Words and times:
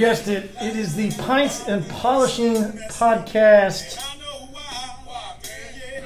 guessed 0.00 0.28
it. 0.28 0.50
It 0.62 0.76
is 0.76 0.96
the 0.96 1.10
Pints 1.10 1.68
and 1.68 1.86
Polishing 1.86 2.54
Podcast. 2.88 3.98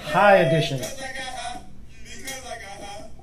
High 0.06 0.38
Edition, 0.38 0.82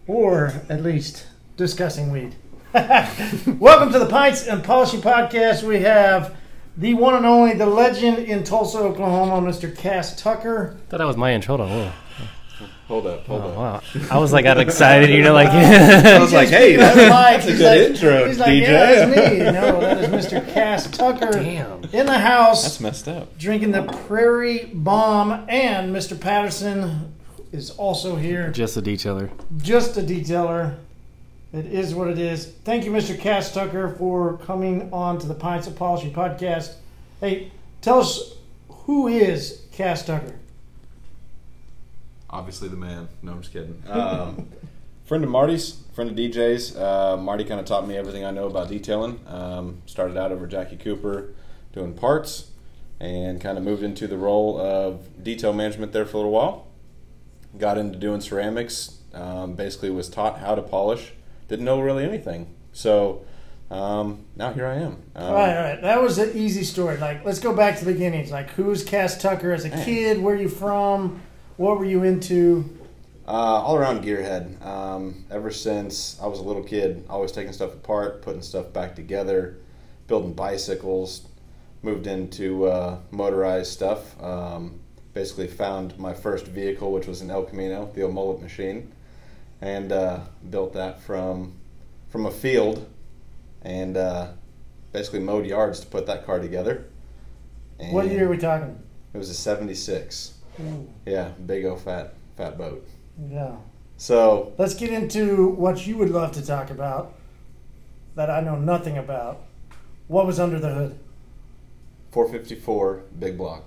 or 0.07 0.53
at 0.69 0.81
least 0.81 1.27
discussing 1.57 2.09
weed. 2.09 2.35
Welcome 2.73 3.91
to 3.91 3.99
the 3.99 4.07
Pints 4.09 4.47
and 4.47 4.63
Polishing 4.63 5.01
Podcast. 5.01 5.63
We 5.63 5.81
have 5.81 6.37
the 6.77 6.93
one 6.93 7.15
and 7.15 7.25
only, 7.25 7.53
the 7.53 7.65
legend 7.65 8.19
in 8.19 8.45
Tulsa, 8.45 8.77
Oklahoma, 8.77 9.45
Mr. 9.45 9.75
Cass 9.75 10.15
Tucker. 10.15 10.77
thought 10.87 10.99
that 10.99 11.07
was 11.07 11.17
my 11.17 11.33
intro. 11.33 11.57
Whoa. 11.57 11.91
Hold 12.91 13.07
up, 13.07 13.25
hold 13.25 13.41
Oh, 13.41 13.47
up. 13.47 13.55
wow. 13.55 13.81
I 14.11 14.17
was 14.17 14.33
like, 14.33 14.43
got 14.43 14.59
excited, 14.59 15.09
you 15.11 15.21
know, 15.21 15.31
like. 15.33 15.47
I 15.49 16.19
was 16.19 16.33
like, 16.33 16.49
hey, 16.49 16.75
that's, 16.75 16.97
that's 16.97 17.45
a 17.45 17.49
He's 17.51 17.57
good 17.57 17.65
like- 17.79 17.89
intro, 17.95 18.27
He's 18.27 18.37
like, 18.37 18.49
DJ. 18.49 18.61
yeah, 18.63 19.05
that's 19.05 19.31
me. 19.31 19.39
No, 19.51 19.79
that 19.79 19.97
is 20.13 20.25
Mr. 20.25 20.53
Cass 20.53 20.87
Tucker 20.91 21.31
Damn. 21.31 21.85
in 21.93 22.05
the 22.05 22.19
house. 22.19 22.63
That's 22.63 22.81
messed 22.81 23.07
up. 23.07 23.37
drinking 23.37 23.71
the 23.71 23.83
Prairie 23.83 24.69
Bomb, 24.73 25.45
and 25.47 25.95
Mr. 25.95 26.19
Patterson 26.19 27.13
is 27.53 27.69
also 27.71 28.17
here. 28.17 28.51
Just 28.51 28.75
a 28.75 28.81
detailer. 28.81 29.29
Just 29.57 29.95
a 29.95 30.01
detailer. 30.01 30.75
It 31.53 31.67
is 31.67 31.95
what 31.95 32.09
it 32.09 32.19
is. 32.19 32.45
Thank 32.65 32.83
you, 32.83 32.91
Mr. 32.91 33.17
Cass 33.17 33.53
Tucker, 33.53 33.95
for 33.97 34.37
coming 34.39 34.91
on 34.91 35.17
to 35.19 35.27
the 35.27 35.33
Pints 35.33 35.65
of 35.65 35.77
Polishing 35.77 36.11
podcast. 36.13 36.73
Hey, 37.21 37.51
tell 37.81 37.99
us 38.01 38.33
who 38.69 39.07
is 39.07 39.61
Cass 39.71 40.05
Tucker? 40.05 40.35
Obviously 42.31 42.69
the 42.69 42.77
man. 42.77 43.07
No, 43.21 43.33
I'm 43.33 43.41
just 43.41 43.53
kidding. 43.53 43.81
Um, 43.89 44.49
friend 45.05 45.23
of 45.23 45.29
Marty's, 45.29 45.77
friend 45.93 46.09
of 46.09 46.15
DJ's. 46.15 46.75
Uh, 46.77 47.17
Marty 47.17 47.43
kind 47.43 47.59
of 47.59 47.65
taught 47.65 47.85
me 47.87 47.97
everything 47.97 48.23
I 48.23 48.31
know 48.31 48.47
about 48.47 48.69
detailing. 48.69 49.19
Um, 49.27 49.81
started 49.85 50.15
out 50.17 50.31
over 50.31 50.47
Jackie 50.47 50.77
Cooper 50.77 51.33
doing 51.73 51.93
parts 51.93 52.51
and 52.99 53.41
kind 53.41 53.57
of 53.57 53.63
moved 53.63 53.83
into 53.83 54.07
the 54.07 54.17
role 54.17 54.59
of 54.59 55.23
detail 55.23 55.51
management 55.53 55.91
there 55.91 56.05
for 56.05 56.17
a 56.17 56.19
little 56.19 56.31
while. 56.31 56.67
Got 57.57 57.77
into 57.77 57.97
doing 57.99 58.21
ceramics. 58.21 58.99
Um, 59.13 59.55
basically 59.55 59.89
was 59.89 60.07
taught 60.07 60.39
how 60.39 60.55
to 60.55 60.61
polish. 60.61 61.11
Didn't 61.49 61.65
know 61.65 61.81
really 61.81 62.05
anything. 62.05 62.55
So 62.71 63.25
um, 63.69 64.25
now 64.37 64.53
here 64.53 64.65
I 64.65 64.75
am. 64.75 65.01
Um, 65.15 65.23
all 65.25 65.33
right, 65.33 65.57
all 65.57 65.63
right. 65.63 65.81
That 65.81 66.01
was 66.01 66.17
an 66.17 66.31
easy 66.35 66.63
story. 66.63 66.95
Like, 66.97 67.25
let's 67.25 67.39
go 67.39 67.53
back 67.53 67.77
to 67.79 67.85
the 67.85 67.91
beginnings. 67.91 68.31
Like, 68.31 68.51
who's 68.51 68.83
Cass 68.85 69.21
Tucker 69.21 69.51
as 69.51 69.65
a 69.65 69.69
Man. 69.69 69.83
kid? 69.83 70.21
Where 70.21 70.35
are 70.35 70.37
you 70.37 70.47
from? 70.49 71.21
What 71.57 71.77
were 71.79 71.85
you 71.85 72.03
into? 72.03 72.77
Uh, 73.27 73.31
all 73.31 73.75
around 73.75 74.03
gearhead. 74.03 74.63
Um, 74.65 75.25
ever 75.29 75.51
since 75.51 76.19
I 76.19 76.27
was 76.27 76.39
a 76.39 76.43
little 76.43 76.63
kid, 76.63 77.05
always 77.09 77.31
taking 77.31 77.53
stuff 77.53 77.73
apart, 77.73 78.21
putting 78.21 78.41
stuff 78.41 78.73
back 78.73 78.95
together, 78.95 79.57
building 80.07 80.33
bicycles. 80.33 81.27
Moved 81.83 82.05
into 82.05 82.67
uh, 82.67 82.99
motorized 83.09 83.71
stuff. 83.71 84.21
Um, 84.21 84.79
basically, 85.15 85.47
found 85.47 85.97
my 85.97 86.13
first 86.13 86.45
vehicle, 86.45 86.91
which 86.91 87.07
was 87.07 87.21
an 87.21 87.31
El 87.31 87.43
Camino, 87.43 87.91
the 87.95 88.03
old 88.03 88.13
mullet 88.13 88.39
machine, 88.39 88.91
and 89.61 89.91
uh, 89.91 90.19
built 90.47 90.73
that 90.73 91.01
from 91.01 91.53
from 92.09 92.27
a 92.27 92.31
field, 92.31 92.87
and 93.63 93.97
uh, 93.97 94.27
basically 94.91 95.21
mowed 95.21 95.47
yards 95.47 95.79
to 95.79 95.87
put 95.87 96.05
that 96.05 96.23
car 96.23 96.39
together. 96.39 96.85
And 97.79 97.93
What 97.93 98.07
year 98.07 98.27
are 98.27 98.29
we 98.29 98.37
talking? 98.37 98.77
It 99.13 99.17
was 99.17 99.31
a 99.31 99.33
'76. 99.33 100.35
Ooh, 100.59 100.87
Yeah, 101.05 101.29
big 101.45 101.65
old 101.65 101.81
fat 101.81 102.13
fat 102.37 102.57
boat. 102.57 102.87
yeah. 103.29 103.55
So 103.97 104.53
Let's 104.57 104.73
get 104.73 104.91
into 104.91 105.49
what 105.49 105.85
you 105.85 105.97
would 105.97 106.09
love 106.09 106.31
to 106.33 106.45
talk 106.45 106.69
about 106.71 107.13
that 108.15 108.29
I 108.29 108.41
know 108.41 108.55
nothing 108.57 108.97
about. 108.97 109.41
What 110.07 110.25
was 110.25 110.39
under 110.39 110.59
the 110.59 110.73
hood? 110.73 110.99
454 112.11 113.03
big 113.19 113.37
block. 113.37 113.63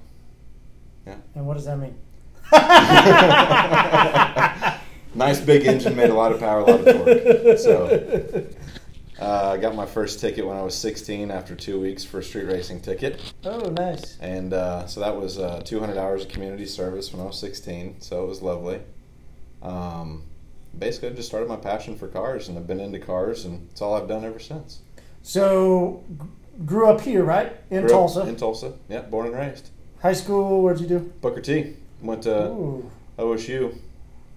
Yeah. 1.06 1.16
And 1.34 1.46
what 1.46 1.54
does 1.54 1.64
that 1.66 1.78
mean? 1.78 1.94
Nice 5.16 5.38
big 5.40 5.64
engine, 5.64 5.94
made 5.94 6.10
a 6.10 6.14
lot 6.14 6.32
of 6.32 6.40
power, 6.40 6.58
a 6.58 6.64
lot 6.64 6.80
of 6.80 6.86
torque. 6.96 7.58
So 7.58 8.46
uh, 9.20 9.50
I 9.52 9.56
got 9.58 9.74
my 9.74 9.86
first 9.86 10.20
ticket 10.20 10.46
when 10.46 10.56
I 10.56 10.62
was 10.62 10.74
16 10.74 11.30
after 11.30 11.54
two 11.54 11.80
weeks 11.80 12.04
for 12.04 12.18
a 12.18 12.22
street 12.22 12.44
racing 12.46 12.80
ticket. 12.80 13.20
Oh, 13.44 13.70
nice. 13.70 14.18
And 14.20 14.52
uh, 14.52 14.86
so 14.86 15.00
that 15.00 15.16
was 15.16 15.38
uh, 15.38 15.60
200 15.64 15.96
hours 15.96 16.24
of 16.24 16.28
community 16.30 16.66
service 16.66 17.12
when 17.12 17.22
I 17.22 17.26
was 17.26 17.38
16. 17.38 18.00
So 18.00 18.24
it 18.24 18.26
was 18.28 18.42
lovely. 18.42 18.80
Um, 19.62 20.24
basically, 20.78 21.10
I 21.10 21.12
just 21.12 21.28
started 21.28 21.48
my 21.48 21.56
passion 21.56 21.96
for 21.96 22.08
cars 22.08 22.48
and 22.48 22.58
I've 22.58 22.66
been 22.66 22.80
into 22.80 22.98
cars 22.98 23.44
and 23.44 23.68
it's 23.70 23.80
all 23.80 23.94
I've 23.94 24.08
done 24.08 24.24
ever 24.24 24.38
since. 24.40 24.80
So, 25.22 26.04
g- 26.20 26.26
grew 26.66 26.88
up 26.88 27.00
here, 27.00 27.24
right? 27.24 27.52
In 27.70 27.82
Grew 27.82 27.90
Tulsa. 27.90 28.26
In 28.26 28.36
Tulsa. 28.36 28.74
Yeah, 28.88 29.02
born 29.02 29.26
and 29.26 29.34
raised. 29.34 29.70
High 30.02 30.12
school, 30.12 30.62
what'd 30.62 30.80
you 30.82 30.86
do? 30.86 31.12
Booker 31.22 31.40
T. 31.40 31.76
Went 32.02 32.24
to 32.24 32.48
Ooh. 32.48 32.90
OSU 33.18 33.78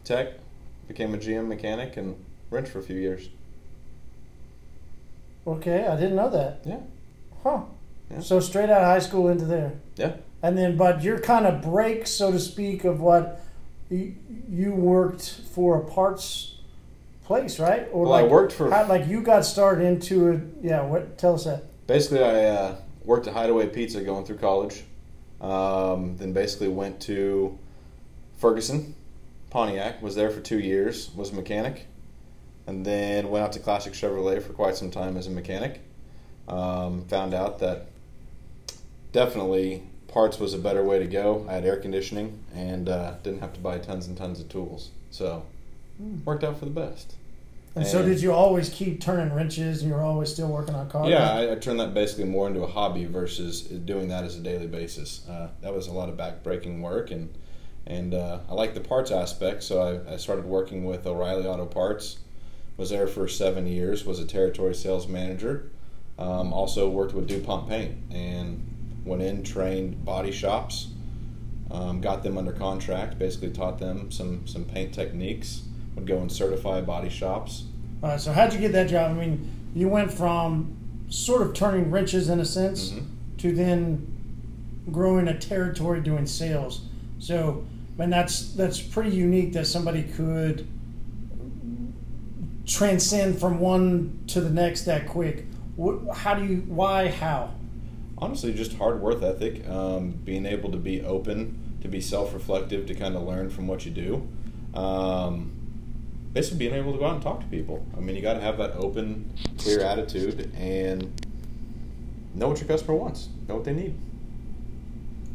Tech, 0.06 0.36
became 0.88 1.14
a 1.14 1.18
GM 1.18 1.48
mechanic 1.48 1.98
and 1.98 2.16
wrenched 2.50 2.72
for 2.72 2.80
a 2.80 2.84
few 2.84 2.96
years. 2.96 3.28
Okay, 5.48 5.88
I 5.88 5.96
didn't 5.96 6.16
know 6.16 6.30
that. 6.30 6.60
Yeah. 6.66 6.80
Huh. 7.42 7.62
Yeah. 8.12 8.20
So, 8.20 8.40
straight 8.42 8.70
out 8.70 8.82
of 8.82 8.88
high 8.88 9.00
school 9.00 9.30
into 9.30 9.46
there. 9.46 9.74
Yeah. 9.96 10.14
And 10.44 10.58
then, 10.58 10.76
but 10.78 11.02
your 11.02 11.20
kind 11.20 11.46
of 11.48 11.62
break, 11.62 12.06
so 12.06 12.32
to 12.32 12.40
speak, 12.40 12.84
of 12.84 13.00
what 13.00 13.42
you, 13.90 14.16
you 14.50 14.74
worked 14.74 15.42
for 15.54 15.78
a 15.82 15.86
parts 15.86 16.56
place, 17.24 17.60
right? 17.60 17.88
Or 17.92 18.04
Well, 18.04 18.14
I 18.14 18.22
like, 18.24 18.32
worked 18.32 18.54
for- 18.54 18.70
how, 18.70 18.86
like 18.88 19.08
you 19.08 19.22
got 19.22 19.46
started 19.46 19.86
into 19.86 20.30
it. 20.32 20.42
Yeah. 20.62 20.82
What? 20.84 21.18
Tell 21.18 21.36
us 21.36 21.46
that. 21.46 21.64
Basically, 21.88 22.24
I 22.24 22.46
uh, 22.46 22.76
worked 23.06 23.28
at 23.28 23.34
Hideaway 23.34 23.68
Pizza 23.68 24.02
going 24.02 24.26
through 24.26 24.38
college. 24.38 24.84
Um, 25.40 26.18
then 26.18 26.34
basically 26.34 26.68
went 26.68 27.00
to 27.02 27.58
Ferguson, 28.38 28.96
Pontiac. 29.50 30.02
Was 30.02 30.16
there 30.16 30.30
for 30.30 30.42
two 30.42 30.60
years. 30.60 31.10
Was 31.16 31.32
a 31.32 31.36
mechanic, 31.36 31.88
and 32.68 32.86
then 32.86 33.30
went 33.30 33.44
out 33.44 33.54
to 33.54 33.60
Classic 33.60 33.94
Chevrolet 33.94 34.42
for 34.42 34.54
quite 34.54 34.76
some 34.76 34.92
time 34.92 35.18
as 35.18 35.26
a 35.28 35.32
mechanic. 35.32 35.82
Um, 36.48 37.06
found 37.06 37.34
out 37.34 37.60
that 37.60 37.88
definitely 39.12 39.84
parts 40.08 40.40
was 40.40 40.54
a 40.54 40.58
better 40.58 40.84
way 40.84 41.00
to 41.00 41.08
go. 41.08 41.46
I 41.50 41.54
had 41.54 41.66
air 41.66 41.78
conditioning 41.78 42.44
and 42.54 42.88
uh, 42.88 43.16
didn't 43.24 43.40
have 43.40 43.54
to 43.54 43.60
buy 43.60 43.80
tons 43.80 44.08
and 44.08 44.16
tons 44.16 44.40
of 44.40 44.50
tools. 44.50 44.92
So 45.10 45.46
worked 46.26 46.44
out 46.44 46.60
for 46.60 46.66
the 46.66 46.72
best. 46.72 47.16
And 47.76 47.86
so, 47.86 48.04
did 48.04 48.22
you 48.22 48.34
always 48.34 48.70
keep 48.70 49.00
turning 49.00 49.32
wrenches, 49.32 49.82
and 49.82 49.92
you 49.92 49.96
were 49.96 50.02
always 50.02 50.34
still 50.34 50.48
working 50.48 50.74
on 50.74 50.90
cars? 50.90 51.10
Yeah, 51.10 51.32
I, 51.32 51.52
I 51.52 51.56
turned 51.56 51.80
that 51.80 51.94
basically 51.94 52.24
more 52.24 52.48
into 52.48 52.64
a 52.64 52.68
hobby 52.68 53.06
versus 53.06 53.62
doing 53.62 54.08
that 54.08 54.24
as 54.24 54.36
a 54.36 54.40
daily 54.40 54.66
basis. 54.66 55.28
Uh, 55.30 55.50
that 55.62 55.76
was 55.76 55.86
a 55.86 55.92
lot 55.92 56.10
of 56.10 56.18
back-breaking 56.18 56.82
work, 56.82 57.12
and 57.12 57.32
and 57.86 58.16
uh, 58.16 58.40
I 58.50 58.54
like 58.54 58.74
the 58.74 58.82
parts 58.82 59.12
aspect, 59.12 59.62
so 59.62 60.04
I, 60.08 60.14
I 60.14 60.18
started 60.18 60.46
working 60.46 60.86
with 60.86 61.06
O'Reilly 61.06 61.46
Auto 61.46 61.68
Parts. 61.68 62.18
Was 62.78 62.90
there 62.92 63.08
for 63.08 63.28
seven 63.28 63.66
years. 63.68 64.06
Was 64.06 64.20
a 64.20 64.26
territory 64.26 64.76
sales 64.76 65.08
manager. 65.08 65.70
Um, 66.20 66.54
also 66.54 66.90
worked 66.90 67.14
with 67.14 67.28
DuPont 67.28 67.68
Paint 67.70 67.96
and 68.12 69.02
went 69.06 69.22
in, 69.22 69.44
trained 69.44 70.04
body 70.04 70.32
shops, 70.32 70.88
um, 71.70 72.02
got 72.02 72.24
them 72.24 72.38
under 72.38 72.52
contract. 72.52 73.18
Basically 73.20 73.52
taught 73.52 73.80
them 73.80 74.12
some 74.12 74.46
some 74.48 74.64
paint 74.66 74.94
techniques. 74.94 75.64
Would 75.96 76.06
go 76.08 76.20
and 76.20 76.32
certify 76.32 76.82
body 76.82 77.10
shops. 77.10 77.64
All 78.04 78.10
right. 78.10 78.22
So, 78.22 78.32
how'd 78.32 78.54
you 78.54 78.60
get 78.60 78.72
that 78.74 78.88
job? 78.90 79.12
I 79.12 79.14
mean, 79.14 79.50
you 79.74 79.90
went 79.90 80.12
from 80.14 80.76
sort 81.10 81.42
of 81.42 81.54
turning 81.56 81.90
wrenches 81.90 82.30
in 82.30 82.40
a 82.40 82.46
sense 82.46 82.92
Mhm. 82.92 83.04
to 83.40 83.52
then 83.54 84.06
growing 84.92 85.28
a 85.28 85.38
territory 85.38 86.02
doing 86.02 86.26
sales. 86.28 86.82
So, 87.20 87.64
man, 87.98 88.10
that's 88.12 88.52
that's 88.54 88.80
pretty 88.80 89.12
unique 89.16 89.54
that 89.54 89.66
somebody 89.66 90.04
could 90.04 90.68
transcend 92.68 93.40
from 93.40 93.60
one 93.60 94.24
to 94.28 94.42
the 94.42 94.50
next 94.50 94.84
that 94.84 95.08
quick. 95.08 95.46
How 96.14 96.36
do 96.36 96.46
you? 96.46 96.58
Why? 96.68 97.10
How? 97.10 97.54
honestly 98.20 98.54
just 98.54 98.74
hard 98.78 99.00
work 99.00 99.22
ethic 99.22 99.68
um, 99.70 100.12
being 100.24 100.46
able 100.46 100.72
to 100.72 100.78
be 100.78 101.02
open 101.02 101.78
to 101.82 101.88
be 101.88 102.02
self-reflective 102.02 102.86
to 102.88 102.96
kind 102.96 103.16
of 103.16 103.24
learn 103.24 103.50
from 103.50 103.68
what 103.68 103.86
you 103.86 103.92
do 103.92 104.28
um, 104.74 105.52
basically 106.34 106.58
being 106.58 106.74
able 106.74 106.92
to 106.94 107.00
go 107.00 107.06
out 107.06 107.14
and 107.14 107.22
talk 107.22 107.40
to 107.40 107.46
people 107.48 107.86
i 107.96 108.00
mean 108.00 108.16
you 108.16 108.22
got 108.22 108.34
to 108.34 108.42
have 108.42 108.58
that 108.58 108.72
open 108.72 109.32
clear 109.58 109.82
attitude 109.82 110.52
and 110.56 111.22
know 112.34 112.48
what 112.48 112.60
your 112.60 112.68
customer 112.68 112.96
wants 112.96 113.30
know 113.48 113.56
what 113.56 113.64
they 113.64 113.74
need 113.74 113.96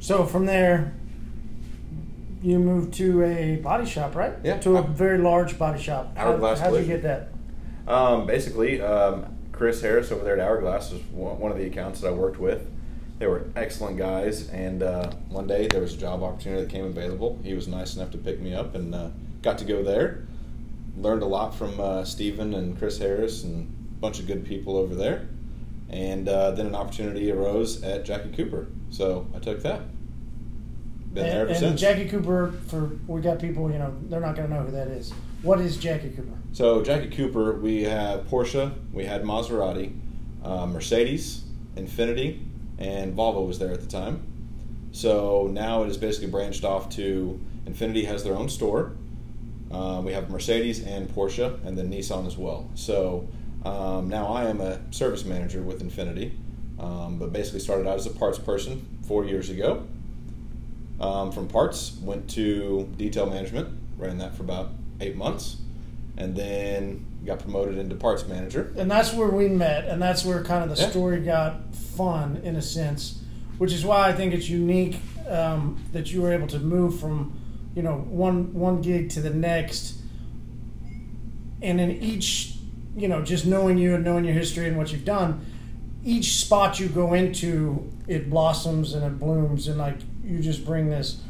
So 0.00 0.26
from 0.26 0.46
there, 0.46 0.94
you 2.43 2.59
moved 2.59 2.94
to 2.94 3.23
a 3.23 3.56
body 3.56 3.87
shop, 3.87 4.15
right? 4.15 4.35
Yeah. 4.43 4.59
To 4.59 4.77
a 4.77 4.83
very 4.83 5.19
large 5.19 5.59
body 5.59 5.81
shop. 5.81 6.17
How, 6.17 6.33
Hourglass 6.33 6.61
how'd 6.61 6.75
you 6.75 6.85
get 6.85 7.03
that? 7.03 7.29
Um, 7.87 8.27
basically, 8.27 8.81
um, 8.81 9.27
Chris 9.53 9.81
Harris 9.81 10.11
over 10.11 10.25
there 10.25 10.39
at 10.39 10.41
Hourglass 10.41 10.93
was 10.93 11.03
one 11.12 11.39
one 11.39 11.53
of 11.53 11.59
the 11.59 11.67
accounts 11.67 12.00
that 12.00 12.09
I 12.09 12.11
worked 12.11 12.39
with. 12.39 12.69
They 13.19 13.27
were 13.29 13.44
excellent 13.55 13.99
guys, 13.99 14.49
and 14.49 14.83
uh, 14.83 15.12
one 15.29 15.47
day 15.47 15.69
there 15.69 15.81
was 15.81 15.94
a 15.94 15.97
job 15.97 16.23
opportunity 16.25 16.62
that 16.65 16.71
came 16.71 16.85
available. 16.85 17.39
He 17.44 17.55
was 17.55 17.69
nice 17.69 17.94
enough 17.94 18.11
to 18.12 18.19
pick 18.19 18.41
me 18.41 18.55
up, 18.55 18.75
and 18.75 18.94
uh, 18.94 19.11
got 19.43 19.59
to 19.59 19.65
go 19.65 19.85
there. 19.85 20.27
Learned 20.97 21.23
a 21.23 21.27
lot 21.27 21.55
from 21.55 21.79
uh, 21.79 22.05
Stephen 22.05 22.55
and 22.55 22.77
Chris 22.77 22.99
Harris 22.99 23.44
and 23.44 23.69
a 23.69 24.00
bunch 24.00 24.19
of 24.19 24.27
good 24.27 24.44
people 24.44 24.77
over 24.77 24.94
there. 24.94 25.29
And 25.89 26.29
uh, 26.29 26.53
then 26.53 26.67
an 26.67 26.75
opportunity 26.75 27.31
arose 27.31 27.83
at 27.83 28.05
Jackie 28.05 28.33
Cooper, 28.33 28.67
so 28.91 29.29
I 29.37 29.39
took 29.39 29.62
that. 29.62 29.83
Been 31.12 31.25
there 31.25 31.32
and, 31.32 31.41
ever 31.43 31.50
and 31.50 31.59
since. 31.59 31.81
Jackie 31.81 32.09
Cooper, 32.09 32.53
for 32.69 32.91
we 33.06 33.20
got 33.20 33.38
people, 33.38 33.70
you 33.70 33.79
know, 33.79 33.94
they're 34.09 34.20
not 34.20 34.35
going 34.35 34.49
to 34.49 34.55
know 34.55 34.62
who 34.62 34.73
that 34.73 34.88
is. 34.88 35.12
What 35.43 35.61
is 35.61 35.76
Jackie 35.76 36.11
Cooper? 36.11 36.38
So 36.53 36.82
Jackie 36.82 37.11
Cooper, 37.11 37.59
we 37.59 37.82
have 37.85 38.26
Porsche, 38.29 38.73
we 38.93 39.05
had 39.05 39.23
Maserati, 39.23 39.94
uh, 40.44 40.67
Mercedes, 40.67 41.44
Infiniti, 41.76 42.44
and 42.79 43.17
Volvo 43.17 43.47
was 43.47 43.59
there 43.59 43.73
at 43.73 43.81
the 43.81 43.87
time. 43.87 44.23
So 44.93 45.49
now 45.50 45.82
it 45.82 45.88
is 45.88 45.97
basically 45.97 46.31
branched 46.31 46.64
off 46.64 46.91
to 46.97 47.41
Infiniti 47.67 48.06
has 48.06 48.25
their 48.25 48.35
own 48.35 48.49
store. 48.49 48.93
Uh, 49.70 50.03
we 50.05 50.12
have 50.12 50.31
Mercedes 50.31 50.85
and 50.85 51.08
Porsche, 51.08 51.65
and 51.65 51.76
then 51.79 51.91
Nissan 51.91 52.26
as 52.26 52.37
well. 52.37 52.70
So 52.75 53.29
um, 53.65 54.08
now 54.08 54.26
I 54.26 54.44
am 54.44 54.61
a 54.61 54.81
service 54.93 55.25
manager 55.25 55.62
with 55.62 55.82
Infiniti, 55.82 56.32
um, 56.79 57.19
but 57.19 57.32
basically 57.32 57.61
started 57.61 57.87
out 57.87 57.97
as 57.97 58.06
a 58.06 58.11
parts 58.11 58.38
person 58.38 58.99
four 59.06 59.25
years 59.25 59.49
ago. 59.49 59.87
Um, 61.00 61.33
from 61.33 61.49
parts, 61.49 61.99
went 62.00 62.31
to 62.31 62.89
detail 62.97 63.27
management, 63.29 63.69
ran 63.99 64.19
that 64.19 64.37
for 64.37 64.43
about 64.44 64.71
eight 65.00 65.17
months, 65.17 65.56
and 66.17 66.37
then 66.37 67.05
got 67.27 67.41
promoted 67.41 67.77
into 67.79 67.97
parts 67.97 68.27
manager. 68.29 68.73
And 68.77 68.89
that's 68.91 69.12
where 69.12 69.29
we 69.29 69.49
met, 69.49 69.87
and 69.89 70.00
that's 70.00 70.25
where 70.25 70.44
kind 70.44 70.62
of 70.62 70.77
the 70.77 70.81
Yeah. 70.81 70.91
story 70.91 71.21
got 71.21 71.75
fun 71.75 72.41
in 72.44 72.55
a 72.56 72.62
sense, 72.62 73.21
which 73.59 73.73
is 73.73 73.85
why 73.85 74.09
I 74.09 74.12
think 74.12 74.33
it's 74.33 74.49
unique 74.49 75.00
um, 75.29 75.83
that 75.93 76.12
you 76.12 76.21
were 76.23 76.33
able 76.33 76.47
to 76.49 76.59
move 76.61 77.00
from, 77.00 77.33
you 77.75 77.83
know, 77.83 77.97
one 78.09 78.53
one 78.55 78.81
gig 78.81 79.11
to 79.11 79.21
the 79.21 79.31
next, 79.31 79.94
and 81.62 81.81
in 81.81 81.91
each, 81.91 82.56
you 82.97 83.09
know, 83.09 83.23
just 83.23 83.47
knowing 83.47 83.79
you 83.79 83.94
and 83.94 84.05
knowing 84.05 84.25
your 84.25 84.35
history 84.35 84.69
and 84.69 84.77
what 84.77 84.93
you've 84.93 85.05
done, 85.05 85.44
each 86.05 86.37
spot 86.37 86.79
you 86.79 86.89
go 86.89 87.15
into, 87.15 87.91
it 88.06 88.29
blossoms 88.31 88.94
and 88.94 89.05
it 89.05 89.19
blooms, 89.19 89.67
and 89.69 89.79
like 89.79 89.97
you 90.32 90.40
just 90.40 90.64
bring 90.64 90.88
this, 90.88 91.20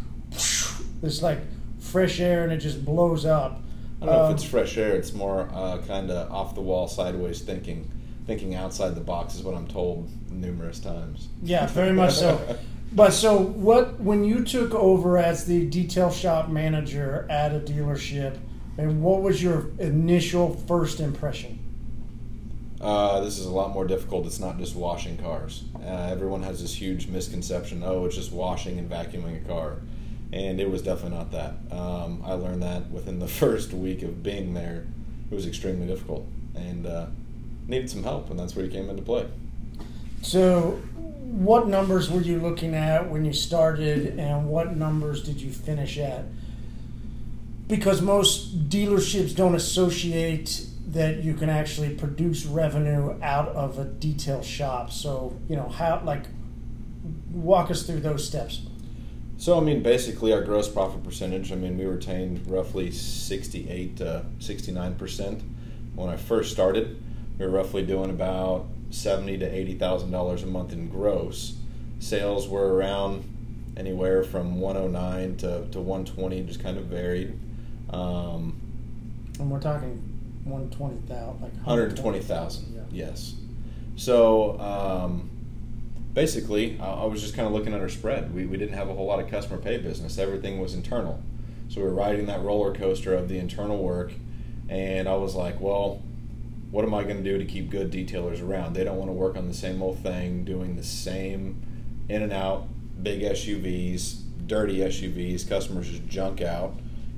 this 1.00 1.22
like 1.22 1.40
fresh 1.80 2.20
air, 2.20 2.44
and 2.44 2.52
it 2.52 2.58
just 2.58 2.84
blows 2.84 3.26
up. 3.26 3.60
I 4.00 4.06
don't 4.06 4.14
know 4.14 4.22
Um, 4.24 4.30
if 4.32 4.36
it's 4.36 4.44
fresh 4.44 4.76
air. 4.78 4.94
It's 4.94 5.12
more 5.12 5.48
uh, 5.52 5.78
kind 5.86 6.10
of 6.10 6.30
off 6.30 6.54
the 6.54 6.60
wall, 6.60 6.88
sideways 6.88 7.42
thinking. 7.42 7.90
Thinking 8.26 8.54
outside 8.54 8.94
the 8.94 9.00
box 9.00 9.34
is 9.34 9.42
what 9.42 9.54
I'm 9.56 9.66
told 9.66 10.08
numerous 10.30 10.78
times. 10.78 11.28
Yeah, 11.42 11.66
very 11.66 11.92
much 11.92 12.14
so. 12.14 12.40
But 12.94 13.14
so 13.14 13.38
what 13.38 13.98
when 14.00 14.22
you 14.22 14.44
took 14.44 14.74
over 14.74 15.16
as 15.16 15.46
the 15.46 15.64
detail 15.64 16.10
shop 16.10 16.50
manager 16.50 17.26
at 17.30 17.54
a 17.54 17.58
dealership, 17.58 18.36
and 18.76 19.02
what 19.02 19.22
was 19.22 19.42
your 19.42 19.70
initial 19.78 20.54
first 20.68 21.00
impression? 21.00 21.58
Uh, 22.82 23.20
this 23.20 23.38
is 23.38 23.46
a 23.46 23.50
lot 23.50 23.72
more 23.72 23.86
difficult. 23.86 24.26
It's 24.26 24.40
not 24.40 24.58
just 24.58 24.74
washing 24.74 25.16
cars. 25.16 25.62
Uh, 25.76 26.08
everyone 26.10 26.42
has 26.42 26.60
this 26.60 26.74
huge 26.74 27.06
misconception. 27.06 27.82
Oh, 27.84 28.04
it's 28.06 28.16
just 28.16 28.32
washing 28.32 28.78
and 28.78 28.90
vacuuming 28.90 29.44
a 29.44 29.48
car, 29.48 29.76
and 30.32 30.60
it 30.60 30.68
was 30.68 30.82
definitely 30.82 31.16
not 31.16 31.30
that. 31.30 31.54
Um, 31.70 32.22
I 32.24 32.32
learned 32.32 32.62
that 32.62 32.90
within 32.90 33.20
the 33.20 33.28
first 33.40 33.72
week 33.72 34.02
of 34.02 34.22
being 34.22 34.54
there. 34.54 34.86
It 35.30 35.34
was 35.34 35.46
extremely 35.46 35.86
difficult, 35.86 36.26
and 36.56 36.86
uh, 36.86 37.06
needed 37.68 37.88
some 37.88 38.02
help, 38.02 38.30
and 38.30 38.38
that's 38.38 38.56
where 38.56 38.64
you 38.64 38.70
came 38.70 38.90
into 38.90 39.02
play. 39.02 39.28
So 40.22 40.80
what 41.22 41.68
numbers 41.68 42.10
were 42.10 42.20
you 42.20 42.38
looking 42.38 42.74
at 42.74 43.10
when 43.10 43.24
you 43.24 43.32
started 43.32 44.18
and 44.18 44.48
what 44.48 44.76
numbers 44.76 45.22
did 45.22 45.40
you 45.40 45.50
finish 45.50 45.98
at? 45.98 46.24
Because 47.68 48.02
most 48.02 48.68
dealerships 48.68 49.34
don't 49.34 49.54
associate 49.54 50.66
that 50.92 51.24
you 51.24 51.32
can 51.32 51.48
actually 51.48 51.94
produce 51.94 52.44
revenue 52.44 53.18
out 53.22 53.48
of 53.48 53.78
a 53.78 53.84
detail 53.84 54.42
shop. 54.42 54.92
So, 54.92 55.34
you 55.48 55.56
know, 55.56 55.68
how 55.68 56.02
like 56.04 56.24
walk 57.32 57.70
us 57.70 57.82
through 57.84 58.00
those 58.00 58.26
steps. 58.26 58.60
So, 59.38 59.56
I 59.58 59.60
mean, 59.60 59.82
basically, 59.82 60.32
our 60.32 60.42
gross 60.42 60.68
profit 60.68 61.02
percentage, 61.02 61.50
I 61.50 61.56
mean, 61.56 61.78
we 61.78 61.86
retained 61.86 62.46
roughly 62.46 62.90
68 62.92 63.96
to 63.96 64.26
69%. 64.38 65.42
When 65.94 66.10
I 66.10 66.16
first 66.16 66.52
started, 66.52 67.02
we 67.38 67.46
were 67.46 67.50
roughly 67.50 67.84
doing 67.84 68.10
about 68.10 68.66
70 68.90 69.38
to 69.38 69.50
$80,000 69.50 70.42
a 70.42 70.46
month 70.46 70.72
in 70.72 70.88
gross. 70.88 71.56
Sales 71.98 72.48
were 72.48 72.74
around 72.74 73.24
anywhere 73.76 74.22
from 74.22 74.60
109 74.60 75.36
to, 75.38 75.66
to 75.70 75.80
120, 75.80 76.42
just 76.42 76.62
kind 76.62 76.76
of 76.76 76.84
varied. 76.84 77.36
Um, 77.90 78.60
And 79.40 79.50
we're 79.50 79.58
talking 79.58 80.11
120,000, 80.44 81.40
like 81.40 81.52
120,000. 81.54 82.74
Yeah. 82.74 83.06
Yes. 83.06 83.34
So 83.96 84.58
um, 84.60 85.30
basically, 86.12 86.78
I, 86.80 87.02
I 87.02 87.04
was 87.06 87.20
just 87.20 87.34
kind 87.34 87.46
of 87.46 87.52
looking 87.52 87.74
at 87.74 87.80
our 87.80 87.88
spread. 87.88 88.34
We, 88.34 88.46
we 88.46 88.56
didn't 88.56 88.74
have 88.74 88.88
a 88.88 88.94
whole 88.94 89.06
lot 89.06 89.20
of 89.20 89.28
customer 89.30 89.58
pay 89.58 89.78
business. 89.78 90.18
Everything 90.18 90.60
was 90.60 90.74
internal. 90.74 91.22
So 91.68 91.80
we 91.80 91.86
were 91.86 91.94
riding 91.94 92.26
that 92.26 92.42
roller 92.42 92.74
coaster 92.74 93.14
of 93.14 93.28
the 93.28 93.38
internal 93.38 93.78
work, 93.78 94.12
and 94.68 95.08
I 95.08 95.14
was 95.14 95.34
like, 95.34 95.60
well, 95.60 96.02
what 96.70 96.84
am 96.84 96.94
I 96.94 97.04
going 97.04 97.22
to 97.22 97.22
do 97.22 97.38
to 97.38 97.44
keep 97.44 97.70
good 97.70 97.90
detailers 97.90 98.42
around? 98.42 98.74
They 98.74 98.84
don't 98.84 98.96
want 98.96 99.08
to 99.08 99.14
work 99.14 99.36
on 99.36 99.48
the 99.48 99.54
same 99.54 99.82
old 99.82 99.98
thing, 99.98 100.44
doing 100.44 100.76
the 100.76 100.84
same 100.84 101.62
in 102.08 102.22
and 102.22 102.32
out 102.32 102.68
big 103.02 103.22
SUVs, 103.22 104.22
dirty 104.46 104.78
SUVs. 104.78 105.48
Customers 105.48 105.88
just 105.88 106.06
junk 106.06 106.40
out. 106.40 106.74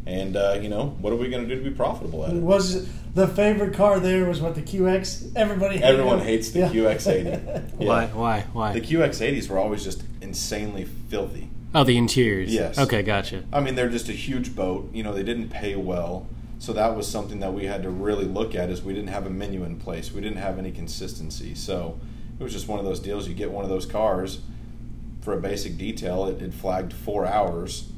And 0.07 0.37
uh, 0.37 0.59
you 0.61 0.69
know, 0.69 0.89
what 1.01 1.13
are 1.13 1.17
we 1.17 1.29
going 1.31 1.49
to 1.49 1.55
do 1.55 1.63
to 1.63 1.71
be 1.71 1.75
profitable 1.75 2.25
at 2.27 2.35
it? 2.35 2.43
Was 2.43 2.89
the 3.15 3.27
favorite 3.27 3.73
car 3.75 3.99
there 4.01 4.27
was 4.27 4.41
what 4.41 4.55
the 4.55 4.61
QX? 4.63 5.33
Everybody 5.35 5.77
hated 5.77 5.89
Everyone 5.91 6.21
it. 6.21 6.25
hates 6.25 6.51
the 6.51 6.61
Yeah. 6.61 6.69
QX80. 6.71 7.73
Yeah. 7.81 7.87
Why? 7.89 8.07
Why? 8.09 8.41
Why? 8.53 8.73
The 8.73 8.81
QX80s 8.83 9.49
were 9.49 9.59
always 9.59 9.83
just 9.83 10.03
insanely 10.21 10.85
filthy. 10.85 11.49
oh, 11.75 11.85
the 11.85 11.97
interiors. 11.97 12.53
Yes. 12.53 12.79
Okay, 12.79 13.03
gotcha. 13.03 13.45
I 13.53 13.61
mean, 13.61 13.75
they're 13.75 13.89
just 13.89 14.09
a 14.09 14.13
huge 14.13 14.55
boat. 14.55 14.91
You 14.93 15.03
know, 15.03 15.13
they 15.15 15.23
didn't 15.25 15.49
pay 15.49 15.75
well. 15.75 16.27
So 16.59 16.73
that 16.75 16.95
was 16.97 17.09
something 17.09 17.41
that 17.41 17.53
we 17.53 17.65
had 17.67 17.83
to 17.83 17.91
really 17.91 18.25
look 18.27 18.55
at 18.55 18.71
is 18.71 18.83
we 18.83 18.93
didn't 18.95 19.09
have 19.11 19.27
a 19.27 19.31
menu 19.31 19.65
in 19.65 19.77
place. 19.79 20.13
We 20.13 20.21
didn't 20.21 20.39
have 20.39 20.59
any 20.59 20.71
consistency. 20.71 21.55
So 21.55 21.99
it 22.39 22.43
was 22.43 22.53
just 22.53 22.69
one 22.69 22.79
of 22.79 22.85
those 22.85 23.01
deals. 23.01 23.27
You 23.27 23.35
get 23.35 23.51
one 23.51 23.65
of 23.65 23.71
those 23.71 23.87
cars 23.87 24.41
for 25.23 25.33
a 25.33 25.41
basic 25.41 25.77
detail, 25.79 26.27
it, 26.27 26.41
it 26.43 26.53
flagged 26.53 26.93
four 26.93 27.25
hours, 27.27 27.91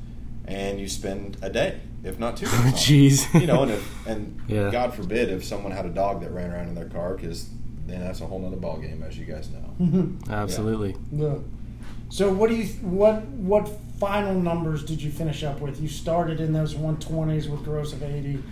and 0.47 0.79
you 0.81 0.89
spend 0.89 1.37
a 1.43 1.51
day, 1.51 1.81
if 2.07 2.19
not 2.19 2.37
two. 2.37 2.47
days 2.51 2.55
on 2.55 2.67
it. 2.69 2.75
Jeez. 2.75 3.41
you 3.41 3.47
know, 3.47 3.63
and 3.65 3.73
if, 3.73 4.07
and 4.07 4.41
Yeah. 4.49 4.71
God 4.71 4.95
forbid 4.95 5.29
if 5.31 5.45
someone 5.45 5.73
had 5.73 5.87
a 5.87 5.91
dog 5.91 6.21
that 6.23 6.31
ran 6.33 6.51
around 6.51 6.69
in 6.69 6.75
their 6.75 6.89
car, 6.89 7.15
because 7.15 7.49
then 7.87 8.01
that's 8.01 8.21
a 8.21 8.27
whole 8.27 8.39
nother 8.41 8.57
ball 8.57 8.79
game, 8.79 9.03
as 9.03 9.19
you 9.19 9.25
guys 9.27 9.49
know. 9.51 10.09
Absolutely. 10.31 10.97
Yeah. 11.13 11.35
So 12.09 12.33
what 12.33 12.51
do 12.51 12.57
you 12.57 12.67
what 12.83 13.25
what 13.29 13.69
final 13.99 14.35
numbers 14.41 14.85
did 14.85 15.03
you 15.03 15.11
finish 15.11 15.43
up 15.43 15.61
with? 15.61 15.81
You 15.81 15.89
started 15.89 16.41
in 16.41 16.53
those 16.53 16.75
120s 16.75 17.49
with 17.51 17.65
gross 17.65 17.93
of 17.93 18.03
80. 18.03 18.43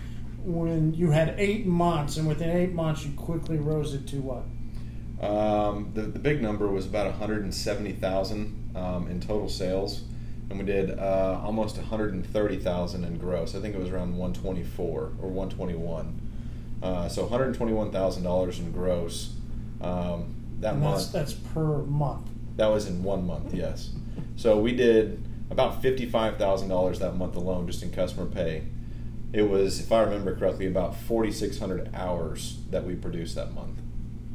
When 0.43 0.93
you 0.93 1.09
had 1.11 1.33
eight 1.37 1.65
months, 1.65 2.17
and 2.17 2.27
within 2.27 2.49
eight 2.49 2.73
months, 2.73 3.03
you 3.05 3.13
quickly 3.15 3.57
rose 3.57 3.93
it 3.95 4.05
to 4.09 4.17
what? 4.17 4.43
Um, 5.27 5.91
the, 5.93 6.01
the 6.03 6.19
big 6.19 6.41
number 6.41 6.67
was 6.67 6.85
about 6.85 7.07
170,000 7.07 8.71
um, 8.75 9.07
in 9.07 9.19
total 9.19 9.49
sales, 9.49 10.01
and 10.49 10.59
we 10.59 10.65
did 10.65 10.97
uh, 10.99 11.39
almost 11.43 11.77
130,000 11.77 13.03
in 13.03 13.17
gross. 13.17 13.55
I 13.55 13.59
think 13.59 13.75
it 13.75 13.79
was 13.79 13.89
around 13.89 14.17
124 14.17 15.01
or 15.21 15.29
121. 15.29 16.21
Uh, 16.83 17.07
so 17.09 17.23
121,000 17.23 18.23
dollars 18.23 18.59
in 18.59 18.71
gross. 18.71 19.33
Um, 19.81 20.35
that 20.59 20.73
And 20.75 20.83
that's 20.83 21.01
month, 21.03 21.11
that's 21.11 21.33
per 21.33 21.79
month. 21.83 22.27
that 22.57 22.67
was 22.67 22.87
in 22.87 23.03
one 23.03 23.25
month, 23.25 23.53
yes. 23.53 23.91
So 24.35 24.59
we 24.59 24.73
did 24.73 25.23
about 25.49 25.81
fifty-five 25.81 26.37
thousand 26.37 26.69
dollars 26.69 26.99
that 26.99 27.15
month 27.15 27.35
alone, 27.35 27.67
just 27.67 27.83
in 27.83 27.91
customer 27.91 28.25
pay. 28.25 28.63
It 29.33 29.43
was, 29.49 29.79
if 29.81 29.91
I 29.91 30.01
remember 30.01 30.35
correctly, 30.35 30.65
about 30.67 30.95
forty-six 30.95 31.59
hundred 31.59 31.93
hours 31.93 32.57
that 32.69 32.85
we 32.85 32.95
produced 32.95 33.35
that 33.35 33.53
month. 33.53 33.79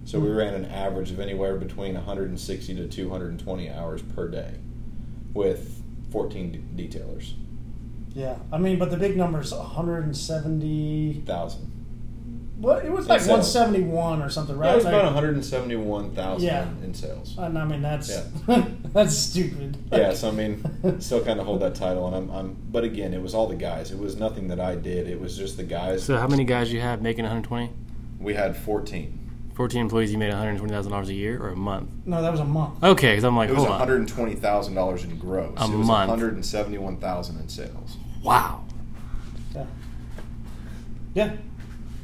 So 0.05 0.19
we 0.19 0.29
ran 0.31 0.55
an 0.55 0.65
average 0.67 1.11
of 1.11 1.21
anywhere 1.21 1.57
between 1.57 1.95
160 1.95 2.75
to 2.75 2.89
220 2.89 3.71
hours 3.71 4.03
per 4.03 4.29
day, 4.29 4.55
with 5.33 5.80
14 6.11 6.53
de- 6.77 6.89
detailers. 6.89 7.33
Yeah, 8.15 8.37
I 8.53 8.59
mean, 8.59 8.79
but 8.79 8.91
the 8.91 8.97
big 8.97 9.17
number 9.17 9.41
is 9.41 9.53
170. 9.55 11.23
Thousand. 11.27 11.71
Well, 12.59 12.77
it 12.79 12.91
was 12.93 13.09
like 13.09 13.21
sales. 13.21 13.55
171 13.55 14.21
or 14.21 14.29
something, 14.29 14.59
right? 14.59 14.67
Yeah, 14.67 14.73
it 14.73 14.77
was 14.77 14.85
Like- 14.85 14.95
about 14.95 15.05
171,000 15.15 16.47
Yeah. 16.47 16.69
in 16.85 16.93
sales. 16.93 17.35
And 17.39 17.57
I 17.59 17.65
mean, 17.65 17.81
that's 17.81 18.11
Yeah. 18.11 18.65
that's 18.93 19.17
stupid. 19.17 19.79
yeah, 19.91 20.13
so 20.13 20.29
I 20.29 20.33
mean, 20.33 20.63
still 21.01 21.25
kind 21.25 21.41
of 21.41 21.47
hold 21.47 21.63
that 21.63 21.75
title, 21.75 22.07
and 22.07 22.15
I'm, 22.17 22.31
I'm. 22.31 22.57
But 22.71 22.85
again, 22.85 23.15
it 23.15 23.23
was 23.23 23.35
all 23.35 23.47
the 23.47 23.55
guys. 23.57 23.91
It 23.93 23.99
was 23.99 24.17
nothing 24.17 24.49
that 24.49 24.61
I 24.61 24.75
did. 24.75 25.09
It 25.09 25.19
was 25.19 25.39
just 25.39 25.57
the 25.57 25.63
guys. 25.65 26.03
So 26.05 26.19
how 26.19 26.27
many 26.27 26.45
guys 26.45 26.71
you 26.73 26.81
have 26.81 27.01
making 27.01 27.25
120? 27.25 27.71
We 28.19 28.35
had 28.35 28.55
14. 28.57 29.19
14 29.55 29.81
employees, 29.81 30.11
you 30.13 30.19
made 30.19 30.33
$120,000 30.33 31.07
a 31.09 31.13
year 31.15 31.43
or 31.43 31.49
a 31.51 31.57
month? 31.57 31.91
No, 32.07 32.23
that 32.23 32.31
was 32.31 32.41
a 32.41 32.45
month. 32.45 32.83
Okay, 32.83 33.13
because 33.13 33.25
I'm 33.25 33.37
like, 33.37 33.51
It 33.51 33.55
was 33.57 33.65
hold 33.65 33.81
on. 33.81 33.89
$120,000 33.89 35.05
in 35.05 35.19
gross. 35.19 35.49
A 35.59 35.65
it 35.65 35.77
was 35.77 35.87
month. 35.87 36.09
171000 36.11 37.41
in 37.41 37.49
sales. 37.49 37.97
Wow. 38.23 38.65
Yeah. 39.55 39.65
Yeah. 41.15 41.37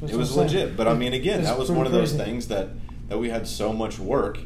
That's 0.01 0.13
It 0.13 0.15
was 0.17 0.31
what 0.33 0.43
I'm 0.43 0.49
saying. 0.49 0.61
legit. 0.65 0.77
But 0.77 0.87
I 0.87 0.93
mean, 0.93 1.13
again, 1.13 1.39
It's 1.39 1.49
that 1.49 1.57
was 1.57 1.67
pretty 1.69 1.77
one 1.77 1.87
of 1.87 1.93
those 1.93 2.11
crazy. 2.11 2.23
things 2.25 2.47
that, 2.49 2.69
that 3.09 3.17
we 3.17 3.29
had 3.29 3.47
so 3.47 3.73
much 3.73 3.97
work. 3.97 4.39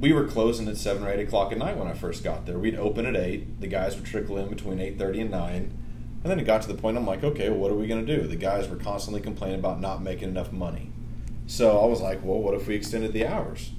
We 0.00 0.12
were 0.12 0.24
closing 0.26 0.68
at 0.68 0.76
7 0.76 1.02
or 1.02 1.10
8 1.10 1.20
o'clock 1.20 1.52
at 1.52 1.58
night 1.58 1.76
when 1.76 1.88
I 1.88 1.94
first 1.94 2.22
got 2.22 2.46
there. 2.46 2.58
We'd 2.58 2.76
open 2.76 3.06
at 3.06 3.16
8. 3.16 3.60
The 3.60 3.66
guys 3.66 3.96
would 3.96 4.04
trickle 4.04 4.36
in 4.38 4.48
between 4.48 4.78
8.30 4.78 5.20
and 5.22 5.30
9. 5.30 5.54
And 6.22 6.30
then 6.30 6.38
it 6.40 6.44
got 6.44 6.62
to 6.62 6.68
the 6.68 6.74
point 6.74 6.96
I'm 6.96 7.06
like, 7.06 7.22
okay, 7.24 7.48
well, 7.50 7.58
what 7.58 7.70
are 7.70 7.74
we 7.76 7.86
going 7.86 8.04
to 8.04 8.16
do? 8.20 8.26
The 8.26 8.36
guys 8.36 8.68
were 8.68 8.76
constantly 8.76 9.20
complaining 9.22 9.58
about 9.60 9.80
not 9.80 10.02
making 10.02 10.28
enough 10.28 10.52
money. 10.52 10.90
So 11.46 11.78
I 11.80 11.86
was 11.86 12.00
like, 12.00 12.22
well, 12.24 12.38
what 12.40 12.54
if 12.54 12.66
we 12.66 12.74
extended 12.74 13.12
the 13.12 13.26
hours? 13.26 13.70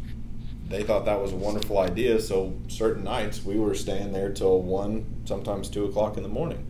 They 0.70 0.84
thought 0.84 1.06
that 1.06 1.22
was 1.22 1.32
a 1.32 1.36
wonderful 1.36 1.78
idea. 1.80 2.20
So 2.20 2.58
certain 2.68 3.04
nights 3.04 3.44
we 3.44 3.58
were 3.58 3.74
staying 3.74 4.12
there 4.12 4.32
till 4.32 4.62
1, 4.62 5.24
sometimes 5.26 5.70
2 5.70 5.86
o'clock 5.86 6.18
in 6.18 6.24
the 6.24 6.30
morning. 6.30 6.66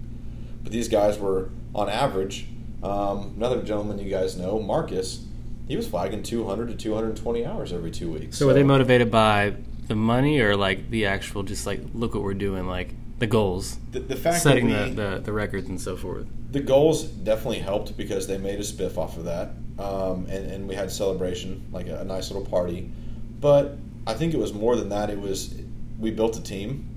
But 0.64 0.72
these 0.72 0.88
guys 0.88 1.18
were, 1.18 1.50
on 1.74 1.90
average, 1.90 2.48
um, 2.84 3.34
another 3.38 3.62
gentleman 3.62 4.00
you 4.00 4.10
guys 4.10 4.38
know, 4.38 4.60
Marcus, 4.60 5.26
he 5.68 5.76
was 5.76 5.88
flagging 5.88 6.24
200 6.24 6.70
to 6.70 6.76
220 6.76 7.46
hours 7.46 7.74
every 7.74 7.92
two 7.92 8.12
weeks. 8.12 8.38
So 8.38 8.48
were 8.48 8.54
they 8.54 8.64
motivated 8.64 9.10
by 9.10 9.56
the 9.88 9.96
money 9.96 10.40
or 10.40 10.56
like 10.56 10.90
the 10.90 11.06
actual, 11.06 11.44
just 11.44 11.66
like, 11.66 11.82
look 11.94 12.14
what 12.14 12.24
we're 12.24 12.34
doing, 12.34 12.68
like 12.68 12.94
the 13.20 13.28
goals, 13.28 13.80
the, 13.92 14.00
the 14.00 14.16
fact 14.16 14.42
setting 14.44 14.70
that 14.70 14.90
we, 14.90 14.96
the, 14.96 15.10
the, 15.10 15.20
the 15.20 15.34
records 15.34 15.68
and 15.68 15.82
so 15.82 15.96
forth? 15.98 16.28
the 16.52 16.60
goals 16.60 17.04
definitely 17.04 17.60
helped 17.60 17.98
because 17.98 18.28
they 18.28 18.38
made 18.38 18.60
a 18.60 18.64
spiff 18.64 18.98
off 18.98 19.18
of 19.18 19.26
that, 19.26 19.52
um, 19.80 20.26
and, 20.30 20.52
and 20.52 20.68
we 20.68 20.76
had 20.76 20.92
celebration, 20.92 21.66
like 21.72 21.88
a, 21.88 22.00
a 22.00 22.04
nice 22.04 22.32
little 22.32 22.46
party. 22.46 22.92
But 23.40 23.78
I 24.06 24.14
think 24.14 24.34
it 24.34 24.40
was 24.40 24.54
more 24.54 24.76
than 24.76 24.90
that. 24.90 25.10
It 25.10 25.20
was 25.20 25.54
we 26.00 26.12
built 26.12 26.38
a 26.38 26.42
team. 26.42 26.88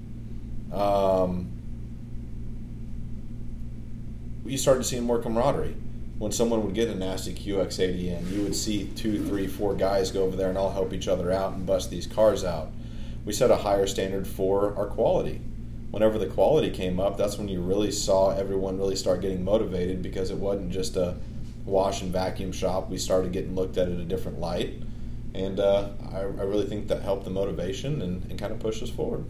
Um, 0.73 1.51
you 4.45 4.59
started 4.59 4.85
seeing 4.85 5.05
more 5.05 5.21
camaraderie. 5.21 5.77
When 6.19 6.33
someone 6.33 6.65
would 6.65 6.75
get 6.75 6.89
a 6.89 6.95
nasty 6.95 7.33
QX80 7.33 8.19
in, 8.19 8.33
you 8.33 8.43
would 8.43 8.55
see 8.55 8.89
two, 8.89 9.25
three, 9.27 9.47
four 9.47 9.75
guys 9.75 10.11
go 10.11 10.25
over 10.25 10.37
there 10.37 10.51
and 10.51 10.59
all 10.59 10.71
help 10.71 10.93
each 10.93 11.09
other 11.09 11.33
out 11.33 11.55
and 11.55 11.65
bust 11.65 11.89
these 11.91 12.07
cars 12.07 12.45
out. 12.45 12.69
We 13.25 13.33
set 13.33 13.51
a 13.51 13.57
higher 13.57 13.87
standard 13.87 14.27
for 14.27 14.77
our 14.77 14.87
quality 14.87 15.41
whenever 15.91 16.19
the 16.19 16.27
quality 16.27 16.71
came 16.71 17.01
up, 17.01 17.17
that's 17.17 17.39
when 17.39 17.49
you 17.49 17.61
really 17.61 17.91
saw 17.91 18.31
everyone 18.31 18.79
really 18.79 18.97
start 18.97 19.21
getting 19.21 19.45
motivated 19.45 20.03
because 20.03 20.31
it 20.31 20.37
wasn't 20.37 20.71
just 20.71 20.97
a 20.97 21.17
wash 21.71 22.03
and 22.03 22.13
vacuum 22.13 22.53
shop. 22.53 22.91
We 22.91 22.99
started 22.99 23.33
getting 23.33 23.55
looked 23.55 23.79
at 23.79 23.89
in 23.89 24.01
a 24.01 24.05
different 24.05 24.41
light. 24.41 24.75
And 25.35 25.61
uh, 25.61 25.91
I, 26.13 26.19
I 26.19 26.23
really 26.23 26.67
think 26.67 26.89
that 26.89 27.03
helped 27.03 27.25
the 27.25 27.31
motivation 27.31 28.03
and, 28.03 28.29
and 28.29 28.39
kind 28.39 28.53
of 28.53 28.59
pushed 28.59 28.83
us 28.83 28.91
forward. 28.91 29.25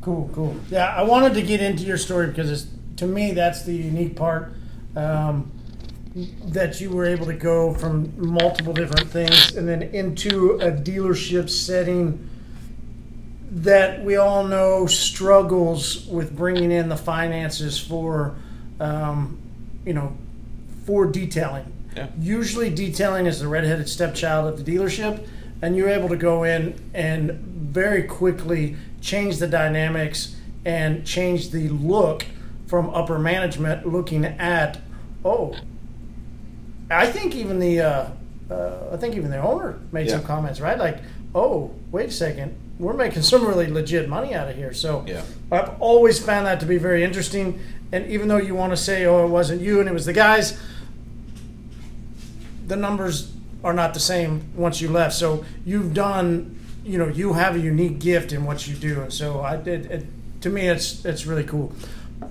Cool, 0.00 0.30
cool. 0.32 0.56
Yeah, 0.70 0.86
I 0.86 1.02
wanted 1.02 1.34
to 1.34 1.42
get 1.42 1.60
into 1.60 1.84
your 1.84 1.98
story 1.98 2.28
because 2.28 2.50
it's, 2.50 2.66
to 2.96 3.06
me 3.06 3.32
that's 3.32 3.62
the 3.62 3.74
unique 3.74 4.16
part 4.16 4.54
um, 4.96 5.52
that 6.46 6.80
you 6.80 6.90
were 6.90 7.04
able 7.04 7.26
to 7.26 7.34
go 7.34 7.74
from 7.74 8.12
multiple 8.16 8.72
different 8.72 9.10
things 9.10 9.54
and 9.54 9.68
then 9.68 9.82
into 9.82 10.52
a 10.60 10.70
dealership 10.70 11.50
setting 11.50 12.30
that 13.50 14.02
we 14.02 14.16
all 14.16 14.44
know 14.44 14.86
struggles 14.86 16.06
with 16.06 16.34
bringing 16.34 16.72
in 16.72 16.88
the 16.88 16.96
finances 16.96 17.78
for, 17.78 18.36
um, 18.80 19.38
you 19.84 19.92
know, 19.92 20.16
for 20.86 21.04
detailing. 21.04 21.72
Yeah. 21.94 22.08
Usually, 22.18 22.70
detailing 22.70 23.26
is 23.26 23.40
the 23.40 23.48
redheaded 23.48 23.88
stepchild 23.88 24.46
of 24.52 24.64
the 24.64 24.72
dealership, 24.72 25.26
and 25.60 25.76
you're 25.76 25.88
able 25.88 26.08
to 26.08 26.16
go 26.16 26.44
in 26.44 26.78
and 26.94 27.32
very 27.32 28.04
quickly 28.04 28.76
change 29.00 29.38
the 29.38 29.46
dynamics 29.46 30.36
and 30.64 31.06
change 31.06 31.50
the 31.50 31.68
look 31.68 32.24
from 32.66 32.90
upper 32.90 33.18
management 33.18 33.86
looking 33.86 34.24
at, 34.24 34.80
oh, 35.24 35.54
I 36.90 37.06
think 37.06 37.34
even 37.34 37.58
the, 37.58 37.80
uh, 37.80 38.08
uh, 38.50 38.90
I 38.92 38.96
think 38.96 39.16
even 39.16 39.30
the 39.30 39.38
owner 39.38 39.78
made 39.92 40.08
some 40.10 40.22
comments, 40.22 40.60
right? 40.60 40.78
Like, 40.78 40.98
oh, 41.34 41.72
wait 41.90 42.08
a 42.08 42.12
second, 42.12 42.56
we're 42.78 42.92
making 42.94 43.22
some 43.22 43.46
really 43.46 43.68
legit 43.68 44.08
money 44.08 44.34
out 44.34 44.48
of 44.48 44.56
here. 44.56 44.72
So 44.72 45.04
Yeah. 45.06 45.22
I've 45.50 45.80
always 45.80 46.18
found 46.18 46.46
that 46.46 46.60
to 46.60 46.66
be 46.66 46.78
very 46.78 47.02
interesting. 47.02 47.60
And 47.92 48.06
even 48.10 48.28
though 48.28 48.36
you 48.36 48.54
want 48.54 48.72
to 48.72 48.76
say, 48.76 49.06
oh, 49.06 49.24
it 49.24 49.30
wasn't 49.30 49.62
you 49.62 49.80
and 49.80 49.88
it 49.88 49.92
was 49.92 50.06
the 50.06 50.12
guys, 50.12 50.58
the 52.66 52.76
numbers 52.76 53.32
are 53.64 53.72
not 53.72 53.94
the 53.94 54.00
same 54.00 54.52
once 54.54 54.80
you 54.80 54.88
left. 54.88 55.14
So 55.14 55.44
you've 55.64 55.94
done, 55.94 56.58
you 56.84 56.98
know, 56.98 57.08
you 57.08 57.32
have 57.32 57.56
a 57.56 57.58
unique 57.58 57.98
gift 57.98 58.32
in 58.32 58.44
what 58.44 58.66
you 58.66 58.74
do. 58.74 59.00
And 59.02 59.12
so 59.12 59.40
I 59.40 59.56
did, 59.56 59.86
it, 59.86 60.06
to 60.42 60.50
me, 60.50 60.68
it's, 60.68 61.04
it's 61.04 61.26
really 61.26 61.44
cool. 61.44 61.72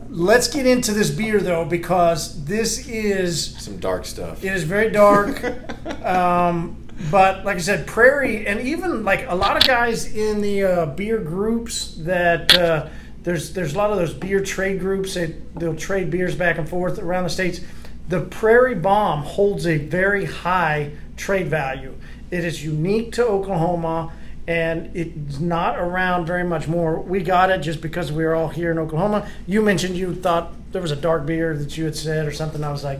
Let's 0.09 0.47
get 0.47 0.65
into 0.65 0.93
this 0.93 1.09
beer 1.09 1.39
though, 1.39 1.65
because 1.65 2.45
this 2.45 2.87
is 2.87 3.55
Some 3.57 3.77
dark 3.79 4.05
stuff. 4.05 4.43
it 4.43 4.53
is 4.53 4.63
very 4.63 4.89
dark. 4.89 5.43
um, 6.05 6.77
but 7.11 7.43
like 7.43 7.57
I 7.57 7.59
said, 7.59 7.85
Prairie, 7.85 8.47
and 8.47 8.61
even 8.61 9.03
like 9.03 9.25
a 9.27 9.35
lot 9.35 9.57
of 9.57 9.67
guys 9.67 10.15
in 10.15 10.41
the 10.41 10.63
uh, 10.63 10.85
beer 10.87 11.19
groups 11.19 11.95
that 11.99 12.57
uh, 12.57 12.87
there's 13.23 13.53
there's 13.53 13.73
a 13.73 13.77
lot 13.77 13.91
of 13.91 13.97
those 13.97 14.13
beer 14.13 14.39
trade 14.39 14.79
groups 14.79 15.15
that 15.15 15.55
they'll 15.59 15.75
trade 15.75 16.09
beers 16.09 16.35
back 16.35 16.57
and 16.57 16.69
forth 16.69 16.97
around 16.99 17.25
the 17.25 17.29
states. 17.29 17.59
The 18.07 18.21
Prairie 18.21 18.75
Bomb 18.75 19.21
holds 19.23 19.65
a 19.65 19.77
very 19.77 20.25
high 20.25 20.91
trade 21.17 21.47
value. 21.47 21.95
It 22.31 22.43
is 22.43 22.63
unique 22.63 23.13
to 23.13 23.25
Oklahoma, 23.25 24.11
and 24.47 24.95
it's 24.95 25.39
not 25.39 25.79
around 25.79 26.25
very 26.25 26.43
much 26.43 26.67
more. 26.67 26.99
We 26.99 27.21
got 27.23 27.49
it 27.49 27.59
just 27.59 27.81
because 27.81 28.11
we 28.11 28.23
were 28.23 28.35
all 28.35 28.49
here 28.49 28.71
in 28.71 28.77
Oklahoma. 28.77 29.27
You 29.47 29.61
mentioned 29.61 29.95
you 29.95 30.13
thought 30.13 30.53
there 30.71 30.81
was 30.81 30.91
a 30.91 30.95
dark 30.95 31.25
beer 31.25 31.55
that 31.57 31.77
you 31.77 31.85
had 31.85 31.95
said 31.95 32.27
or 32.27 32.31
something. 32.31 32.63
I 32.63 32.71
was 32.71 32.83
like, 32.83 32.99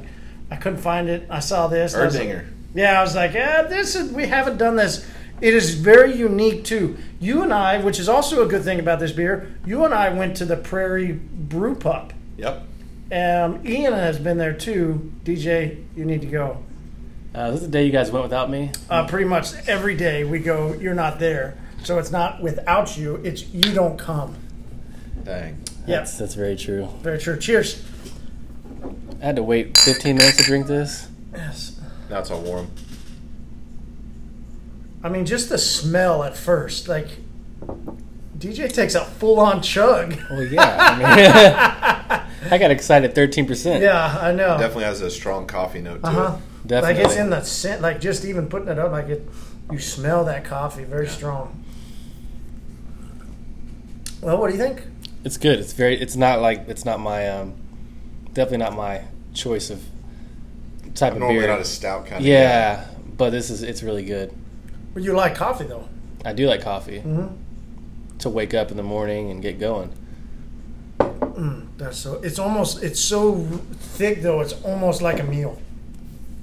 I 0.50 0.56
couldn't 0.56 0.80
find 0.80 1.08
it. 1.10 1.28
I 1.30 1.40
saw 1.40 1.68
this. 1.68 1.94
and 1.94 2.02
I 2.04 2.06
like- 2.16 2.28
yeah, 2.74 3.00
I 3.00 3.04
was 3.04 3.16
like, 3.16 3.34
yeah, 3.34 3.62
this 3.64 3.96
is 3.96 4.12
we 4.12 4.26
haven't 4.28 4.58
done 4.58 4.76
this. 4.76 5.06
It 5.42 5.54
is 5.54 5.76
very 5.76 6.16
unique 6.16 6.64
too. 6.64 6.98
You 7.20 7.42
and 7.44 7.54
I, 7.54 7.80
which 7.80 8.00
is 8.00 8.08
also 8.10 8.44
a 8.44 8.48
good 8.48 8.64
thing 8.64 8.80
about 8.80 9.00
this 9.00 9.12
beer, 9.12 9.54
you 9.66 9.84
and 9.86 9.94
I 9.94 10.10
went 10.10 10.38
to 10.38 10.46
the 10.46 10.56
Prairie 10.56 11.12
Brew 11.12 11.76
Pub. 11.76 12.14
Yep. 12.38 12.64
Um, 13.12 13.66
Ian 13.66 13.94
has 13.94 14.18
been 14.20 14.38
there 14.38 14.54
too. 14.54 15.12
DJ, 15.24 15.84
you 15.96 16.06
need 16.06 16.22
to 16.22 16.28
go. 16.28 16.64
Uh, 17.34 17.52
this 17.52 17.62
is 17.62 17.68
the 17.68 17.72
day 17.72 17.86
you 17.86 17.92
guys 17.92 18.12
went 18.12 18.24
without 18.24 18.50
me. 18.50 18.72
Uh, 18.90 19.06
pretty 19.08 19.26
much 19.26 19.54
every 19.68 19.96
day 19.96 20.24
we 20.24 20.40
go. 20.40 20.74
You're 20.74 20.94
not 20.96 21.20
there, 21.20 21.58
so 21.84 22.00
it's 22.00 22.12
not 22.12 22.42
without 22.42 22.98
you. 22.98 23.18
It's 23.18 23.46
you 23.50 23.74
don't 23.74 23.98
come. 24.00 24.36
Dang. 25.24 25.62
Yes, 25.88 26.18
That's, 26.18 26.18
that's 26.18 26.34
very 26.34 26.56
true. 26.56 26.88
very 27.02 27.20
true. 27.20 27.38
Cheers. 27.38 27.84
I 29.22 29.26
had 29.26 29.36
to 29.36 29.44
wait 29.44 29.78
15 29.78 30.16
minutes 30.16 30.38
to 30.38 30.44
drink 30.44 30.66
this. 30.66 31.08
Yes. 31.34 31.80
Now 32.10 32.20
it's 32.20 32.32
all 32.32 32.42
warm. 32.42 32.72
I 35.04 35.10
mean, 35.10 35.26
just 35.26 35.50
the 35.50 35.58
smell 35.60 36.24
at 36.24 36.36
first, 36.36 36.88
like 36.88 37.10
DJ 38.38 38.74
takes 38.74 38.96
a 38.96 39.06
full-on 39.06 39.62
chug. 39.62 40.16
Well, 40.30 40.44
yeah. 40.44 40.78
I, 40.80 42.18
mean, 42.18 42.26
I 42.52 42.58
got 42.58 42.72
excited 42.72 43.14
13%. 43.16 43.82
Yeah, 43.82 44.18
I 44.22 44.32
know. 44.32 44.58
Definitely 44.58 44.84
has 44.86 45.02
a 45.02 45.10
strong 45.12 45.48
coffee 45.48 45.82
note 45.82 46.02
to 46.04 46.08
Uh 46.08 46.12
huh. 46.12 46.38
it. 46.38 46.68
Definitely. 46.68 47.04
Like 47.04 47.06
it's 47.12 47.20
in 47.20 47.30
the 47.30 47.42
scent, 47.44 47.82
like 47.82 48.02
just 48.02 48.26
even 48.26 48.48
putting 48.48 48.68
it 48.70 48.80
up, 48.80 48.92
like 48.92 49.08
it, 49.10 49.28
you 49.72 49.80
smell 49.80 50.26
that 50.26 50.46
coffee 50.46 50.84
very 50.84 51.08
strong. 51.08 51.64
Well, 54.22 54.38
what 54.40 54.52
do 54.52 54.58
you 54.58 54.64
think? 54.64 54.82
It's 55.24 55.38
good. 55.38 55.60
It's 55.60 55.74
very. 55.74 56.00
It's 56.00 56.16
not 56.16 56.42
like. 56.42 56.68
It's 56.68 56.86
not 56.86 57.00
my. 57.00 57.28
Um, 57.30 57.54
definitely 58.34 58.58
not 58.60 58.74
my 58.74 59.02
choice 59.34 59.70
of 59.70 59.84
type 60.96 61.12
I'm 61.12 61.18
of 61.18 61.20
normally 61.22 61.40
beer. 61.40 61.48
not 61.50 61.60
a 61.60 61.66
stout 61.66 62.06
kind 62.06 62.22
of 62.22 62.26
yeah, 62.28 62.86
but 63.18 63.30
this 63.32 63.50
is. 63.50 63.62
It's 63.64 63.84
really 63.84 64.06
good. 64.06 64.34
Well, 64.94 65.04
you 65.04 65.14
like 65.14 65.36
coffee 65.36 65.66
though. 65.66 65.88
I 66.24 66.34
do 66.34 66.48
like 66.48 66.62
coffee 66.64 67.00
Mm-hmm. 67.00 68.18
to 68.20 68.30
wake 68.30 68.54
up 68.56 68.72
in 68.72 68.78
the 68.78 68.84
morning 68.84 69.30
and 69.30 69.42
get 69.42 69.60
going. 69.60 69.94
That's 71.78 71.98
so. 71.98 72.16
It's 72.24 72.40
almost. 72.40 72.84
It's 72.84 73.00
so 73.00 73.36
thick 73.98 74.22
though. 74.22 74.42
It's 74.42 74.54
almost 74.64 75.02
like 75.02 75.20
a 75.20 75.24
meal. 75.24 75.60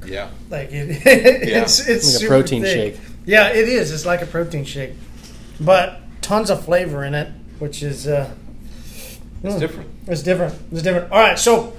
Yeah. 0.05 0.31
Like 0.50 0.71
it. 0.73 1.02
it's 1.07 1.81
it's 1.81 1.88
Like 1.88 1.97
a 1.97 2.00
super 2.00 2.29
protein 2.29 2.62
thick. 2.62 2.95
shake. 2.95 3.00
Yeah, 3.25 3.49
it 3.49 3.69
is. 3.69 3.93
It's 3.93 4.05
like 4.05 4.21
a 4.23 4.26
protein 4.26 4.64
shake, 4.64 4.93
but 5.61 6.00
tons 6.21 6.50
of 6.50 6.64
flavor 6.64 7.05
in 7.05 7.14
it, 7.14 7.33
which 7.59 7.83
is. 7.83 8.07
Uh, 8.07 8.31
It's 9.43 9.55
mm. 9.55 9.61
different. 9.61 9.91
It's 10.07 10.23
different. 10.23 10.55
It's 10.73 10.83
different. 10.83 11.12
All 11.12 11.19
right, 11.21 11.38
so 11.38 11.75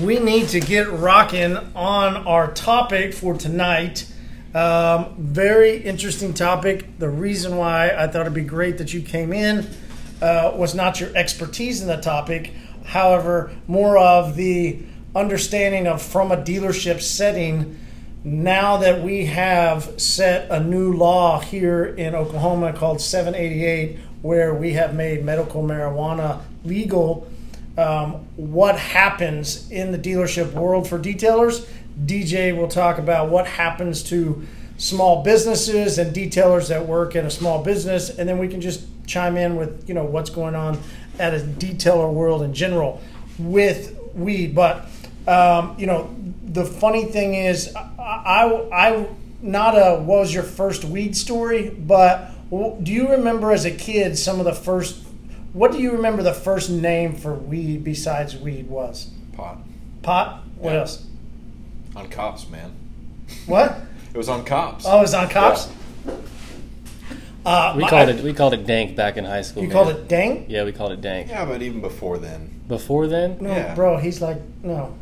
we 0.00 0.18
need 0.18 0.48
to 0.48 0.60
get 0.60 0.90
rocking 0.90 1.56
on 1.74 2.16
our 2.26 2.50
topic 2.52 3.14
for 3.14 3.34
tonight. 3.34 4.06
Um, 4.54 5.14
very 5.18 5.78
interesting 5.78 6.34
topic. 6.34 6.98
The 6.98 7.08
reason 7.08 7.56
why 7.56 7.90
I 7.90 8.06
thought 8.06 8.22
it'd 8.22 8.34
be 8.34 8.42
great 8.42 8.78
that 8.78 8.92
you 8.92 9.00
came 9.00 9.32
in 9.32 9.66
uh, 10.22 10.52
was 10.56 10.74
not 10.74 11.00
your 11.00 11.14
expertise 11.16 11.82
in 11.82 11.88
the 11.88 11.96
topic, 11.96 12.52
however, 12.84 13.52
more 13.66 13.98
of 13.98 14.36
the 14.36 14.78
understanding 15.14 15.86
of 15.86 16.00
from 16.00 16.32
a 16.32 16.36
dealership 16.36 17.02
setting 17.02 17.78
now 18.24 18.76
that 18.76 19.02
we 19.02 19.26
have 19.26 20.00
set 20.00 20.48
a 20.50 20.60
new 20.60 20.92
law 20.92 21.40
here 21.40 21.84
in 21.84 22.14
Oklahoma 22.14 22.72
called 22.72 23.00
788, 23.00 23.98
where 24.22 24.54
we 24.54 24.74
have 24.74 24.94
made 24.94 25.24
medical 25.24 25.62
marijuana 25.64 26.40
legal, 26.64 27.28
um, 27.76 28.12
what 28.36 28.78
happens 28.78 29.68
in 29.72 29.90
the 29.90 29.98
dealership 29.98 30.52
world 30.52 30.88
for 30.88 30.98
detailers? 30.98 31.68
DJ 32.04 32.56
will 32.56 32.68
talk 32.68 32.98
about 32.98 33.28
what 33.28 33.46
happens 33.46 34.04
to 34.04 34.46
small 34.82 35.22
businesses 35.22 35.96
and 35.98 36.12
detailers 36.14 36.68
that 36.68 36.84
work 36.84 37.14
in 37.14 37.24
a 37.24 37.30
small 37.30 37.62
business, 37.62 38.10
and 38.10 38.28
then 38.28 38.38
we 38.38 38.48
can 38.48 38.60
just 38.60 38.84
chime 39.06 39.36
in 39.36 39.54
with 39.56 39.88
you 39.88 39.94
know 39.94 40.04
what's 40.04 40.30
going 40.30 40.54
on 40.56 40.76
at 41.20 41.32
a 41.34 41.38
detailer 41.38 42.12
world 42.12 42.42
in 42.42 42.52
general 42.52 43.00
with 43.38 43.96
weed. 44.14 44.54
But 44.56 44.86
um, 45.28 45.76
you 45.78 45.86
know, 45.86 46.12
the 46.44 46.64
funny 46.64 47.04
thing 47.04 47.34
is, 47.34 47.72
I, 47.76 47.90
I, 48.00 48.86
I 48.90 49.06
not 49.40 49.74
a 49.76 50.00
what 50.00 50.18
was 50.20 50.34
your 50.34 50.42
first 50.42 50.84
weed 50.84 51.16
story, 51.16 51.70
but 51.70 52.30
do 52.50 52.92
you 52.92 53.10
remember 53.12 53.52
as 53.52 53.64
a 53.64 53.70
kid 53.70 54.18
some 54.18 54.40
of 54.40 54.44
the 54.44 54.54
first? 54.54 54.98
What 55.52 55.70
do 55.70 55.78
you 55.78 55.92
remember 55.92 56.22
the 56.22 56.34
first 56.34 56.70
name 56.70 57.14
for 57.14 57.34
weed 57.34 57.84
besides 57.84 58.36
weed 58.36 58.68
was? 58.68 59.10
Pot. 59.34 59.58
Pot. 60.02 60.42
What 60.56 60.72
Yeah. 60.72 60.80
else? 60.80 61.06
On 61.94 62.08
cops, 62.08 62.48
man. 62.48 62.72
What? 63.46 63.78
It 64.14 64.18
was 64.18 64.28
on 64.28 64.44
cops. 64.44 64.84
Oh, 64.86 64.98
it 64.98 65.02
was 65.02 65.14
on 65.14 65.28
cops. 65.28 65.68
Uh, 67.44 67.72
We 67.76 67.82
my- 67.82 67.90
called 67.90 68.08
it 68.08 68.22
we 68.22 68.32
called 68.32 68.54
it 68.54 68.66
dank 68.66 68.94
back 68.94 69.16
in 69.16 69.24
high 69.24 69.42
school. 69.42 69.62
You 69.62 69.68
man. 69.68 69.76
called 69.76 69.88
it 69.96 70.06
dank? 70.08 70.46
Yeah, 70.48 70.64
we 70.64 70.72
called 70.72 70.92
it 70.92 71.00
dank. 71.00 71.28
Yeah, 71.28 71.44
but 71.44 71.60
even 71.62 71.80
before 71.80 72.18
then. 72.18 72.60
Before 72.68 73.06
then, 73.08 73.38
No, 73.40 73.50
Yeah. 73.50 73.74
bro. 73.74 73.96
He's 73.96 74.20
like 74.20 74.38
no. 74.62 74.94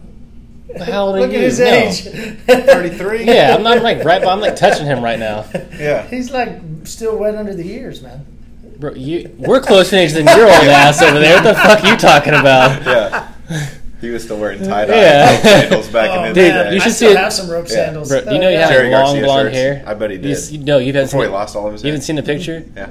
how 0.86 1.06
old 1.06 1.16
are 1.16 1.20
Look 1.20 1.32
you? 1.32 1.38
at 1.38 1.44
his 1.44 1.58
No. 1.58 1.66
age. 1.66 2.00
33? 2.46 3.24
Yeah, 3.24 3.54
I'm 3.54 3.62
not 3.62 3.82
like 3.82 4.04
right, 4.04 4.22
but 4.22 4.30
I'm 4.30 4.40
like 4.40 4.56
touching 4.56 4.86
him 4.86 5.02
right 5.02 5.18
now, 5.18 5.44
Yeah. 5.78 6.06
He's 6.06 6.30
like 6.30 6.60
still 6.84 7.16
wet 7.18 7.34
under 7.34 7.52
the 7.54 7.70
ears, 7.70 8.00
man. 8.00 8.24
bro. 8.78 8.94
You, 8.94 9.34
we're 9.36 9.60
closer 9.60 9.96
in 9.96 10.02
age 10.02 10.12
than 10.12 10.26
your 10.26 10.44
old 10.44 10.50
ass 10.50 11.02
over 11.02 11.18
there. 11.18 11.34
What 11.34 11.44
the 11.44 11.54
fuck 11.54 11.84
are 11.84 11.90
you 11.90 11.96
talking 11.98 12.32
about? 12.34 12.80
Yeah. 13.50 13.68
He 14.00 14.08
was 14.10 14.24
still 14.24 14.38
wearing 14.38 14.62
tie 14.62 14.86
dye 14.86 14.94
Yeah. 15.00 15.36
sandals 15.42 15.88
back 15.88 16.10
Oh, 16.10 16.20
in 16.20 16.24
his 16.28 16.34
Dude, 16.34 16.52
day. 16.52 16.70
you 16.74 16.76
I 16.80 16.84
should 16.84 16.92
still 16.94 17.08
see 17.10 17.14
it- 17.14 17.18
have 17.18 17.32
some 17.32 17.50
rope 17.50 17.66
Yeah. 17.68 17.74
sandals. 17.74 18.08
Bro, 18.08 18.32
you 18.32 18.38
know 18.38 18.48
you 18.48 18.56
have 18.58 18.70
Jerry 18.70 18.90
long 18.90 19.02
Garcia 19.04 19.24
blonde 19.24 19.46
shirts. 19.48 19.56
hair. 19.56 19.82
I 19.86 19.94
bet 19.94 20.10
he 20.10 20.16
You 20.16 20.22
did. 20.22 20.32
s- 20.32 20.52
no, 20.52 20.78
you've 20.78 20.94
had 20.94 21.04
Before 21.04 21.20
he 21.20 21.26
seen, 21.26 21.32
lost 21.32 21.56
all 21.56 21.66
of 21.66 21.72
his 21.74 21.82
You 21.82 21.88
hair. 21.88 21.92
haven't 21.94 22.04
seen 22.04 22.16
the 22.16 22.22
picture, 22.22 22.64
Yeah. 22.76 22.88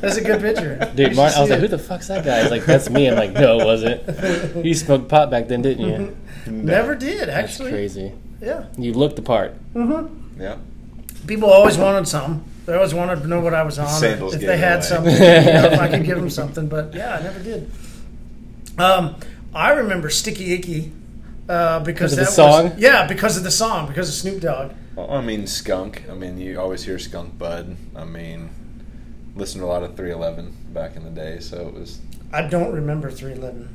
That's 0.00 0.16
a 0.16 0.20
good 0.24 0.40
picture. 0.40 0.90
dude. 0.94 1.10
You 1.10 1.16
Martin, 1.16 1.36
I 1.38 1.40
was 1.40 1.48
see 1.48 1.50
like, 1.54 1.60
who 1.60 1.68
the 1.68 1.78
fuck's 1.78 2.08
that 2.08 2.24
guy? 2.24 2.42
He's 2.42 2.50
like, 2.50 2.64
that's 2.64 2.88
me. 2.90 3.08
I'm 3.08 3.16
like, 3.16 3.32
no, 3.32 3.58
it 3.60 3.64
wasn't. 3.64 4.64
You 4.64 4.72
smoked 4.74 5.08
pot 5.08 5.30
back 5.30 5.48
then, 5.48 5.62
didn't 5.62 5.84
you? 5.86 6.16
Never 6.46 6.94
did 6.94 7.28
That's 7.28 7.30
actually. 7.52 7.70
crazy. 7.72 8.12
Yeah. 8.40 8.64
You 8.78 8.92
looked 8.92 9.16
the 9.16 9.22
part. 9.22 9.54
Mhm. 9.74 10.10
Yeah. 10.38 10.56
People 11.26 11.50
always 11.50 11.76
wanted 11.78 12.06
some. 12.06 12.44
They 12.66 12.74
always 12.74 12.94
wanted 12.94 13.20
to 13.22 13.26
know 13.26 13.40
what 13.40 13.52
I 13.54 13.62
was 13.62 13.78
on. 13.78 13.88
Sandals 13.88 14.34
if 14.34 14.40
they 14.42 14.56
had 14.58 14.74
away. 14.76 14.82
something, 14.82 15.12
you 15.12 15.18
know, 15.18 15.64
if 15.72 15.78
I 15.80 15.88
could 15.88 16.04
give 16.04 16.16
them 16.18 16.30
something. 16.30 16.66
But 16.68 16.94
yeah, 16.94 17.16
I 17.18 17.22
never 17.22 17.40
did. 17.40 17.70
Um, 18.78 19.16
I 19.54 19.70
remember 19.72 20.10
Sticky 20.10 20.52
Icky 20.52 20.92
uh, 21.48 21.80
because 21.80 21.84
Because 21.84 22.12
of 22.12 22.18
that 22.18 22.24
the 22.26 22.32
song? 22.32 22.70
Was, 22.70 22.78
yeah, 22.78 23.06
because 23.06 23.36
of 23.36 23.44
the 23.44 23.50
song, 23.50 23.86
because 23.86 24.08
of 24.08 24.14
Snoop 24.14 24.40
Dogg. 24.40 24.72
Well, 24.96 25.10
I 25.10 25.20
mean, 25.20 25.46
skunk. 25.46 26.04
I 26.10 26.14
mean, 26.14 26.38
you 26.38 26.58
always 26.58 26.84
hear 26.84 26.98
skunk 26.98 27.38
bud. 27.38 27.76
I 27.94 28.04
mean, 28.04 28.50
listened 29.36 29.62
to 29.62 29.66
a 29.66 29.68
lot 29.68 29.82
of 29.82 29.96
311 29.96 30.72
back 30.72 30.96
in 30.96 31.04
the 31.04 31.10
day, 31.10 31.40
so 31.40 31.68
it 31.68 31.74
was, 31.74 32.00
I 32.32 32.42
don't 32.42 32.72
remember 32.72 33.10
311. 33.10 33.68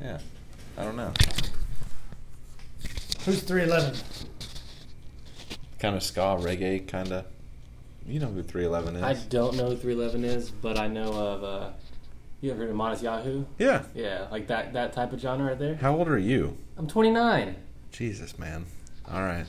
yeah. 0.00 0.18
I 0.78 0.84
don't 0.84 0.96
know. 0.96 1.12
Who's 3.24 3.42
311? 3.42 3.98
Kind 5.78 5.96
of 5.96 6.02
ska, 6.02 6.36
reggae, 6.40 6.86
kind 6.86 7.12
of. 7.12 7.24
You 8.06 8.20
know 8.20 8.28
who 8.28 8.42
311 8.42 8.96
is. 8.96 9.02
I 9.02 9.28
don't 9.28 9.56
know 9.56 9.70
who 9.70 9.76
311 9.76 10.24
is, 10.24 10.50
but 10.50 10.78
I 10.78 10.86
know 10.86 11.12
of. 11.12 11.44
Uh, 11.44 11.70
you 12.40 12.50
ever 12.50 12.60
heard 12.60 12.70
of 12.70 12.76
Modest 12.76 13.02
Yahoo? 13.02 13.44
yeah. 13.58 13.82
Yeah, 13.94 14.26
like 14.30 14.46
that 14.48 14.72
that 14.74 14.92
type 14.92 15.12
of 15.12 15.20
genre 15.20 15.46
right 15.46 15.58
there. 15.58 15.76
How 15.76 15.96
old 15.96 16.08
are 16.08 16.18
you? 16.18 16.56
I'm 16.76 16.86
29. 16.86 17.56
Jesus, 17.92 18.38
man. 18.38 18.66
All 19.10 19.22
right. 19.22 19.46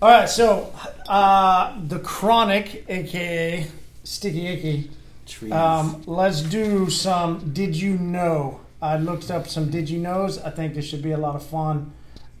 All 0.00 0.10
right, 0.10 0.28
so 0.28 0.72
uh, 1.08 1.78
the 1.86 1.98
Chronic, 1.98 2.84
aka 2.88 3.66
Sticky 4.04 4.46
Icky. 4.46 4.90
Trees. 5.26 5.52
Um, 5.52 6.02
let's 6.06 6.42
do 6.42 6.90
some 6.90 7.52
Did 7.52 7.74
You 7.76 7.96
Know? 7.96 8.60
I 8.82 8.98
looked 8.98 9.30
up 9.30 9.48
some 9.48 9.70
Did 9.70 9.88
You 9.88 9.98
Knows. 9.98 10.38
I 10.38 10.50
think 10.50 10.74
this 10.74 10.84
should 10.84 11.02
be 11.02 11.12
a 11.12 11.16
lot 11.16 11.34
of 11.36 11.46
fun. 11.46 11.92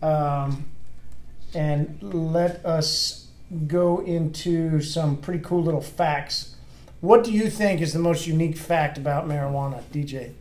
Um, 0.02 0.66
and 1.54 1.98
let 2.02 2.64
us 2.66 3.28
go 3.66 4.00
into 4.00 4.82
some 4.82 5.16
pretty 5.16 5.42
cool 5.42 5.62
little 5.62 5.80
facts. 5.80 6.53
What 7.04 7.22
do 7.22 7.32
you 7.32 7.50
think 7.50 7.82
is 7.82 7.92
the 7.92 7.98
most 7.98 8.26
unique 8.26 8.56
fact 8.56 8.96
about 8.96 9.28
marijuana, 9.28 9.82
DJ? 9.92 10.32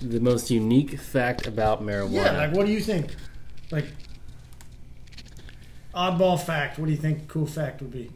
the 0.00 0.20
most 0.20 0.50
unique 0.50 0.98
fact 0.98 1.46
about 1.46 1.82
marijuana. 1.82 2.12
Yeah, 2.12 2.32
like 2.32 2.52
what 2.54 2.64
do 2.64 2.72
you 2.72 2.80
think? 2.80 3.14
Like 3.70 3.84
oddball 5.94 6.40
fact. 6.40 6.78
What 6.78 6.86
do 6.86 6.92
you 6.92 6.96
think 6.96 7.28
cool 7.28 7.44
fact 7.44 7.82
would 7.82 7.92
be? 7.92 8.10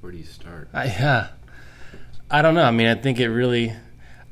Where 0.00 0.10
do 0.10 0.18
you 0.18 0.24
start? 0.24 0.68
I, 0.72 0.86
yeah. 0.86 1.28
I 2.28 2.42
don't 2.42 2.56
know. 2.56 2.64
I 2.64 2.72
mean, 2.72 2.88
I 2.88 2.96
think 2.96 3.20
it 3.20 3.28
really. 3.28 3.72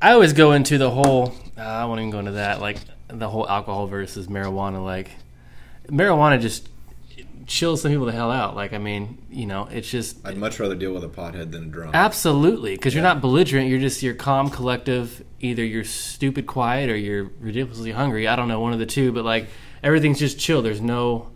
I 0.01 0.11
always 0.11 0.33
go 0.33 0.51
into 0.51 0.77
the 0.77 0.91
whole. 0.91 1.33
Uh, 1.57 1.61
I 1.61 1.85
won't 1.85 2.01
even 2.01 2.09
go 2.09 2.19
into 2.19 2.31
that. 2.31 2.59
Like 2.59 2.79
the 3.07 3.29
whole 3.29 3.47
alcohol 3.47 3.87
versus 3.87 4.27
marijuana. 4.27 4.83
Like 4.83 5.11
marijuana 5.87 6.41
just 6.41 6.67
chills 7.49 7.81
some 7.81 7.91
people 7.91 8.05
the 8.05 8.11
hell 8.13 8.31
out. 8.31 8.55
Like 8.55 8.71
I 8.73 8.77
mean, 8.77 9.17
you 9.29 9.45
know, 9.45 9.67
it's 9.71 9.89
just 9.89 10.25
I'd 10.25 10.37
much 10.37 10.59
rather 10.59 10.75
deal 10.75 10.93
with 10.93 11.03
a 11.03 11.09
pothead 11.09 11.51
than 11.51 11.63
a 11.63 11.67
drunk. 11.67 11.95
absolutely 11.95 12.75
because 12.75 12.93
you're 12.93 13.03
not 13.03 13.19
belligerent. 13.19 13.67
You're 13.67 13.79
just 13.79 14.01
you're 14.03 14.13
calm, 14.13 14.49
collective. 14.49 15.23
Either 15.41 15.63
you're 15.65 15.83
stupid 15.83 16.45
quiet 16.47 16.89
or 16.89 16.95
you're 16.95 17.25
ridiculously 17.39 17.91
hungry. 17.91 18.27
I 18.27 18.35
don't 18.35 18.47
know, 18.47 18.59
one 18.59 18.71
of 18.73 18.79
the 18.79 18.85
two. 18.85 19.11
But 19.11 19.25
like 19.25 19.47
everything's 19.83 20.19
just 20.19 20.39
chill. 20.39 20.61
There's 20.61 20.79
no. 20.81 20.95
no 21.17 21.31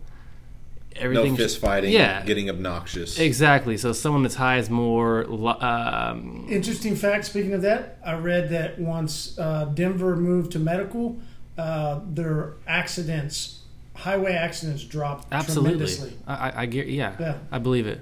Everything's 1.00 1.38
fist 1.38 1.58
fighting, 1.58 1.90
Yeah. 1.92 2.22
getting 2.24 2.48
obnoxious. 2.48 3.18
Exactly. 3.18 3.76
So 3.76 3.92
someone 3.92 4.22
that's 4.22 4.36
high 4.36 4.58
is 4.58 4.70
more. 4.70 5.24
Um, 5.64 6.46
Interesting 6.48 6.94
fact. 6.94 7.24
Speaking 7.24 7.52
of 7.52 7.62
that, 7.62 7.98
I 8.06 8.14
read 8.14 8.50
that 8.50 8.78
once 8.78 9.36
uh, 9.38 9.64
Denver 9.64 10.14
moved 10.14 10.52
to 10.52 10.58
medical, 10.60 11.18
uh, 11.58 11.98
their 12.06 12.54
accidents, 12.68 13.60
highway 13.94 14.32
accidents, 14.32 14.82
dropped 14.84 15.28
Absolutely. 15.32 15.70
tremendously. 15.72 16.12
I, 16.26 16.34
I, 16.50 16.62
I 16.62 16.66
get. 16.66 16.86
Yeah, 16.88 17.14
Yeah. 17.18 17.38
I 17.50 17.58
believe 17.58 17.86
it. 17.86 18.00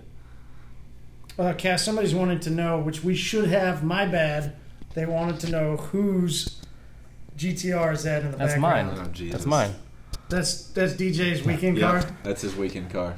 Uh, 1.38 1.54
Cass, 1.54 1.82
somebody's 1.82 2.14
wanted 2.14 2.42
to 2.42 2.50
know, 2.50 2.78
which 2.80 3.02
we 3.02 3.14
should 3.14 3.48
have. 3.48 3.82
My 3.82 4.04
bad. 4.06 4.54
They 4.94 5.06
wanted 5.06 5.40
to 5.40 5.50
know 5.50 5.76
whose 5.78 6.60
GTR 7.38 7.94
is 7.94 8.02
that 8.04 8.22
in 8.22 8.32
the 8.32 8.36
That's 8.36 8.52
background. 8.54 8.96
mine. 8.98 9.06
Oh, 9.06 9.10
Jesus. 9.12 9.32
That's 9.32 9.46
mine. 9.46 9.74
That's 10.28 10.66
that's 10.68 10.92
DJ's 10.94 11.42
weekend 11.44 11.78
Yeah, 11.78 12.00
car. 12.02 12.10
that's 12.22 12.42
his 12.42 12.54
weekend 12.54 12.90
car. 12.90 13.14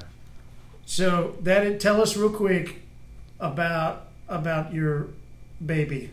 So 0.87 1.37
that 1.43 1.81
tell 1.81 2.01
us 2.01 2.17
real 2.17 2.31
quick 2.31 2.83
about 3.41 4.09
about 4.29 4.73
your 4.73 5.09
baby. 5.65 6.11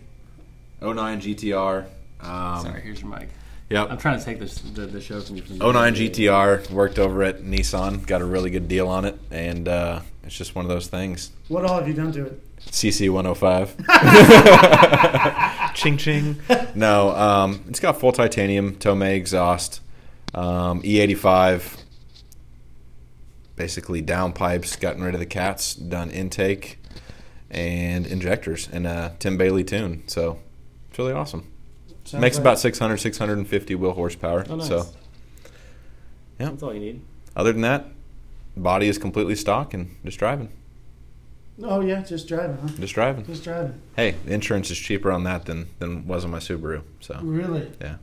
09 0.82 1.22
GTR. 1.22 1.86
Um, 2.22 2.62
Sorry, 2.64 2.82
here's 2.82 3.02
your 3.02 3.10
mic. 3.10 3.30
Yep. 3.72 3.90
I'm 3.90 3.98
trying 3.98 4.20
to 4.20 4.26
take 4.26 4.38
this 4.38 4.56
the, 4.56 4.86
the 4.86 5.00
show 5.00 5.22
from 5.22 5.38
you. 5.38 5.44
From 5.44 5.60
09 5.60 5.96
GTR. 5.96 6.70
Worked 6.72 7.00
over 7.00 7.24
at 7.24 7.42
Nissan. 7.42 8.06
Got 8.06 8.22
a 8.22 8.26
really 8.26 8.50
good 8.50 8.68
deal 8.68 8.90
on 8.90 9.06
it, 9.06 9.18
and 9.32 9.66
uh, 9.66 10.02
it's 10.24 10.36
just 10.36 10.56
one 10.56 10.66
of 10.66 10.70
those 10.70 10.88
things. 10.88 11.32
What 11.48 11.64
all 11.64 11.80
have 11.80 11.88
you 11.88 11.94
done 11.94 12.12
to 12.12 12.26
it? 12.26 12.42
CC 12.66 13.10
105. 13.10 13.78
ching 15.74 15.98
ching. 15.98 16.42
No, 16.76 17.16
um, 17.16 17.64
it's 17.70 17.80
got 17.80 17.98
full 17.98 18.12
titanium 18.12 18.76
Tomei 18.76 19.16
exhaust, 19.16 19.80
um, 20.34 20.82
E85. 20.82 21.78
Basically, 23.56 24.04
downpipes, 24.04 24.78
gotten 24.80 25.02
rid 25.02 25.14
of 25.14 25.22
the 25.22 25.26
cats, 25.26 25.76
done 25.76 26.12
intake, 26.12 26.78
and 27.50 28.06
injectors, 28.06 28.68
and 28.70 28.86
a 28.86 29.16
Tim 29.20 29.38
Bailey 29.38 29.64
tune. 29.64 30.04
So 30.08 30.40
it's 30.90 31.00
really 31.00 31.14
awesome. 31.14 31.48
Sounds 32.12 32.22
Makes 32.22 32.38
about 32.38 32.60
600, 32.60 32.98
650 32.98 33.76
wheel 33.76 33.94
horsepower. 33.94 34.46
Oh, 34.50 34.58
nice. 34.58 34.68
So 34.68 34.86
That's 36.38 36.62
all 36.62 36.74
you 36.74 36.80
need. 36.82 37.02
other 37.38 37.54
than 37.54 37.62
that, 37.62 37.86
body 38.58 38.90
is 38.90 38.98
completely 38.98 39.36
stock 39.36 39.74
and 39.74 39.96
just 40.04 40.20
driving. 40.20 40.50
Oh 41.64 41.80
yeah, 41.80 42.02
just 42.02 42.28
driving, 42.28 42.58
huh? 42.62 42.68
Just 42.80 42.94
driving. 42.96 43.26
Just 43.26 43.46
driving. 43.46 43.80
Hey, 43.96 44.16
insurance 44.28 44.70
is 44.72 44.78
cheaper 44.78 45.10
on 45.10 45.24
that 45.24 45.46
than 45.46 45.70
than 45.80 46.06
was 46.06 46.26
on 46.26 46.32
my 46.32 46.40
Subaru. 46.40 46.82
So 47.00 47.18
Really? 47.22 47.72
yeah. 47.80 47.96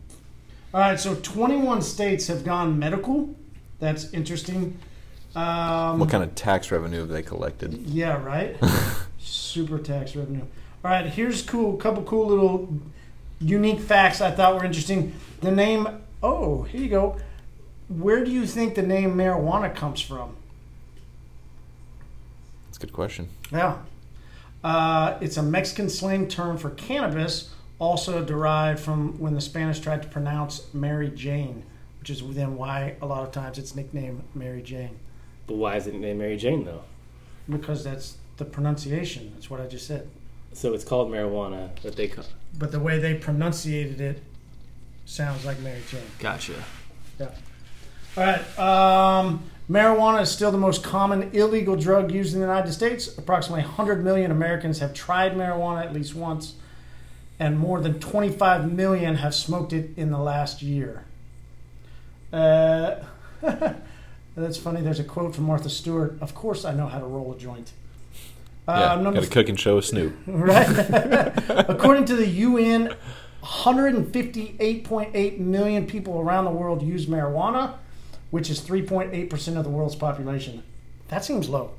All 0.73 0.81
right. 0.81 0.99
So 0.99 1.15
21 1.17 1.83
states 1.83 2.29
have 2.29 2.45
gone 2.45 2.79
medical. 2.79 3.35
That's 3.79 4.11
interesting. 4.15 4.79
Um, 5.37 5.99
What 5.99 6.09
kind 6.09 6.25
of 6.25 6.35
tax 6.35 6.71
revenue 6.71 7.01
have 7.01 7.09
they 7.09 7.23
collected? 7.23 7.75
Yeah, 7.87 8.23
right. 8.25 8.57
Super 9.19 9.79
tax 9.79 10.17
revenue. 10.17 10.45
All 10.85 10.91
right, 10.93 11.05
here's 11.07 11.43
cool. 11.43 11.77
Couple 11.77 12.03
cool 12.05 12.27
little 12.29 12.73
unique 13.41 13.81
facts 13.81 14.21
I 14.21 14.31
thought 14.31 14.55
were 14.57 14.65
interesting. 14.65 15.13
The 15.41 15.51
name. 15.51 15.87
Oh, 16.23 16.63
here 16.65 16.81
you 16.81 16.89
go. 16.89 17.17
where 17.89 18.25
do 18.25 18.31
you 18.31 18.47
think 18.47 18.75
the 18.75 18.83
name 18.83 19.15
marijuana 19.15 19.75
comes 19.75 20.01
from? 20.01 20.37
That's 22.67 22.77
a 22.77 22.81
good 22.81 22.93
question. 22.93 23.29
Yeah. 23.53 23.79
Uh, 24.63 25.17
it's 25.21 25.37
a 25.37 25.43
Mexican 25.43 25.89
slang 25.89 26.27
term 26.29 26.59
for 26.59 26.71
cannabis, 26.71 27.55
also 27.79 28.25
derived 28.25 28.81
from 28.81 29.19
when 29.19 29.35
the 29.35 29.41
Spanish 29.41 29.79
tried 29.79 30.03
to 30.03 30.09
pronounce 30.09 30.67
Mary 30.75 31.09
Jane, 31.11 31.63
which 32.01 32.11
is 32.11 32.23
then 32.35 32.57
why 32.57 32.97
a 33.01 33.07
lot 33.07 33.23
of 33.23 33.31
times 33.33 33.57
it's 33.59 33.75
nicknamed 33.77 34.23
Mary 34.35 34.61
Jane, 34.63 34.97
But 35.47 35.55
why 35.55 35.77
is 35.77 35.87
it 35.87 35.95
named 35.95 36.19
Mary 36.19 36.37
Jane 36.37 36.65
though? 36.65 36.83
because 37.49 37.83
that's 37.83 38.19
the 38.37 38.45
pronunciation. 38.45 39.31
That's 39.35 39.49
what 39.49 39.59
I 39.61 39.67
just 39.67 39.87
said. 39.87 40.07
So 40.53 40.75
it's 40.75 40.85
called 40.85 41.11
marijuana, 41.11 41.71
but 41.83 41.97
they 41.97 42.09
call. 42.09 42.25
But 42.57 42.73
the 42.73 42.81
way 42.81 42.99
they 42.99 43.15
pronunciated 43.15 44.01
it 44.01 44.23
sounds 45.05 45.45
like 45.45 45.59
Mary 45.61 45.81
Jane. 45.89 46.03
Gotcha. 46.19 46.55
Yeah. 47.19 47.31
All 48.17 48.25
right. 48.25 48.59
Um, 48.59 49.43
marijuana 49.71 50.23
is 50.23 50.31
still 50.31 50.51
the 50.51 50.59
most 50.59 50.83
common 50.83 51.31
illegal 51.33 51.77
drug 51.77 52.13
used 52.13 52.35
in 52.35 52.41
the 52.41 52.47
United 52.47 52.73
States. 52.73 53.17
Approximately 53.17 53.65
100 53.65 54.05
million 54.05 54.31
Americans 54.31 54.81
have 54.81 54.93
tried 54.93 55.35
marijuana 55.35 55.85
at 55.85 55.93
least 55.93 56.15
once, 56.15 56.55
and 57.39 57.59
more 57.59 57.81
than 57.81 58.01
25 58.01 58.73
million 58.73 59.17
have 59.17 59.35
smoked 59.35 59.73
it 59.73 59.91
in 59.97 60.11
the 60.11 60.19
last 60.19 60.63
year. 60.63 61.05
Uh, 62.33 62.97
that's 64.37 64.59
funny. 64.59 64.81
There's 64.81 65.01
a 65.01 65.05
quote 65.05 65.35
from 65.35 65.45
Martha 65.45 65.71
Stewart. 65.71 66.19
Of 66.21 66.35
course, 66.35 66.65
I 66.65 66.75
know 66.75 66.87
how 66.87 66.99
to 66.99 67.07
roll 67.07 67.33
a 67.33 67.39
joint. 67.39 67.73
Yeah, 68.69 68.93
Uh, 68.93 68.97
number 69.01 69.21
got 69.21 69.29
a 69.29 69.31
cooking 69.33 69.57
show 69.57 69.77
with 69.77 69.87
Snoop. 69.87 70.15
right? 70.27 70.69
According 71.69 72.05
to 72.07 72.17
the 72.17 72.27
UN, 72.27 72.95
158.8 73.43 75.39
million 75.39 75.87
people 75.87 76.21
around 76.21 76.45
the 76.45 76.51
world 76.51 76.83
use 76.83 77.07
marijuana, 77.07 77.75
which 78.31 78.51
is 78.51 78.61
3.8% 78.61 79.57
of 79.57 79.65
the 79.65 79.71
world's 79.71 79.97
population. 79.97 80.63
That 81.09 81.25
seems 81.25 81.49
low. 81.49 81.73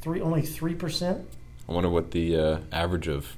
Three, 0.00 0.20
only 0.20 0.42
3%? 0.42 1.24
I 1.68 1.72
wonder 1.72 1.88
what 1.88 2.10
the 2.12 2.36
uh, 2.36 2.58
average 2.72 3.08
of 3.08 3.36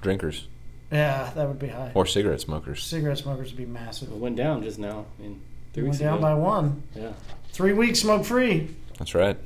drinkers 0.00 0.46
Yeah, 0.90 1.30
that 1.34 1.46
would 1.48 1.58
be 1.58 1.68
high. 1.68 1.92
or 1.94 2.06
cigarette 2.06 2.40
smokers. 2.40 2.82
Cigarette 2.84 3.18
smokers 3.18 3.50
would 3.50 3.56
be 3.58 3.66
massive. 3.66 4.10
It 4.10 4.16
went 4.16 4.36
down 4.36 4.62
just 4.62 4.78
now. 4.78 5.06
I 5.18 5.22
mean, 5.22 5.40
three 5.72 5.82
Went 5.84 5.92
weeks 5.94 6.00
down 6.00 6.14
ago. 6.18 6.22
by 6.22 6.34
one. 6.34 6.82
yeah. 6.94 7.12
Three 7.52 7.72
weeks 7.72 8.00
smoke 8.00 8.24
free. 8.24 8.68
That's 8.98 9.14
right. 9.14 9.36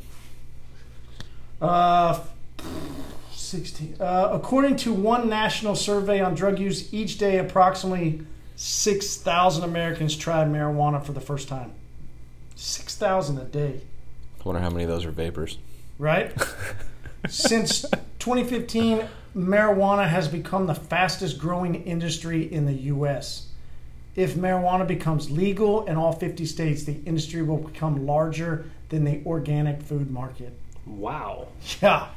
Uh, 1.62 2.18
16. 3.30 3.96
Uh, 4.00 4.30
according 4.32 4.76
to 4.76 4.92
one 4.92 5.28
national 5.28 5.76
survey 5.76 6.20
on 6.20 6.34
drug 6.34 6.58
use, 6.58 6.92
each 6.92 7.18
day 7.18 7.38
approximately 7.38 8.22
6,000 8.56 9.62
Americans 9.62 10.16
tried 10.16 10.48
marijuana 10.48 11.04
for 11.04 11.12
the 11.12 11.20
first 11.20 11.48
time. 11.48 11.72
6,000 12.56 13.38
a 13.38 13.44
day, 13.44 13.80
I 14.40 14.42
wonder 14.44 14.60
how 14.60 14.70
many 14.70 14.84
of 14.84 14.90
those 14.90 15.04
are 15.04 15.10
vapors. 15.10 15.58
right? 15.98 16.32
Since 17.28 17.82
2015, 18.18 19.06
marijuana 19.36 20.08
has 20.08 20.28
become 20.28 20.66
the 20.66 20.74
fastest 20.74 21.38
growing 21.38 21.76
industry 21.84 22.52
in 22.52 22.66
the 22.66 22.72
U.S. 22.72 23.48
If 24.16 24.34
marijuana 24.34 24.86
becomes 24.86 25.30
legal 25.30 25.86
in 25.86 25.96
all 25.96 26.12
50 26.12 26.44
states, 26.46 26.82
the 26.84 26.96
industry 27.06 27.42
will 27.42 27.58
become 27.58 28.06
larger 28.06 28.66
than 28.88 29.04
the 29.04 29.22
organic 29.24 29.82
food 29.82 30.10
market. 30.10 30.58
Wow. 30.86 31.48
Yeah, 31.80 32.08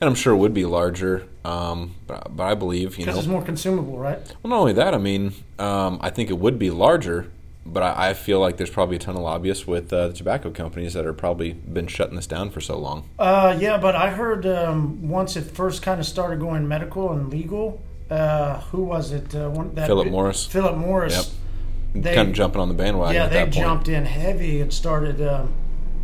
And 0.00 0.08
I'm 0.08 0.14
sure 0.14 0.32
it 0.32 0.38
would 0.38 0.54
be 0.54 0.64
larger, 0.64 1.26
um, 1.44 1.94
but, 2.06 2.34
but 2.34 2.44
I 2.44 2.54
believe, 2.54 2.98
you 2.98 3.04
because 3.04 3.14
know. 3.14 3.18
it's 3.20 3.28
more 3.28 3.42
consumable, 3.42 3.98
right? 3.98 4.18
Well, 4.42 4.50
not 4.50 4.58
only 4.58 4.72
that, 4.74 4.94
I 4.94 4.98
mean, 4.98 5.32
um, 5.58 5.98
I 6.00 6.10
think 6.10 6.30
it 6.30 6.38
would 6.38 6.58
be 6.58 6.70
larger, 6.70 7.30
but 7.66 7.82
I, 7.82 8.10
I 8.10 8.14
feel 8.14 8.40
like 8.40 8.56
there's 8.56 8.70
probably 8.70 8.96
a 8.96 8.98
ton 8.98 9.16
of 9.16 9.22
lobbyists 9.22 9.66
with 9.66 9.92
uh, 9.92 10.08
the 10.08 10.14
tobacco 10.14 10.50
companies 10.50 10.94
that 10.94 11.04
are 11.06 11.12
probably 11.12 11.52
been 11.52 11.86
shutting 11.86 12.16
this 12.16 12.26
down 12.26 12.50
for 12.50 12.60
so 12.62 12.78
long. 12.78 13.08
Uh, 13.18 13.56
yeah, 13.60 13.76
but 13.76 13.94
I 13.94 14.10
heard 14.10 14.46
um, 14.46 15.08
once 15.08 15.36
it 15.36 15.42
first 15.42 15.82
kind 15.82 16.00
of 16.00 16.06
started 16.06 16.40
going 16.40 16.66
medical 16.66 17.12
and 17.12 17.28
legal. 17.30 17.82
Uh, 18.10 18.60
who 18.62 18.82
was 18.82 19.12
it? 19.12 19.34
Uh, 19.34 19.50
one, 19.50 19.72
that 19.74 19.86
Philip 19.86 20.08
Morris. 20.08 20.46
Philip 20.46 20.76
Morris. 20.76 21.14
Yep. 21.94 22.02
They- 22.04 22.14
kind 22.14 22.28
of 22.30 22.34
jumping 22.34 22.60
on 22.60 22.68
the 22.68 22.74
bandwagon 22.74 23.14
Yeah, 23.14 23.24
at 23.24 23.30
they 23.30 23.36
that 23.36 23.44
point. 23.52 23.54
jumped 23.54 23.88
in 23.88 24.04
heavy 24.06 24.60
and 24.60 24.72
started 24.72 25.20
um, 25.20 25.52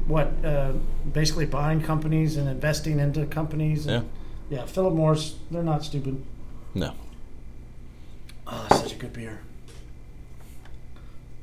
what 0.07 0.33
uh, 0.45 0.73
basically 1.13 1.47
buying 1.47 1.81
companies 1.81 2.37
and 2.37 2.49
investing 2.49 2.99
into 2.99 3.27
companies. 3.27 3.87
And, 3.87 4.09
yeah. 4.49 4.65
Philip 4.67 4.95
Morris. 4.95 5.37
They're 5.51 5.63
not 5.63 5.85
stupid. 5.85 6.25
No. 6.75 6.95
Oh, 8.47 8.67
that's 8.69 8.83
such 8.83 8.93
a 8.93 8.97
good 8.97 9.13
beer. 9.13 9.41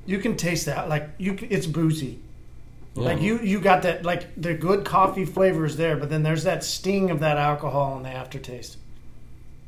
You 0.06 0.20
can 0.20 0.38
taste 0.38 0.66
that. 0.66 0.90
Like 0.90 1.10
you, 1.18 1.38
it's 1.50 1.68
boozy. 1.68 2.20
Like 2.96 3.22
you, 3.22 3.40
you 3.40 3.60
got 3.60 3.82
that. 3.82 4.04
Like 4.06 4.40
the 4.40 4.54
good 4.54 4.86
coffee 4.86 5.26
flavors 5.26 5.78
there, 5.78 5.98
but 5.98 6.10
then 6.10 6.24
there's 6.24 6.44
that 6.44 6.64
sting 6.64 7.10
of 7.10 7.20
that 7.22 7.38
alcohol 7.38 7.98
in 7.98 8.04
the 8.04 8.10
aftertaste. 8.10 8.78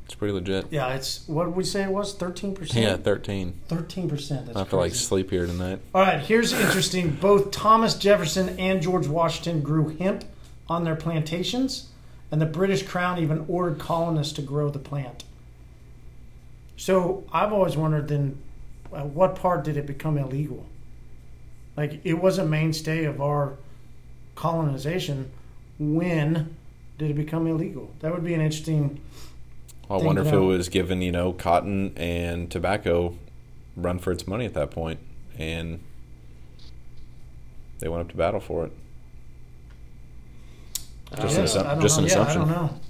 It's 0.06 0.14
pretty 0.14 0.34
legit. 0.34 0.68
Yeah, 0.70 0.94
it's 0.94 1.28
what 1.28 1.46
did 1.46 1.56
we 1.56 1.64
say 1.64 1.84
it 1.84 1.90
was? 1.90 2.14
Thirteen 2.14 2.56
percent. 2.56 2.86
Yeah, 2.86 2.96
13. 2.98 3.60
thirteen 3.68 4.08
percent. 4.08 4.52
I 4.56 4.60
have 4.60 4.70
to 4.70 4.78
like 4.78 4.94
sleep 4.94 5.32
here 5.32 5.48
tonight. 5.48 5.80
All 5.96 6.02
right, 6.02 6.20
here's 6.20 6.54
interesting. 6.54 7.12
Both 7.12 7.50
Thomas 7.50 7.96
Jefferson 7.96 8.60
and 8.60 8.84
George 8.84 9.08
Washington 9.08 9.62
grew 9.62 9.90
hemp 9.98 10.24
on 10.70 10.84
their 10.84 10.96
plantations, 10.96 11.90
and 12.32 12.40
the 12.40 12.46
British 12.46 12.84
Crown 12.84 13.18
even 13.18 13.46
ordered 13.48 13.80
colonists 13.80 14.34
to 14.34 14.44
grow 14.44 14.70
the 14.70 14.80
plant. 14.80 15.24
So 16.78 17.24
I've 17.32 17.52
always 17.52 17.76
wondered 17.76 18.08
then, 18.08 18.38
at 18.96 19.08
what 19.08 19.36
part 19.36 19.64
did 19.64 19.76
it 19.76 19.88
become 19.88 20.20
illegal? 20.20 20.68
Like 21.76 22.00
it 22.04 22.22
was 22.22 22.38
a 22.38 22.46
mainstay 22.46 23.06
of 23.06 23.20
our 23.22 23.54
colonization. 24.36 25.32
When 25.80 26.56
did 27.00 27.10
it 27.10 27.16
become 27.16 27.48
illegal? 27.48 27.92
That 28.02 28.14
would 28.14 28.24
be 28.24 28.36
an 28.36 28.42
interesting. 28.42 29.02
I 29.90 29.98
wonder 29.98 30.22
if 30.24 30.34
it 30.34 30.38
was 30.40 30.70
given, 30.70 31.02
you 31.02 31.12
know, 31.12 31.34
cotton 31.34 31.94
and 31.96 32.50
tobacco 32.50 33.16
run 33.76 34.00
for 34.00 34.12
its 34.12 34.28
money 34.28 34.46
at 34.46 34.54
that 34.56 34.72
point, 34.72 35.00
and 35.38 35.80
they 37.80 37.88
went 37.88 38.02
up 38.02 38.10
to 38.10 38.18
battle 38.18 38.40
for 38.40 38.66
it. 38.66 38.72
Just 41.22 41.22
don't 41.22 41.32
an 41.32 41.36
know. 41.38 41.44
assump- 41.44 41.82
just 41.82 41.98
know. 41.98 42.04
an 42.04 42.10
yeah, 42.10 42.14
assumption. 42.14 42.42
I 42.42 42.46
don't 42.46 42.82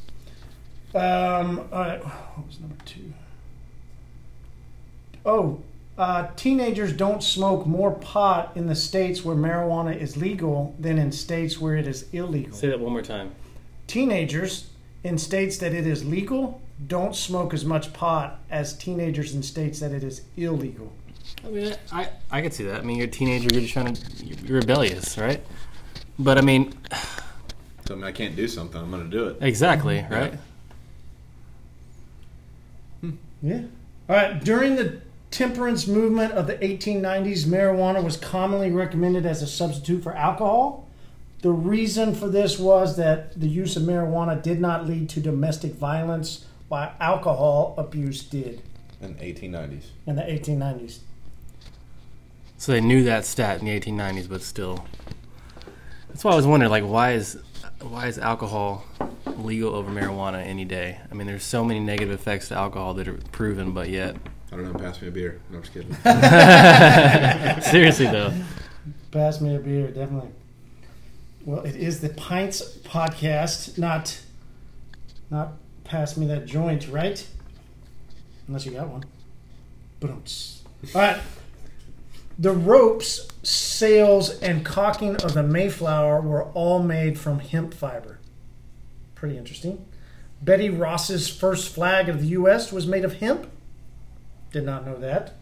know. 0.93 0.99
Um, 0.99 1.69
all 1.71 1.79
right. 1.79 2.03
What 2.03 2.47
was 2.47 2.59
number 2.59 2.77
two? 2.85 3.13
Oh, 5.25 5.61
uh, 5.97 6.27
teenagers 6.35 6.93
don't 6.93 7.21
smoke 7.23 7.65
more 7.65 7.91
pot 7.91 8.51
in 8.55 8.67
the 8.67 8.75
states 8.75 9.23
where 9.25 9.35
marijuana 9.35 9.97
is 9.97 10.15
legal 10.15 10.75
than 10.79 10.97
in 10.97 11.11
states 11.11 11.59
where 11.59 11.75
it 11.75 11.87
is 11.87 12.05
illegal. 12.13 12.55
Say 12.55 12.67
that 12.67 12.79
one 12.79 12.93
more 12.93 13.01
time. 13.01 13.31
Teenagers 13.87 14.69
in 15.03 15.17
states 15.17 15.57
that 15.57 15.73
it 15.73 15.85
is 15.85 16.05
legal 16.05 16.61
don't 16.87 17.15
smoke 17.15 17.53
as 17.53 17.63
much 17.65 17.93
pot 17.93 18.39
as 18.49 18.77
teenagers 18.77 19.33
in 19.33 19.41
states 19.43 19.79
that 19.79 19.91
it 19.91 20.03
is 20.03 20.23
illegal. 20.37 20.91
I 21.43 21.47
mean, 21.49 21.75
I, 21.91 22.09
I 22.31 22.41
could 22.41 22.53
see 22.53 22.63
that. 22.65 22.81
I 22.81 22.83
mean, 22.83 22.97
you're 22.97 23.07
a 23.07 23.11
teenager, 23.11 23.47
you're 23.51 23.61
just 23.61 23.73
trying 23.73 23.93
to, 23.93 24.25
you're 24.25 24.59
rebellious, 24.59 25.17
right? 25.17 25.43
But 26.19 26.37
I 26.37 26.41
mean, 26.41 26.73
So, 27.87 27.93
I 27.93 27.97
mean, 27.97 28.03
I 28.05 28.11
can't 28.11 28.35
do 28.35 28.47
something. 28.47 28.79
I'm 28.81 28.89
going 28.91 29.03
to 29.03 29.09
do 29.09 29.27
it. 29.27 29.37
exactly, 29.41 30.05
right? 30.09 30.33
Hmm. 33.01 33.11
Yeah. 33.41 33.61
All 34.09 34.15
right. 34.15 34.43
During 34.43 34.75
the 34.75 35.01
temperance 35.31 35.87
movement 35.87 36.33
of 36.33 36.47
the 36.47 36.55
1890s, 36.57 37.45
marijuana 37.45 38.03
was 38.03 38.17
commonly 38.17 38.71
recommended 38.71 39.25
as 39.25 39.41
a 39.41 39.47
substitute 39.47 40.03
for 40.03 40.13
alcohol. 40.13 40.87
The 41.41 41.51
reason 41.51 42.15
for 42.15 42.27
this 42.27 42.57
was 42.57 42.97
that 42.97 43.39
the 43.39 43.47
use 43.47 43.75
of 43.75 43.83
marijuana 43.83 44.41
did 44.41 44.59
not 44.59 44.87
lead 44.87 45.09
to 45.09 45.19
domestic 45.19 45.73
violence, 45.73 46.45
while 46.67 46.93
alcohol 46.99 47.75
abuse 47.77 48.23
did 48.23 48.61
In 49.01 49.15
1890s. 49.15 49.85
in 50.07 50.15
the 50.15 50.21
1890s. 50.23 50.99
So 52.57 52.71
they 52.71 52.81
knew 52.81 53.03
that 53.03 53.25
stat 53.25 53.59
in 53.59 53.65
the 53.65 53.79
1890s, 53.79 54.27
but 54.29 54.41
still. 54.41 54.85
That's 56.07 56.23
why 56.23 56.31
I 56.31 56.35
was 56.35 56.47
wondering, 56.47 56.71
like, 56.71 56.85
why 56.85 57.11
is 57.13 57.37
why 57.81 58.07
is 58.07 58.17
alcohol 58.17 58.85
legal 59.37 59.75
over 59.75 59.91
marijuana 59.91 60.43
any 60.45 60.63
day? 60.65 60.99
I 61.11 61.13
mean, 61.13 61.27
there's 61.27 61.43
so 61.43 61.63
many 61.65 61.79
negative 61.81 62.13
effects 62.13 62.47
to 62.47 62.55
alcohol 62.55 62.93
that 62.95 63.07
are 63.07 63.19
proven, 63.33 63.73
but 63.73 63.89
yet, 63.89 64.15
I 64.51 64.55
don't 64.55 64.71
know. 64.71 64.79
Pass 64.79 65.01
me 65.01 65.09
a 65.09 65.11
beer. 65.11 65.41
No, 65.51 65.57
I'm 65.57 65.63
just 65.63 65.73
kidding. 65.73 65.93
seriously 67.61 68.05
though, 68.07 68.33
Pass 69.11 69.41
me 69.41 69.55
a 69.55 69.59
beer, 69.59 69.87
definitely. 69.89 70.31
Well, 71.45 71.63
it 71.65 71.75
is 71.75 71.99
the 71.99 72.09
Pints 72.09 72.77
podcast, 72.79 73.77
not 73.77 74.17
not 75.29 75.53
pass 75.85 76.17
me 76.17 76.25
that 76.27 76.45
joint, 76.45 76.87
right? 76.89 77.25
Unless 78.47 78.65
you 78.65 78.73
got 78.73 78.89
one. 78.89 79.03
But 79.99 80.11
all 80.11 81.01
right. 81.01 81.21
The 82.37 82.51
ropes, 82.51 83.27
sails, 83.43 84.39
and 84.41 84.65
caulking 84.65 85.15
of 85.17 85.33
the 85.33 85.41
Mayflower 85.43 86.19
were 86.19 86.43
all 86.51 86.83
made 86.83 87.17
from 87.17 87.39
hemp 87.39 87.73
fiber. 87.73 88.19
Pretty 89.15 89.37
interesting. 89.37 89.85
Betty 90.41 90.69
Ross's 90.69 91.29
first 91.29 91.73
flag 91.73 92.09
of 92.09 92.19
the 92.21 92.27
U.S. 92.27 92.71
was 92.73 92.85
made 92.85 93.05
of 93.05 93.13
hemp. 93.15 93.49
Did 94.51 94.65
not 94.65 94.85
know 94.85 94.97
that. 94.97 95.33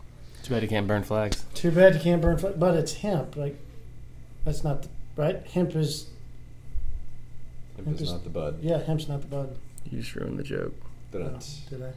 Too 0.43 0.53
bad 0.53 0.61
you 0.61 0.69
can't 0.69 0.87
burn 0.87 1.03
flags. 1.03 1.43
Too 1.55 1.71
bad 1.71 1.95
you 1.95 1.99
can't 1.99 2.21
burn, 2.21 2.37
fl- 2.37 2.49
but 2.49 2.75
it's 2.75 2.93
hemp. 2.95 3.35
Like 3.35 3.57
that's 4.45 4.63
not 4.63 4.83
the, 4.83 4.89
right. 5.15 5.45
Hemp 5.47 5.75
is 5.75 6.07
If 7.77 7.87
it's 7.87 8.11
not 8.11 8.23
the 8.23 8.29
bud. 8.29 8.59
yeah. 8.61 8.81
Hemp's 8.83 9.07
not 9.07 9.21
the 9.21 9.27
bud. 9.27 9.57
You 9.89 9.99
just 9.99 10.15
ruined 10.15 10.39
the 10.39 10.43
joke. 10.43 10.73
Then 11.11 11.23
Oh, 11.23 11.39
did 11.69 11.83
I? 11.83 11.91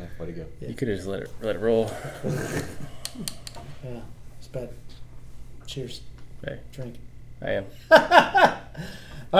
eh, 0.00 0.06
let 0.18 0.28
it 0.28 0.32
go. 0.32 0.46
Yeah. 0.60 0.68
You 0.68 0.74
could 0.74 0.88
have 0.88 0.96
just 0.98 1.08
let 1.08 1.22
it 1.22 1.30
let 1.42 1.56
it 1.56 1.60
roll. 1.60 1.90
Yeah, 3.84 4.00
it's 4.38 4.48
bad. 4.48 4.70
Cheers. 5.66 6.00
Hey, 6.44 6.58
Drink. 6.72 6.94
I 7.42 7.50
am. 7.50 7.64
All 7.90 7.98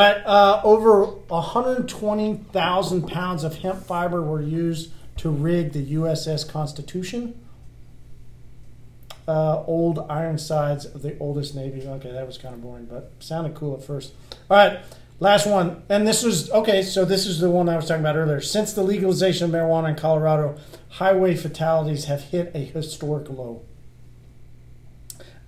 right. 0.00 0.16
Uh, 0.26 0.60
over 0.64 1.04
120,000 1.06 3.08
pounds 3.08 3.44
of 3.44 3.56
hemp 3.58 3.82
fiber 3.84 4.20
were 4.22 4.42
used 4.42 4.90
to 5.18 5.30
rig 5.30 5.72
the 5.72 5.94
USS 5.94 6.48
Constitution. 6.48 7.40
Uh, 9.26 9.62
old 9.66 9.98
Ironsides 10.10 10.84
of 10.86 11.02
the 11.02 11.18
oldest 11.18 11.54
Navy. 11.54 11.86
Okay, 11.86 12.10
that 12.12 12.26
was 12.26 12.38
kind 12.38 12.54
of 12.54 12.62
boring, 12.62 12.86
but 12.86 13.12
sounded 13.20 13.54
cool 13.54 13.74
at 13.76 13.82
first. 13.84 14.12
All 14.50 14.56
right, 14.56 14.80
last 15.20 15.46
one. 15.46 15.82
And 15.88 16.06
this 16.06 16.22
was, 16.22 16.50
okay, 16.50 16.82
so 16.82 17.04
this 17.04 17.26
is 17.26 17.40
the 17.40 17.50
one 17.50 17.68
I 17.68 17.76
was 17.76 17.86
talking 17.86 18.00
about 18.02 18.16
earlier. 18.16 18.40
Since 18.40 18.72
the 18.72 18.82
legalization 18.82 19.44
of 19.46 19.50
marijuana 19.50 19.90
in 19.90 19.96
Colorado, 19.96 20.58
highway 20.90 21.34
fatalities 21.36 22.04
have 22.06 22.22
hit 22.24 22.52
a 22.54 22.58
historic 22.58 23.28
low. 23.28 23.62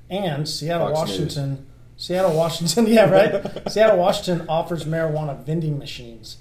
And 0.09 0.49
Seattle, 0.49 0.93
Fox 0.95 1.11
News. 1.11 1.21
Washington. 1.21 1.67
Seattle, 1.97 2.35
Washington, 2.37 2.87
yeah, 2.89 3.09
right? 3.11 3.71
Seattle, 3.71 3.99
Washington 3.99 4.47
offers 4.49 4.85
marijuana 4.85 5.45
vending 5.45 5.79
machines. 5.79 6.39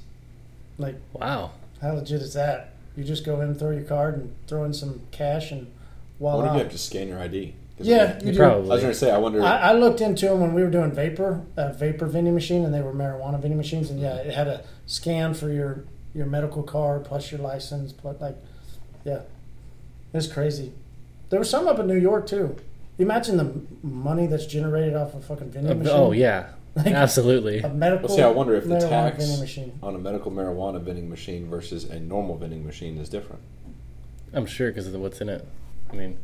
Like, 0.77 0.95
Wow. 1.13 1.51
how 1.81 1.93
legit 1.93 2.21
is 2.21 2.33
that? 2.33 2.73
You 2.95 3.03
just 3.03 3.25
go 3.25 3.41
in, 3.41 3.53
throw 3.55 3.71
your 3.71 3.83
card, 3.83 4.15
and 4.15 4.35
throw 4.47 4.63
in 4.63 4.73
some 4.73 5.01
cash, 5.11 5.51
and 5.51 5.67
I 5.67 6.23
wonder 6.23 6.41
voila. 6.47 6.47
if 6.47 6.53
you 6.57 6.63
have 6.63 6.71
to 6.71 6.77
scan 6.77 7.07
your 7.09 7.19
ID. 7.19 7.53
'Cause 7.79 7.87
yeah, 7.87 8.17
I, 8.21 8.25
you 8.25 8.31
do. 8.33 8.37
Probably. 8.37 8.69
I 8.69 8.73
was 8.73 8.81
going 8.81 8.93
to 8.93 8.99
say, 8.99 9.09
I 9.09 9.17
wonder. 9.17 9.41
I, 9.41 9.57
I 9.57 9.73
looked 9.73 10.01
into 10.01 10.25
them 10.27 10.41
when 10.41 10.53
we 10.53 10.61
were 10.61 10.69
doing 10.69 10.91
vapor, 10.91 11.41
a 11.57 11.73
vapor 11.73 12.05
vending 12.05 12.33
machine, 12.35 12.63
and 12.63 12.73
they 12.73 12.81
were 12.81 12.93
marijuana 12.93 13.39
vending 13.41 13.57
machines, 13.57 13.89
and 13.89 13.99
yeah, 13.99 14.15
it 14.17 14.33
had 14.33 14.47
a 14.47 14.63
scan 14.85 15.33
for 15.33 15.49
your 15.49 15.85
your 16.13 16.25
medical 16.25 16.61
card 16.61 17.05
plus 17.05 17.31
your 17.31 17.39
license, 17.39 17.91
plus 17.93 18.19
like, 18.21 18.35
yeah, 19.05 19.21
it's 20.13 20.27
crazy. 20.27 20.73
There 21.29 21.39
was 21.39 21.49
some 21.49 21.67
up 21.67 21.79
in 21.79 21.87
New 21.87 21.97
York 21.99 22.27
too. 22.27 22.55
You 22.97 23.05
imagine 23.05 23.37
the 23.37 23.61
money 23.81 24.27
that's 24.27 24.45
generated 24.45 24.95
off 24.95 25.13
a 25.15 25.21
fucking 25.21 25.51
vending 25.51 25.79
machine. 25.79 25.93
Oh 25.95 26.11
yeah, 26.11 26.49
Like, 26.75 26.87
absolutely. 26.87 27.59
a 27.59 27.69
medical. 27.69 28.09
Well, 28.09 28.17
see, 28.17 28.23
I 28.23 28.27
wonder 28.29 28.55
if 28.55 28.65
the 28.67 28.79
tax 28.79 29.19
vending 29.23 29.39
machine. 29.39 29.79
on 29.81 29.95
a 29.95 29.99
medical 29.99 30.31
marijuana 30.31 30.81
vending 30.81 31.09
machine 31.09 31.47
versus 31.49 31.85
a 31.85 31.99
normal 31.99 32.35
vending 32.37 32.65
machine 32.65 32.97
is 32.97 33.07
different. 33.07 33.41
I'm 34.33 34.45
sure 34.45 34.69
because 34.69 34.87
of 34.87 34.99
what's 34.99 35.21
in 35.21 35.29
it. 35.29 35.47
I 35.91 35.95
mean, 35.95 36.17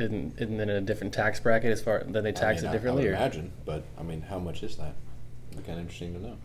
isn't 0.00 0.34
isn't 0.40 0.60
a 0.60 0.80
different 0.80 1.12
tax 1.12 1.38
bracket 1.40 1.70
as 1.70 1.82
far 1.82 2.02
that 2.08 2.22
they 2.22 2.32
tax 2.32 2.60
I 2.60 2.62
mean, 2.62 2.70
it 2.70 2.72
differently? 2.72 3.02
I, 3.04 3.06
I 3.06 3.10
or? 3.10 3.14
imagine, 3.16 3.52
but 3.64 3.84
I 3.98 4.02
mean, 4.02 4.22
how 4.22 4.38
much 4.38 4.62
is 4.62 4.76
that? 4.76 4.94
It'd 5.52 5.62
be 5.62 5.66
kind 5.66 5.78
of 5.78 5.84
interesting 5.84 6.14
to 6.14 6.20
know. 6.20 6.36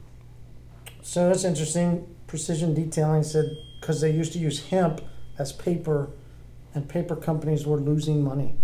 So 1.02 1.28
that's 1.28 1.44
interesting. 1.44 2.08
Precision 2.28 2.74
Detailing 2.74 3.24
said 3.24 3.46
because 3.80 4.02
they 4.02 4.12
used 4.12 4.34
to 4.34 4.40
use 4.40 4.68
hemp 4.70 5.02
as 5.38 5.52
paper, 5.52 6.10
and 6.74 6.88
paper 6.90 7.16
companies 7.16 7.66
were 7.66 7.78
losing 7.78 8.24
money. 8.24 8.56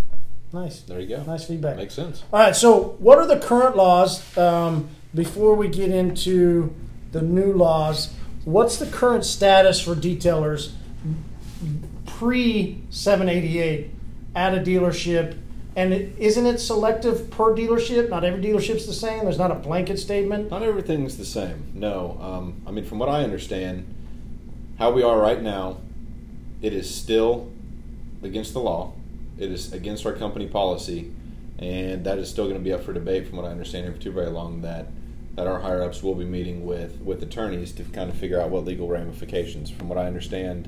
Nice, 0.54 0.82
There 0.82 1.00
you 1.00 1.08
go. 1.08 1.24
nice 1.24 1.46
feedback. 1.46 1.78
Makes 1.78 1.94
sense. 1.94 2.24
All 2.34 2.40
right, 2.40 2.56
so 2.56 2.96
what 3.00 3.18
are 3.20 3.28
the 3.28 3.40
current 3.40 3.78
laws 3.78 4.38
um, 4.38 4.90
before 5.16 5.56
we 5.56 5.70
get 5.70 5.92
into 5.92 6.74
the 7.14 7.22
new 7.22 7.54
laws? 7.54 8.14
What's 8.44 8.78
the 8.78 8.88
current 8.88 9.24
status 9.24 9.80
for 9.80 9.96
detailers 9.96 10.74
pre 12.06 12.82
788 12.90 13.92
at 14.36 14.54
a 14.54 14.62
dealership? 14.62 15.38
And 15.76 15.94
isn't 15.94 16.46
it 16.46 16.60
selective 16.60 17.32
per 17.32 17.56
dealership? 17.56 18.10
Not 18.10 18.26
every 18.26 18.42
dealership's 18.42 18.86
the 18.86 18.94
same. 18.94 19.24
There's 19.24 19.38
not 19.38 19.52
a 19.52 19.56
blanket 19.56 20.00
statement. 20.00 20.52
Not 20.52 20.64
everything's 20.64 21.18
the 21.18 21.26
same. 21.26 21.72
No. 21.74 22.18
Um, 22.22 22.62
I 22.68 22.72
mean, 22.72 22.84
from 22.84 23.00
what 23.00 23.08
I 23.08 23.24
understand, 23.24 23.86
how 24.78 24.92
we 24.92 25.02
are 25.02 25.18
right 25.18 25.42
now, 25.42 25.78
it 26.62 26.74
is 26.74 26.94
still 26.94 27.52
against 28.22 28.54
the 28.54 28.60
law. 28.60 28.94
It 29.38 29.52
is 29.52 29.72
against 29.72 30.06
our 30.06 30.14
company 30.14 30.48
policy, 30.48 31.12
and 31.58 32.04
that 32.04 32.18
is 32.18 32.30
still 32.30 32.46
going 32.46 32.58
to 32.58 32.64
be 32.64 32.74
up 32.74 32.84
for 32.84 32.92
debate. 32.94 33.28
From 33.28 33.38
what 33.38 33.46
I 33.46 33.52
understand, 33.52 33.86
here 33.86 33.94
for 33.94 34.02
too 34.02 34.12
very 34.12 34.30
long 34.30 34.62
that 34.62 34.88
that 35.36 35.48
our 35.48 35.62
higher 35.62 35.82
ups 35.82 36.04
will 36.04 36.16
be 36.16 36.26
meeting 36.26 36.66
with 36.66 37.00
with 37.00 37.24
attorneys 37.24 37.72
to 37.72 37.84
kind 37.86 38.10
of 38.10 38.18
figure 38.18 38.40
out 38.40 38.50
what 38.50 38.66
legal 38.66 38.88
ramifications. 38.88 39.72
From 39.72 39.88
what 39.88 39.98
I 39.98 40.06
understand, 40.06 40.68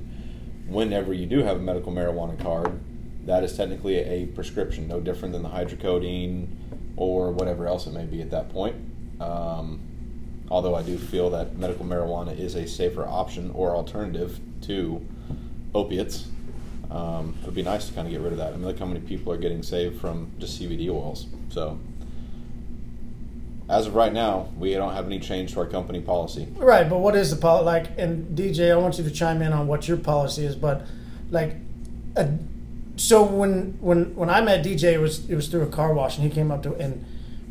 whenever 0.68 1.14
you 1.14 1.26
do 1.26 1.44
have 1.44 1.58
a 1.58 1.62
medical 1.62 1.92
marijuana 1.92 2.42
card, 2.42 2.80
that 3.26 3.44
is 3.44 3.56
technically 3.56 3.98
a 3.98 4.26
prescription, 4.28 4.88
no 4.88 5.00
different 5.00 5.34
than 5.34 5.44
the 5.44 5.50
hydrocodone 5.50 6.48
or 6.96 7.32
whatever 7.32 7.68
else 7.68 7.88
it 7.88 7.94
may 7.94 8.06
be 8.06 8.22
at 8.22 8.30
that 8.32 8.50
point. 8.50 8.76
Um, 9.20 9.80
although 10.50 10.76
I 10.76 10.84
do 10.84 10.98
feel 10.98 11.30
that 11.32 11.58
medical 11.58 11.86
marijuana 11.86 12.38
is 12.38 12.56
a 12.56 12.68
safer 12.68 13.06
option 13.06 13.52
or 13.52 13.76
alternative 13.76 14.40
to 14.64 15.06
opiates. 15.74 16.28
Um, 16.92 17.36
it 17.42 17.46
would 17.46 17.56
be 17.56 17.64
nice 17.64 17.88
to 17.88 17.94
kind 17.94 18.08
of 18.08 18.12
get 18.12 18.22
rid 18.22 18.34
of 18.34 18.38
that. 18.38 18.54
I 18.54 18.58
mean, 18.58 18.66
look 18.66 18.78
how 18.78 18.86
many 18.86 19.00
people 19.00 19.34
are 19.34 19.38
getting 19.38 19.64
saved 19.64 20.00
from 20.00 20.32
just 20.38 20.62
CBD 20.62 20.90
oils. 20.90 21.26
So, 21.50 21.80
as 23.70 23.88
of 23.88 23.96
right 23.96 24.14
now, 24.14 24.50
we 24.58 24.74
don't 24.74 24.94
have 24.94 25.06
any 25.06 25.20
change 25.20 25.54
to 25.54 25.62
our 25.62 25.66
company 25.66 26.02
policy. 26.02 26.48
Right, 26.58 26.88
but 26.88 27.00
what 27.00 27.16
is 27.16 27.32
the 27.32 27.38
policy? 27.38 27.66
Like, 27.66 27.98
and 27.98 28.38
DJ, 28.38 28.72
I 28.72 28.76
want 28.76 28.98
you 28.98 29.04
to 29.06 29.12
chime 29.12 29.42
in 29.42 29.54
on 29.54 29.66
what 29.66 29.88
your 29.88 29.98
policy 29.98 30.46
is. 30.46 30.56
But 30.56 30.86
like, 31.32 31.56
uh, 32.16 32.28
so 33.04 33.22
when 33.24 33.78
when 33.82 34.16
when 34.16 34.30
I 34.30 34.40
met 34.40 34.64
DJ, 34.64 34.94
it 34.94 35.00
was 35.00 35.30
it 35.30 35.36
was 35.36 35.50
through 35.50 35.64
a 35.64 35.68
car 35.68 35.94
wash, 35.94 36.18
and 36.18 36.26
he 36.26 36.34
came 36.34 36.52
up 36.52 36.64
to 36.64 36.74
and 36.76 37.06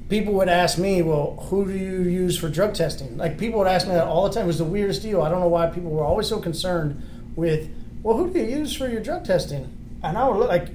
people 0.09 0.33
would 0.35 0.49
ask 0.49 0.79
me, 0.79 1.03
well, 1.03 1.37
who 1.51 1.67
do 1.67 1.77
you 1.77 2.03
use 2.03 2.39
for 2.39 2.49
drug 2.49 2.73
testing? 2.75 3.19
Like 3.19 3.39
people 3.39 3.59
would 3.59 3.69
ask 3.69 3.87
me 3.87 3.93
that 3.93 4.07
all 4.07 4.27
the 4.27 4.35
time. 4.35 4.45
It 4.45 4.47
was 4.47 4.59
the 4.59 4.65
weirdest 4.65 5.03
deal. 5.03 5.21
I 5.21 5.29
don't 5.29 5.41
know 5.41 5.49
why 5.49 5.67
people 5.67 5.91
were 5.91 6.05
always 6.05 6.27
so 6.27 6.39
concerned 6.39 7.03
with, 7.37 7.69
well, 8.03 8.17
who 8.17 8.31
do 8.33 8.39
you 8.39 8.47
use 8.47 8.75
for 8.75 8.89
your 8.89 9.03
drug 9.03 9.25
testing? 9.27 9.77
And 10.03 10.17
I 10.17 10.27
would 10.27 10.39
look 10.39 10.49
like 10.49 10.69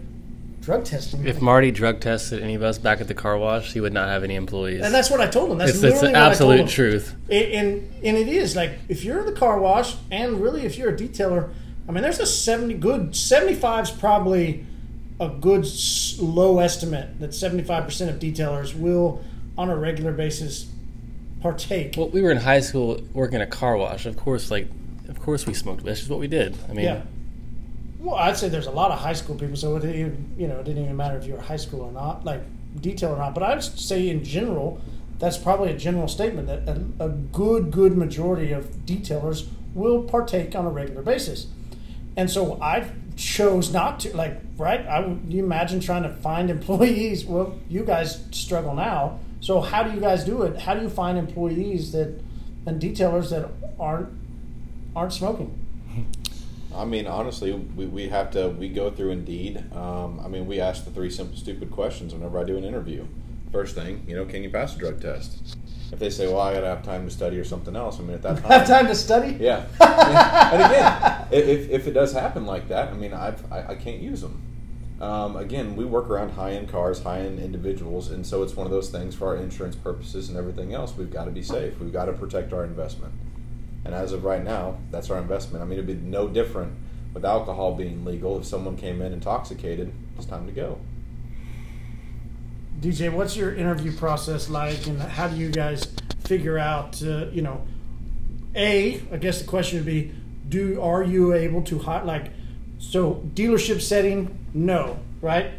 drug 0.61 0.85
testing. 0.85 1.25
If 1.25 1.41
Marty 1.41 1.71
drug 1.71 1.99
tested 1.99 2.43
any 2.43 2.53
of 2.53 2.61
us 2.61 2.77
back 2.77 3.01
at 3.01 3.07
the 3.07 3.15
car 3.15 3.37
wash, 3.37 3.73
he 3.73 3.81
would 3.81 3.93
not 3.93 4.09
have 4.09 4.23
any 4.23 4.35
employees. 4.35 4.81
and 4.83 4.93
that's 4.93 5.09
what 5.09 5.21
I 5.21 5.27
told 5.27 5.51
him. 5.51 5.57
That's 5.57 5.71
it's, 5.71 5.83
it's 5.83 6.01
literally 6.01 6.13
the 6.13 6.19
what 6.19 6.23
I 6.23 6.29
absolute 6.29 6.57
told 6.57 6.61
him. 6.61 6.67
truth. 6.67 7.15
It, 7.29 7.51
and 7.53 7.91
and 8.03 8.17
it 8.17 8.27
is 8.27 8.55
like 8.55 8.73
if 8.89 9.03
you're 9.03 9.19
in 9.21 9.25
the 9.25 9.39
car 9.39 9.59
wash 9.59 9.95
and 10.11 10.39
really 10.39 10.65
if 10.65 10.77
you're 10.77 10.89
a 10.89 10.97
detailer 10.97 11.51
i 11.87 11.91
mean 11.91 12.03
there's 12.03 12.19
a 12.19 12.25
70 12.25 12.73
good 12.75 13.15
75 13.15 13.85
is 13.85 13.91
probably 13.91 14.65
a 15.19 15.29
good 15.29 15.65
low 16.19 16.59
estimate 16.59 17.19
that 17.19 17.31
75% 17.31 18.09
of 18.09 18.19
detailers 18.19 18.77
will 18.77 19.23
on 19.57 19.69
a 19.69 19.75
regular 19.75 20.11
basis 20.11 20.71
partake 21.41 21.95
Well, 21.97 22.09
we 22.09 22.21
were 22.21 22.31
in 22.31 22.37
high 22.37 22.59
school 22.59 23.01
working 23.13 23.41
at 23.41 23.47
a 23.47 23.51
car 23.51 23.77
wash. 23.77 24.05
Of 24.05 24.17
course, 24.17 24.51
like, 24.51 24.67
of 25.07 25.19
course 25.19 25.45
we 25.45 25.53
smoked. 25.53 25.83
That's 25.83 25.99
just 25.99 26.11
what 26.11 26.19
we 26.19 26.27
did. 26.27 26.57
I 26.69 26.73
mean, 26.73 26.85
yeah 26.85 27.01
well 27.99 28.15
i'd 28.15 28.37
say 28.37 28.49
there's 28.49 28.67
a 28.67 28.71
lot 28.71 28.91
of 28.91 28.99
high 28.99 29.13
school 29.13 29.35
people 29.35 29.55
so 29.55 29.75
it 29.75 29.81
didn't 29.81 29.99
even, 29.99 30.35
you 30.37 30.47
know 30.47 30.59
it 30.59 30.63
didn't 30.63 30.83
even 30.83 30.95
matter 30.95 31.17
if 31.17 31.25
you 31.25 31.33
were 31.33 31.41
high 31.41 31.57
school 31.57 31.81
or 31.81 31.91
not 31.91 32.23
like 32.23 32.41
detail 32.81 33.11
or 33.13 33.17
not 33.17 33.33
but 33.33 33.43
i'd 33.43 33.63
say 33.63 34.09
in 34.09 34.23
general 34.23 34.79
that's 35.19 35.37
probably 35.37 35.71
a 35.71 35.77
general 35.77 36.07
statement 36.07 36.47
that 36.47 36.67
a, 36.67 37.05
a 37.05 37.09
good 37.09 37.71
good 37.71 37.97
majority 37.97 38.51
of 38.51 38.65
detailers 38.85 39.47
will 39.73 40.03
partake 40.03 40.55
on 40.55 40.65
a 40.65 40.69
regular 40.69 41.01
basis 41.01 41.47
and 42.15 42.29
so 42.29 42.61
i 42.61 42.89
chose 43.17 43.71
not 43.73 43.99
to 43.99 44.15
like 44.15 44.39
right 44.57 44.85
i 44.87 44.99
would 44.99 45.21
you 45.27 45.43
imagine 45.43 45.79
trying 45.79 46.03
to 46.03 46.09
find 46.09 46.49
employees 46.57 47.25
well 47.25 47.57
you 47.67 47.83
guys 47.83 48.23
struggle 48.31 48.73
now 48.73 49.19
so 49.41 49.59
how 49.59 49.83
do 49.83 49.91
you 49.91 49.99
guys 49.99 50.23
do 50.23 50.43
it 50.43 50.57
how 50.61 50.73
do 50.73 50.81
you 50.81 50.89
find 50.89 51.17
employees 51.17 51.91
that 51.91 52.19
and 52.65 52.81
detailers 52.81 53.29
that 53.29 53.49
aren't 53.79 54.09
aren't 54.95 55.13
smoking 55.13 55.63
I 56.75 56.85
mean, 56.85 57.07
honestly, 57.07 57.51
we, 57.53 57.87
we 57.87 58.09
have 58.09 58.29
to, 58.31 58.49
we 58.49 58.69
go 58.69 58.91
through 58.91 59.09
Indeed. 59.09 59.63
Um, 59.73 60.19
I 60.23 60.27
mean, 60.27 60.45
we 60.45 60.59
ask 60.59 60.85
the 60.85 60.91
three 60.91 61.09
simple, 61.09 61.35
stupid 61.35 61.71
questions 61.71 62.13
whenever 62.13 62.39
I 62.39 62.43
do 62.43 62.55
an 62.55 62.63
interview. 62.63 63.07
First 63.51 63.73
thing, 63.73 64.05
you 64.07 64.15
know, 64.15 64.25
can 64.25 64.43
you 64.43 64.51
pass 64.51 64.75
a 64.75 64.77
drug 64.77 65.01
test? 65.01 65.57
If 65.91 65.99
they 65.99 66.09
say, 66.09 66.27
well, 66.27 66.41
I 66.41 66.53
got 66.53 66.61
to 66.61 66.67
have 66.67 66.83
time 66.83 67.05
to 67.05 67.11
study 67.11 67.37
or 67.37 67.45
something 67.45 67.75
else, 67.75 67.99
I 67.99 68.03
mean, 68.03 68.15
at 68.15 68.21
that 68.23 68.37
time. 68.41 68.51
have 68.51 68.67
time 68.67 68.87
to 68.87 68.95
study 68.95 69.37
Yeah. 69.39 69.65
and 69.79 70.63
again, 70.63 71.27
if, 71.31 71.69
if 71.69 71.87
it 71.87 71.93
does 71.93 72.11
happen 72.13 72.45
like 72.45 72.67
that, 72.69 72.89
I 72.89 72.93
mean, 72.93 73.13
I've, 73.13 73.51
I, 73.51 73.69
I 73.69 73.75
can't 73.75 74.01
use 74.01 74.21
them. 74.21 74.41
Um, 74.99 75.35
again, 75.35 75.75
we 75.75 75.85
work 75.85 76.09
around 76.09 76.31
high 76.31 76.53
end 76.53 76.69
cars, 76.69 77.03
high 77.03 77.19
end 77.19 77.39
individuals, 77.39 78.09
and 78.09 78.25
so 78.25 78.41
it's 78.41 78.55
one 78.55 78.65
of 78.65 78.71
those 78.71 78.89
things 78.89 79.13
for 79.13 79.27
our 79.27 79.37
insurance 79.37 79.75
purposes 79.75 80.29
and 80.29 80.37
everything 80.37 80.73
else. 80.73 80.95
We've 80.97 81.11
got 81.11 81.25
to 81.25 81.31
be 81.31 81.43
safe. 81.43 81.79
We've 81.79 81.93
got 81.93 82.05
to 82.05 82.13
protect 82.13 82.51
our 82.51 82.63
investment. 82.63 83.13
And 83.85 83.93
as 83.93 84.11
of 84.11 84.23
right 84.23 84.43
now, 84.43 84.79
that's 84.91 85.09
our 85.09 85.19
investment. 85.19 85.61
I 85.63 85.65
mean, 85.65 85.79
it'd 85.79 85.87
be 85.87 85.93
no 85.93 86.27
different 86.27 86.73
with 87.13 87.23
alcohol 87.23 87.75
being 87.75 88.03
legal. 88.03 88.37
If 88.39 88.45
someone 88.45 88.75
came 88.75 89.01
in 89.01 89.13
intoxicated, 89.13 89.93
it's 90.17 90.25
time 90.25 90.47
to 90.47 90.51
go. 90.51 90.79
DJ, 92.79 93.11
what's 93.11 93.35
your 93.35 93.55
interview 93.55 93.91
process 93.91 94.49
like, 94.49 94.85
and 94.85 95.01
how 95.01 95.27
do 95.27 95.35
you 95.35 95.49
guys 95.49 95.87
figure 96.25 96.59
out? 96.59 97.01
Uh, 97.01 97.25
you 97.31 97.41
know, 97.41 97.65
a 98.55 99.01
I 99.11 99.17
guess 99.17 99.41
the 99.41 99.47
question 99.47 99.79
would 99.79 99.85
be, 99.85 100.13
do 100.47 100.81
are 100.81 101.03
you 101.03 101.33
able 101.33 101.61
to 101.63 101.79
hot 101.79 102.05
like 102.05 102.31
So 102.79 103.23
dealership 103.33 103.81
setting, 103.81 104.37
no, 104.53 104.99
right? 105.21 105.51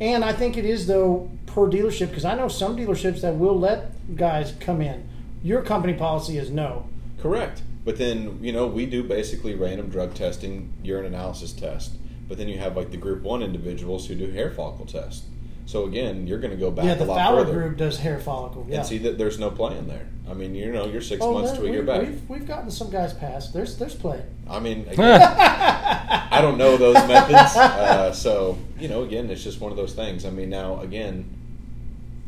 And 0.00 0.24
I 0.24 0.32
think 0.32 0.56
it 0.56 0.64
is 0.64 0.86
though 0.86 1.30
per 1.46 1.62
dealership 1.62 2.08
because 2.08 2.24
I 2.24 2.34
know 2.34 2.48
some 2.48 2.76
dealerships 2.76 3.20
that 3.20 3.36
will 3.36 3.58
let 3.58 4.16
guys 4.16 4.54
come 4.58 4.80
in. 4.80 5.08
Your 5.42 5.62
company 5.62 5.94
policy 5.94 6.38
is 6.38 6.50
no. 6.50 6.88
Correct. 7.20 7.62
But 7.84 7.98
then, 7.98 8.38
you 8.42 8.52
know, 8.52 8.66
we 8.66 8.86
do 8.86 9.02
basically 9.02 9.54
random 9.54 9.90
drug 9.90 10.14
testing, 10.14 10.72
urine 10.82 11.06
analysis 11.06 11.52
test. 11.52 11.96
But 12.28 12.38
then 12.38 12.48
you 12.48 12.58
have 12.58 12.76
like 12.76 12.90
the 12.90 12.96
group 12.96 13.22
one 13.22 13.42
individuals 13.42 14.06
who 14.06 14.14
do 14.14 14.30
hair 14.30 14.50
follicle 14.50 14.86
test. 14.86 15.24
So 15.64 15.84
again, 15.86 16.26
you're 16.26 16.38
going 16.40 16.50
to 16.50 16.56
go 16.56 16.70
back 16.70 16.84
yeah, 16.84 16.92
a 16.94 16.96
the 16.98 17.04
lot 17.04 17.16
Fowler 17.16 17.44
further 17.44 17.60
group 17.60 17.76
does 17.78 17.98
hair 17.98 18.18
follicle. 18.18 18.66
Yeah. 18.68 18.78
and 18.78 18.86
see 18.86 18.98
that 18.98 19.16
there's 19.16 19.38
no 19.38 19.50
play 19.50 19.78
in 19.78 19.86
there. 19.88 20.08
I 20.28 20.34
mean, 20.34 20.54
you 20.54 20.72
know, 20.72 20.86
you're 20.86 21.00
six 21.00 21.22
Oh, 21.22 21.34
months 21.34 21.52
there- 21.52 21.60
to 21.62 21.66
a 21.66 21.70
year 21.70 21.82
back. 21.82 22.02
We've, 22.02 22.28
we've 22.28 22.46
gotten 22.46 22.70
some 22.70 22.90
guys 22.90 23.12
past. 23.14 23.52
There's 23.52 23.76
there's 23.78 23.94
play. 23.94 24.22
I 24.48 24.58
mean, 24.60 24.86
again, 24.88 25.20
I 25.22 26.40
don't 26.40 26.58
know 26.58 26.76
those 26.76 26.94
methods. 26.94 27.56
Uh, 27.56 28.12
so, 28.12 28.58
you 28.78 28.88
know, 28.88 29.02
again, 29.02 29.30
it's 29.30 29.42
just 29.44 29.60
one 29.60 29.70
of 29.70 29.76
those 29.76 29.94
things. 29.94 30.24
I 30.24 30.30
mean, 30.30 30.50
now, 30.50 30.80
again, 30.80 31.28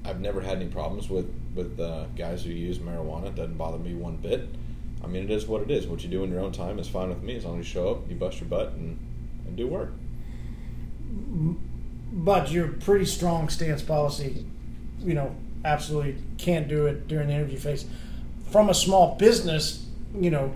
I've 0.04 0.20
never 0.20 0.40
had 0.40 0.58
any 0.58 0.66
problems 0.70 1.08
with, 1.08 1.28
with 1.54 1.78
uh, 1.80 2.04
guys 2.16 2.44
who 2.44 2.50
use 2.50 2.78
marijuana. 2.78 3.26
It 3.28 3.34
doesn't 3.36 3.56
bother 3.56 3.78
me 3.78 3.94
one 3.94 4.16
bit. 4.16 4.48
I 5.02 5.06
mean, 5.06 5.24
it 5.24 5.30
is 5.30 5.46
what 5.46 5.62
it 5.62 5.70
is. 5.70 5.86
What 5.86 6.02
you 6.02 6.08
do 6.08 6.24
in 6.24 6.30
your 6.30 6.40
own 6.40 6.52
time 6.52 6.78
is 6.78 6.88
fine 6.88 7.08
with 7.08 7.22
me 7.22 7.36
as 7.36 7.44
long 7.44 7.58
as 7.60 7.66
you 7.66 7.72
show 7.72 7.90
up, 7.90 8.08
you 8.08 8.16
bust 8.16 8.40
your 8.40 8.48
butt, 8.48 8.72
and, 8.72 8.98
and 9.46 9.56
do 9.56 9.66
work. 9.66 9.92
But 12.16 12.50
your 12.52 12.68
pretty 12.68 13.06
strong 13.06 13.48
stance 13.48 13.82
policy, 13.82 14.46
you 15.00 15.14
know, 15.14 15.34
absolutely 15.64 16.16
can't 16.38 16.68
do 16.68 16.86
it 16.86 17.08
during 17.08 17.26
the 17.28 17.34
interview 17.34 17.58
phase. 17.58 17.86
From 18.50 18.70
a 18.70 18.74
small 18.74 19.16
business, 19.16 19.84
you 20.14 20.30
know, 20.30 20.54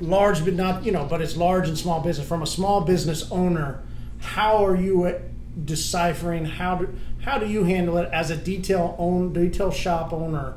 large 0.00 0.44
but 0.44 0.54
not, 0.54 0.84
you 0.84 0.90
know, 0.90 1.04
but 1.04 1.22
it's 1.22 1.36
large 1.36 1.68
and 1.68 1.78
small 1.78 2.00
business. 2.00 2.26
From 2.26 2.42
a 2.42 2.46
small 2.46 2.80
business 2.80 3.30
owner, 3.30 3.82
how 4.18 4.64
are 4.64 4.76
you 4.76 5.20
deciphering 5.64 6.46
how 6.46 6.76
do 6.76 6.88
how 7.20 7.38
do 7.38 7.46
you 7.46 7.64
handle 7.64 7.98
it 7.98 8.08
as 8.10 8.30
a 8.30 8.36
detail 8.36 8.96
own 8.98 9.32
detail 9.32 9.70
shop 9.70 10.12
owner? 10.12 10.56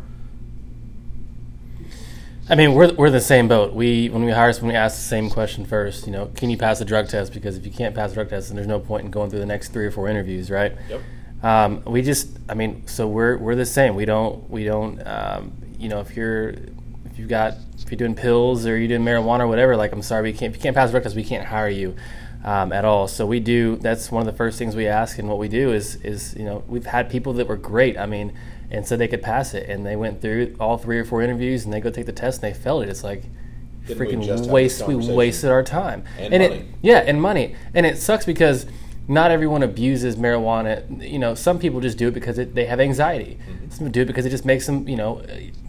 I 2.48 2.54
mean, 2.54 2.76
we're, 2.76 2.94
we're 2.94 3.10
the 3.10 3.22
same 3.22 3.48
boat. 3.48 3.74
We 3.74 4.10
when 4.10 4.24
we 4.24 4.32
hire 4.32 4.54
someone, 4.54 4.74
we 4.74 4.78
ask 4.78 4.98
the 4.98 5.04
same 5.04 5.32
question 5.32 5.66
first. 5.66 6.06
You 6.06 6.12
know, 6.12 6.28
can 6.36 6.52
you 6.52 6.58
pass 6.58 6.80
a 6.80 6.86
drug 6.86 7.10
test? 7.10 7.34
Because 7.34 7.58
if 7.58 7.66
you 7.66 7.72
can't 7.72 7.96
pass 7.96 8.12
a 8.12 8.14
drug 8.14 8.30
test, 8.30 8.50
then 8.50 8.56
there's 8.56 8.68
no 8.68 8.80
point 8.80 9.06
in 9.06 9.12
going 9.12 9.32
through 9.32 9.40
the 9.40 9.48
next 9.48 9.70
three 9.70 9.86
or 9.86 9.92
four 9.92 10.08
interviews, 10.08 10.52
right? 10.52 10.74
Yep. 10.90 11.02
Um, 11.44 11.84
we 11.86 12.02
just, 12.02 12.38
I 12.48 12.54
mean, 12.54 12.86
so 12.88 13.08
we're 13.08 13.38
we're 13.38 13.56
the 13.56 13.66
same. 13.66 13.96
We 13.96 14.06
don't 14.06 14.48
we 14.50 14.64
don't, 14.64 15.00
um, 15.08 15.54
you 15.80 15.90
know, 15.90 16.02
if 16.02 16.16
you're 16.16 16.50
if 16.50 17.18
you've 17.18 17.30
got 17.30 17.56
if 17.80 17.90
you're 17.90 17.98
doing 17.98 18.14
pills 18.14 18.68
or 18.68 18.78
you're 18.78 18.88
doing 18.88 19.04
marijuana 19.04 19.42
or 19.42 19.48
whatever, 19.48 19.76
like 19.76 19.92
I'm 19.92 20.04
sorry, 20.04 20.24
we 20.24 20.34
can't 20.34 20.54
if 20.54 20.58
you 20.58 20.62
can't 20.62 20.76
pass 20.76 20.90
a 20.90 20.92
drug 20.92 21.04
test, 21.04 21.16
we 21.16 21.24
can't 21.24 21.46
hire 21.46 21.70
you. 21.70 21.96
Um, 22.44 22.72
at 22.72 22.86
all, 22.86 23.08
so 23.08 23.26
we 23.26 23.40
do. 23.40 23.76
That's 23.78 24.12
one 24.12 24.22
of 24.22 24.28
the 24.32 24.38
first 24.38 24.60
things 24.60 24.76
we 24.76 24.86
ask, 24.86 25.18
and 25.18 25.28
what 25.28 25.40
we 25.40 25.48
do 25.48 25.74
is, 25.74 25.96
is 26.04 26.36
you 26.36 26.46
know, 26.46 26.64
we've 26.68 26.86
had 26.86 27.10
people 27.10 27.34
that 27.34 27.48
were 27.48 27.58
great. 27.58 27.98
I 27.98 28.06
mean, 28.06 28.38
and 28.72 28.88
said 28.88 29.00
they 29.00 29.08
could 29.08 29.22
pass 29.22 29.54
it, 29.54 29.70
and 29.70 29.86
they 29.86 29.96
went 29.96 30.22
through 30.22 30.56
all 30.60 30.78
three 30.78 31.00
or 31.00 31.06
four 31.06 31.22
interviews, 31.22 31.66
and 31.66 31.74
they 31.74 31.80
go 31.80 31.90
take 31.90 32.06
the 32.06 32.12
test, 32.12 32.44
and 32.44 32.54
they 32.54 32.58
failed 32.58 32.84
it. 32.84 32.90
It's 32.90 33.04
like 33.04 33.24
Didn't 33.86 34.02
freaking 34.02 34.26
this 34.26 34.48
waste. 34.48 34.88
We 34.88 34.96
wasted 34.96 35.52
our 35.52 35.64
time 35.64 36.04
And 36.18 36.34
it, 36.34 36.50
money. 36.52 36.66
yeah, 36.82 37.00
and 37.00 37.22
money, 37.22 37.56
and 37.74 37.86
it 37.86 37.98
sucks 37.98 38.26
because 38.26 38.66
not 39.08 39.32
everyone 39.32 39.62
abuses 39.64 40.16
marijuana. 40.16 41.10
You 41.10 41.20
know, 41.20 41.36
some 41.36 41.60
people 41.60 41.80
just 41.80 41.98
do 41.98 42.08
it 42.08 42.14
because 42.14 42.40
it, 42.40 42.56
they 42.56 42.66
have 42.66 42.80
anxiety. 42.80 43.38
Mm-hmm. 43.48 43.70
Some 43.70 43.92
do 43.92 44.02
it 44.02 44.06
because 44.06 44.26
it 44.26 44.32
just 44.32 44.46
makes 44.46 44.66
them, 44.66 44.88
you 44.88 44.96
know, 44.96 45.22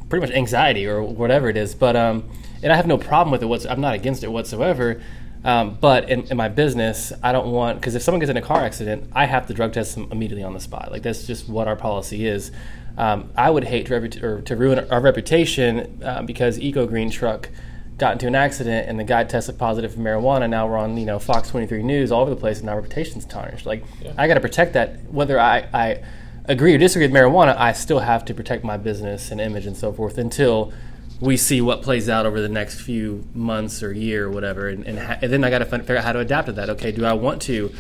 pretty 0.09 0.26
much 0.26 0.35
anxiety 0.35 0.87
or 0.87 1.02
whatever 1.02 1.48
it 1.48 1.56
is. 1.56 1.74
But 1.74 1.96
um, 1.96 2.28
and 2.62 2.72
I 2.72 2.76
have 2.76 2.87
no 2.87 2.98
problem 2.98 3.30
with 3.30 3.42
it. 3.42 3.46
What's 3.46 3.66
I'm 3.66 3.80
not 3.80 3.94
against 3.94 4.24
it 4.24 4.28
whatsoever. 4.32 5.00
Um, 5.44 5.78
but 5.80 6.11
in, 6.11 6.22
in 6.24 6.37
my 6.37 6.48
business, 6.48 7.12
I 7.22 7.30
don't 7.30 7.52
want 7.52 7.78
because 7.80 7.94
if 7.94 8.02
someone 8.02 8.20
gets 8.20 8.30
in 8.30 8.37
a 8.37 8.42
car 8.42 8.64
accident, 8.64 9.11
I 9.12 9.26
have 9.26 9.46
to 9.46 9.54
drug 9.54 9.72
test 9.72 9.94
them 9.94 10.09
immediately 10.11 10.42
on 10.42 10.54
the 10.54 10.61
spot. 10.61 10.90
Like 10.90 11.02
that's 11.02 11.26
just 11.26 11.48
what 11.48 11.68
our 11.68 11.76
policy 11.76 12.26
is. 12.26 12.50
Um, 12.98 13.30
I 13.37 13.50
would 13.50 13.64
hate 13.64 13.87
to, 13.87 13.94
repu- 14.00 14.44
to 14.44 14.56
ruin 14.56 14.90
our 14.90 15.00
reputation 15.00 16.00
uh, 16.04 16.22
because 16.22 16.59
Eco 16.59 16.87
Green 16.87 17.11
Truck 17.11 17.50
got 17.98 18.12
into 18.12 18.26
an 18.26 18.35
accident 18.35 18.88
and 18.88 18.98
the 18.98 19.04
guy 19.04 19.24
tested 19.24 19.59
positive 19.59 19.94
for 19.94 20.00
marijuana. 20.00 20.48
Now 20.48 20.66
we're 20.68 20.76
on 20.78 20.96
you 20.96 21.06
know 21.06 21.18
Fox 21.18 21.48
23 21.50 21.82
News 21.82 22.12
all 22.12 22.22
over 22.22 22.30
the 22.30 22.37
place, 22.37 22.61
and 22.61 22.68
our 22.70 22.76
reputation's 22.76 23.24
tarnished. 23.24 23.66
Like 23.66 23.85
Yeah. 24.02 24.12
I 24.16 24.26
got 24.28 24.35
to 24.35 24.40
protect 24.40 24.72
that. 24.74 25.04
Whether 25.11 25.38
I, 25.40 25.66
I 25.72 26.02
agree 26.46 26.74
or 26.74 26.78
disagree 26.78 27.06
with 27.06 27.14
marijuana, 27.16 27.56
I 27.56 27.72
still 27.72 28.00
have 28.00 28.24
to 28.26 28.35
protect 28.35 28.64
my 28.64 28.76
business 28.76 29.30
and 29.30 29.40
image 29.40 29.66
and 29.66 29.76
so 29.76 29.92
forth 29.92 30.16
until 30.18 30.72
we 31.20 31.37
see 31.38 31.62
what 31.62 31.80
plays 31.82 32.09
out 32.11 32.26
over 32.26 32.40
the 32.42 32.48
next 32.48 32.80
few 32.80 33.24
months 33.35 33.82
or 33.82 33.90
year 33.92 34.26
or 34.26 34.30
whatever. 34.30 34.68
And, 34.68 34.85
and, 34.87 34.98
ha- 34.98 35.18
and 35.22 35.32
then 35.32 35.44
I 35.44 35.50
got 35.50 35.59
to 35.61 35.64
figure 35.64 35.96
out 35.96 36.04
how 36.04 36.12
to 36.12 36.18
adapt 36.18 36.46
to 36.46 36.52
that. 36.52 36.68
Okay, 36.70 36.92
do 36.92 37.06
I 37.06 37.14
want 37.14 37.40
to 37.42 37.72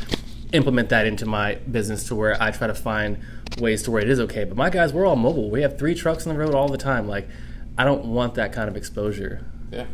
implement 0.52 0.88
that 0.88 1.06
into 1.06 1.26
my 1.26 1.56
business 1.56 2.04
to 2.04 2.14
where 2.14 2.40
I 2.42 2.50
try 2.50 2.66
to 2.66 2.74
find 2.74 3.18
ways 3.58 3.82
to 3.84 3.90
where 3.90 4.02
it 4.02 4.08
is 4.08 4.20
okay? 4.20 4.44
But 4.44 4.56
my 4.56 4.70
guys, 4.70 4.92
we're 4.92 5.06
all 5.06 5.16
mobile. 5.16 5.50
We 5.50 5.62
have 5.62 5.78
three 5.78 5.94
trucks 5.94 6.26
on 6.26 6.34
the 6.34 6.38
road 6.38 6.54
all 6.54 6.68
the 6.68 6.78
time. 6.78 7.08
Like 7.08 7.28
I 7.78 7.84
don't 7.84 8.06
want 8.06 8.34
that 8.34 8.52
kind 8.52 8.68
of 8.68 8.76
exposure. 8.76 9.44
Yeah. 9.70 9.86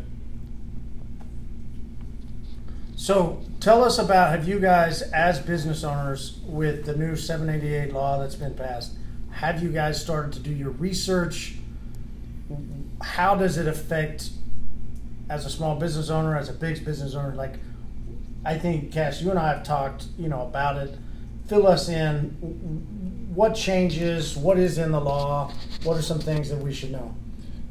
So 2.95 3.41
tell 3.59 3.83
us 3.83 3.99
about 3.99 4.31
have 4.31 4.47
you 4.47 4.59
guys, 4.59 5.01
as 5.01 5.39
business 5.39 5.83
owners, 5.83 6.39
with 6.45 6.85
the 6.85 6.95
new 6.95 7.15
788 7.15 7.91
law 7.91 8.19
that's 8.19 8.35
been 8.35 8.53
passed, 8.53 8.93
have 9.31 9.61
you 9.61 9.69
guys 9.69 10.01
started 10.01 10.31
to 10.33 10.39
do 10.39 10.51
your 10.51 10.69
research? 10.69 11.55
How 13.01 13.35
does 13.35 13.57
it 13.57 13.67
affect 13.67 14.29
as 15.29 15.45
a 15.45 15.49
small 15.49 15.75
business 15.75 16.09
owner, 16.09 16.37
as 16.37 16.47
a 16.47 16.53
big 16.53 16.85
business 16.85 17.15
owner? 17.15 17.35
Like, 17.35 17.55
I 18.45 18.57
think 18.57 18.93
Cass, 18.93 19.21
you 19.21 19.31
and 19.31 19.39
I 19.39 19.49
have 19.49 19.63
talked, 19.63 20.05
you 20.17 20.29
know, 20.29 20.41
about 20.41 20.77
it. 20.77 20.97
Fill 21.47 21.67
us 21.67 21.89
in. 21.89 23.12
What 23.33 23.55
changes? 23.55 24.37
What 24.37 24.59
is 24.59 24.77
in 24.77 24.91
the 24.91 25.01
law? 25.01 25.51
What 25.81 25.97
are 25.97 26.03
some 26.03 26.19
things 26.19 26.49
that 26.49 26.59
we 26.59 26.71
should 26.71 26.91
know? 26.91 27.15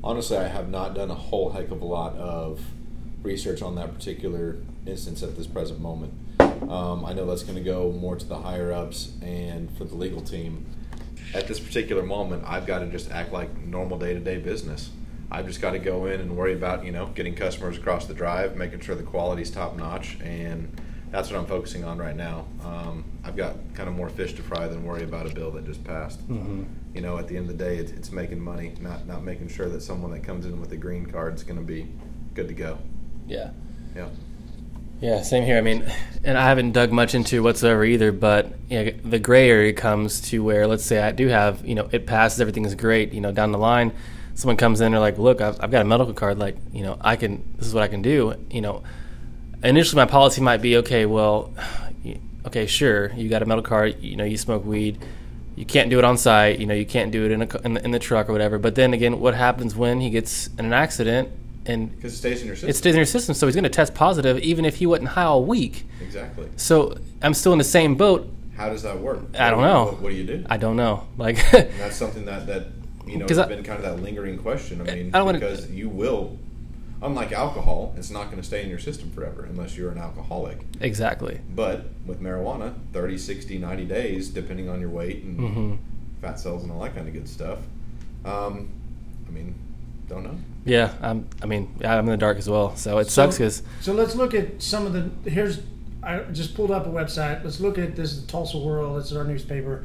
Honestly, 0.03 0.37
I 0.37 0.49
have 0.49 0.69
not 0.69 0.95
done 0.95 1.09
a 1.09 1.15
whole 1.15 1.51
heck 1.51 1.71
of 1.71 1.83
a 1.83 1.85
lot 1.85 2.17
of 2.17 2.61
research 3.23 3.63
on 3.63 3.77
that 3.77 3.95
particular 3.95 4.57
instance 4.87 5.23
at 5.23 5.37
this 5.37 5.47
present 5.47 5.79
moment. 5.79 6.15
Um, 6.69 7.05
I 7.05 7.13
know 7.13 7.27
that's 7.27 7.45
going 7.45 7.59
to 7.59 7.63
go 7.63 7.93
more 7.93 8.17
to 8.17 8.27
the 8.27 8.41
higher 8.41 8.73
ups 8.73 9.13
and 9.23 9.71
for 9.79 9.85
the 9.85 9.95
legal 9.95 10.21
team. 10.21 10.67
At 11.33 11.47
this 11.47 11.61
particular 11.61 12.03
moment, 12.03 12.43
I've 12.45 12.67
got 12.67 12.81
to 12.81 12.87
just 12.87 13.13
act 13.13 13.33
like 13.33 13.57
normal 13.59 14.01
day 14.01 14.15
to 14.15 14.21
day 14.21 14.39
business. 14.39 14.91
I've 15.31 15.47
just 15.47 15.61
got 15.61 15.73
to 15.73 15.79
go 15.79 16.07
in 16.07 16.21
and 16.21 16.37
worry 16.37 16.55
about 16.55 16.85
you 16.85 16.91
know 16.91 17.07
getting 17.15 17.37
customers 17.37 17.77
across 17.77 18.07
the 18.07 18.15
drive, 18.15 18.57
making 18.57 18.81
sure 18.81 18.97
the 18.97 19.05
quality's 19.05 19.51
top 19.51 19.77
notch, 19.77 20.19
and 20.23 20.77
that's 21.13 21.31
what 21.31 21.39
I'm 21.39 21.47
focusing 21.47 21.85
on 21.85 21.99
right 21.99 22.17
now. 22.17 22.47
Um, 22.65 23.05
I've 23.23 23.37
got 23.37 23.57
kind 23.75 23.89
of 23.89 23.95
more 23.95 24.09
fish 24.09 24.33
to 24.35 24.43
fry 24.43 24.67
than 24.67 24.83
worry 24.83 25.05
about 25.05 25.31
a 25.31 25.35
bill 25.35 25.51
that 25.53 25.65
just 25.67 25.85
passed. 25.85 26.21
You 26.95 27.01
know, 27.01 27.19
at 27.19 27.29
the 27.29 27.37
end 27.37 27.49
of 27.49 27.57
the 27.57 27.65
day, 27.65 27.77
it's, 27.77 27.93
it's 27.93 28.11
making 28.11 28.41
money, 28.41 28.75
not 28.81 29.07
not 29.07 29.23
making 29.23 29.49
sure 29.49 29.69
that 29.69 29.83
someone 29.83 30.11
that 30.13 30.25
comes 30.25 30.47
in 30.47 30.61
with 30.61 30.73
a 30.73 30.77
green 30.77 31.07
card 31.07 31.35
is 31.35 31.45
going 31.45 31.59
to 31.59 31.65
be 31.65 31.87
good 32.35 32.49
to 32.49 32.55
go. 32.55 32.79
Yeah. 33.27 33.51
Yeah. 33.95 34.09
Yeah, 35.01 35.23
same 35.23 35.45
here. 35.45 35.59
I 35.59 35.63
mean, 35.63 35.85
and 36.25 36.39
I 36.39 36.45
haven't 36.45 36.73
dug 36.73 36.93
much 36.93 37.15
into 37.15 37.43
whatsoever 37.43 37.85
either. 37.85 38.13
But 38.13 38.53
you 38.71 38.85
know, 38.85 38.91
the 39.05 39.19
gray 39.19 39.51
area 39.51 39.73
comes 39.73 40.21
to 40.31 40.45
where, 40.45 40.67
let's 40.67 40.85
say, 40.85 41.03
I 41.03 41.11
do 41.11 41.29
have, 41.29 41.67
you 41.67 41.75
know, 41.75 41.89
it 41.93 42.07
passes, 42.07 42.41
everything 42.41 42.65
is 42.65 42.75
great. 42.75 43.13
You 43.13 43.21
know, 43.21 43.33
down 43.33 43.53
the 43.53 43.59
line, 43.59 43.93
someone 44.35 44.57
comes 44.57 44.81
in, 44.81 44.93
they're 44.93 45.01
like, 45.01 45.19
"Look, 45.19 45.41
I've, 45.41 45.59
I've 45.61 45.71
got 45.71 45.83
a 45.83 45.85
medical 45.85 46.15
card. 46.15 46.39
Like, 46.39 46.57
you 46.73 46.83
know, 46.83 46.99
I 47.01 47.17
can. 47.17 47.55
This 47.57 47.67
is 47.67 47.75
what 47.75 47.83
I 47.83 47.89
can 47.89 48.01
do." 48.01 48.35
You 48.51 48.61
know, 48.61 48.83
initially 49.63 50.01
my 50.01 50.07
policy 50.11 50.41
might 50.41 50.63
be, 50.63 50.77
okay, 50.79 51.07
well, 51.07 51.53
okay, 52.47 52.67
sure, 52.67 53.13
you 53.15 53.29
got 53.29 53.43
a 53.43 53.47
metal 53.47 53.63
card. 53.63 54.01
You 54.03 54.17
know, 54.17 54.25
you 54.25 54.37
smoke 54.37 54.65
weed. 54.65 54.99
You 55.57 55.67
can't 55.67 55.91
do 55.91 55.99
it 55.99 56.05
on 56.05 56.17
site. 56.17 56.59
You 56.59 56.67
know, 56.67 56.75
you 56.75 56.87
can't 56.87 57.13
do 57.13 57.25
it 57.27 57.31
in 57.31 57.43
a, 57.43 57.59
in 57.65 57.75
the, 57.75 57.85
in 57.85 57.91
the 57.91 57.99
truck 57.99 58.29
or 58.29 58.33
whatever. 58.33 58.59
But 58.59 58.75
then 58.75 58.95
again, 58.95 59.21
what 59.21 59.35
happens 59.35 59.75
when 59.77 60.01
he 60.01 60.11
gets 60.11 60.49
in 60.59 60.65
an 60.65 60.73
accident 60.73 61.29
and 61.67 61.95
Because 61.95 62.15
it 62.15 62.17
stays 62.17 62.41
in 62.41 62.47
your 62.47 62.57
system. 62.57 62.71
it 62.71 62.77
stays 62.77 62.95
in 62.95 62.99
your 62.99 63.07
system, 63.07 63.35
so 63.35 63.47
he's 63.47 63.55
going 63.55 63.63
to 63.65 63.71
test 63.71 63.95
positive 63.95 64.39
even 64.39 64.65
if 64.65 64.77
he 64.77 64.87
wasn't 64.87 65.09
high 65.11 65.25
all 65.25 65.45
week. 65.45 65.85
exactly. 66.01 66.49
So 66.57 66.97
I'm 67.23 67.35
still 67.35 67.53
in 67.53 67.59
the 67.59 67.65
same 67.65 67.95
boat. 67.95 68.29
How 68.57 68.69
does 68.69 68.83
that 68.83 68.99
work? 68.99 69.21
I 69.39 69.51
don't 69.51 69.63
know. 69.63 69.85
What, 69.87 70.01
what 70.03 70.09
do 70.11 70.15
you 70.17 70.25
do? 70.25 70.45
I 70.51 70.57
don't 70.57 70.77
know. 70.77 71.07
Like, 71.19 71.37
that's 71.53 71.97
something 71.97 72.25
that 72.25 72.47
that 72.47 72.67
you 73.07 73.19
know 73.19 73.27
has 73.29 73.39
I- 73.39 73.47
been 73.47 73.63
kind 73.63 73.79
of 73.79 73.85
that 73.85 74.03
lingering 74.03 74.39
question. 74.39 74.81
I 74.81 74.85
mean, 74.85 75.11
I 75.15 75.19
don't 75.19 75.27
wanna- 75.27 75.39
because 75.39 75.71
you 75.71 75.89
will, 75.89 76.39
unlike 77.03 77.33
alcohol, 77.33 77.95
it's 77.97 78.11
not 78.11 78.27
going 78.27 78.37
to 78.39 78.43
stay 78.47 78.63
in 78.63 78.69
your 78.69 78.79
system 78.79 79.11
forever 79.11 79.45
unless 79.45 79.77
you're 79.77 79.91
an 79.91 79.99
alcoholic. 79.99 80.61
exactly. 80.81 81.41
But 81.55 81.87
with 82.07 82.21
marijuana, 82.21 82.75
30, 82.93 83.19
60, 83.19 83.59
90 83.59 83.85
days, 83.85 84.29
depending 84.29 84.69
on 84.69 84.81
your 84.81 84.91
weight 84.91 85.23
and 85.25 85.39
hmm 85.39 85.75
fat 86.23 86.39
cells 86.39 86.63
and 86.63 86.71
all 86.71 86.81
that 86.81 86.95
kind 86.95 87.09
of 87.09 87.13
good 87.13 87.29
stuff. 87.29 87.59
Um, 88.25 88.71
I 89.27 89.31
mean, 89.33 89.57
don't 90.09 90.23
know. 90.23 90.37
Yeah. 90.65 90.95
I'm, 91.03 91.29
I 91.43 91.47
mean, 91.47 91.75
yeah, 91.81 91.97
I'm 91.97 92.05
in 92.05 92.13
the 92.13 92.17
dark 92.17 92.39
as 92.39 92.49
well. 92.49 92.77
So 92.77 92.99
it 92.99 93.09
sucks 93.09 93.39
because 93.39 93.63
So 93.81 93.93
let's 93.93 94.15
look 94.15 94.33
at 94.33 94.63
some 94.63 94.87
of 94.87 94.93
the. 94.93 95.29
Here's 95.29 95.61
I 96.03 96.21
just 96.33 96.55
pulled 96.55 96.71
up 96.71 96.87
a 96.87 96.91
website. 96.91 97.45
Let's 97.45 97.61
look 97.61 97.79
at 97.79 97.97
this 97.97 98.13
is 98.13 98.25
the 98.25 98.31
Tulsa 98.31 98.59
World. 98.59 99.01
This 99.01 99.11
is 99.11 99.17
our 99.17 99.25
newspaper. 99.25 99.85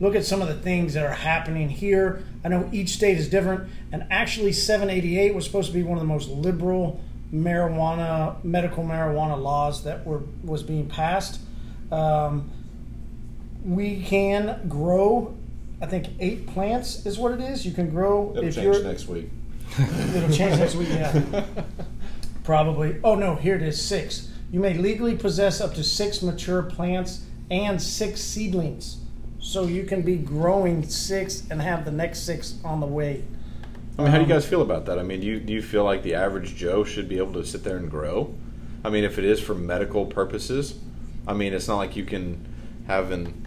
Look 0.00 0.14
at 0.14 0.24
some 0.24 0.40
of 0.40 0.48
the 0.48 0.54
things 0.54 0.94
that 0.94 1.04
are 1.04 1.12
happening 1.14 1.68
here. 1.68 2.24
I 2.42 2.48
know 2.48 2.68
each 2.72 2.88
state 2.90 3.18
is 3.18 3.28
different, 3.28 3.68
and 3.92 4.06
actually, 4.10 4.52
788 4.52 5.34
was 5.34 5.44
supposed 5.44 5.68
to 5.68 5.74
be 5.74 5.82
one 5.82 5.98
of 5.98 6.02
the 6.02 6.08
most 6.08 6.28
liberal 6.30 7.00
marijuana, 7.32 8.42
medical 8.42 8.82
marijuana 8.82 9.40
laws 9.40 9.84
that 9.84 10.04
were 10.06 10.22
was 10.42 10.62
being 10.62 10.88
passed. 10.88 11.40
Um, 11.92 12.50
we 13.64 14.02
can 14.02 14.66
grow. 14.68 15.36
I 15.82 15.86
think 15.86 16.08
eight 16.18 16.46
plants 16.46 17.04
is 17.06 17.18
what 17.18 17.32
it 17.32 17.40
is. 17.40 17.64
You 17.66 17.72
can 17.72 17.90
grow 17.90 18.30
It'll 18.32 18.44
if 18.44 18.54
change 18.54 18.74
you're. 18.76 18.82
next 18.84 19.06
week. 19.06 19.28
It'll 20.14 20.30
change 20.30 20.58
next 20.58 20.74
week. 20.76 20.88
Yeah. 20.88 21.44
Probably. 22.44 22.98
Oh 23.04 23.14
no, 23.14 23.34
here 23.36 23.54
it 23.54 23.62
is. 23.62 23.80
Six. 23.80 24.30
You 24.50 24.60
may 24.60 24.74
legally 24.74 25.14
possess 25.14 25.60
up 25.60 25.74
to 25.74 25.84
six 25.84 26.22
mature 26.22 26.62
plants 26.62 27.24
and 27.50 27.80
six 27.80 28.20
seedlings. 28.20 28.96
So 29.40 29.64
you 29.64 29.84
can 29.84 30.02
be 30.02 30.16
growing 30.16 30.86
six 30.86 31.44
and 31.50 31.60
have 31.60 31.84
the 31.84 31.90
next 31.90 32.20
six 32.20 32.58
on 32.64 32.80
the 32.80 32.86
way. 32.86 33.24
I 33.98 34.02
mean, 34.02 34.10
how 34.12 34.18
do 34.18 34.24
you 34.24 34.32
um, 34.32 34.38
guys 34.38 34.46
feel 34.46 34.62
about 34.62 34.86
that? 34.86 34.98
I 34.98 35.02
mean, 35.02 35.20
do 35.20 35.26
you, 35.26 35.40
do 35.40 35.52
you 35.52 35.62
feel 35.62 35.84
like 35.84 36.02
the 36.02 36.14
average 36.14 36.56
Joe 36.56 36.84
should 36.84 37.08
be 37.08 37.18
able 37.18 37.32
to 37.34 37.44
sit 37.44 37.64
there 37.64 37.76
and 37.76 37.90
grow? 37.90 38.34
I 38.84 38.90
mean, 38.90 39.04
if 39.04 39.18
it 39.18 39.24
is 39.24 39.40
for 39.40 39.54
medical 39.54 40.06
purposes, 40.06 40.78
I 41.26 41.34
mean, 41.34 41.52
it's 41.52 41.68
not 41.68 41.76
like 41.76 41.96
you 41.96 42.04
can 42.04 42.46
have 42.86 43.10
an, 43.10 43.46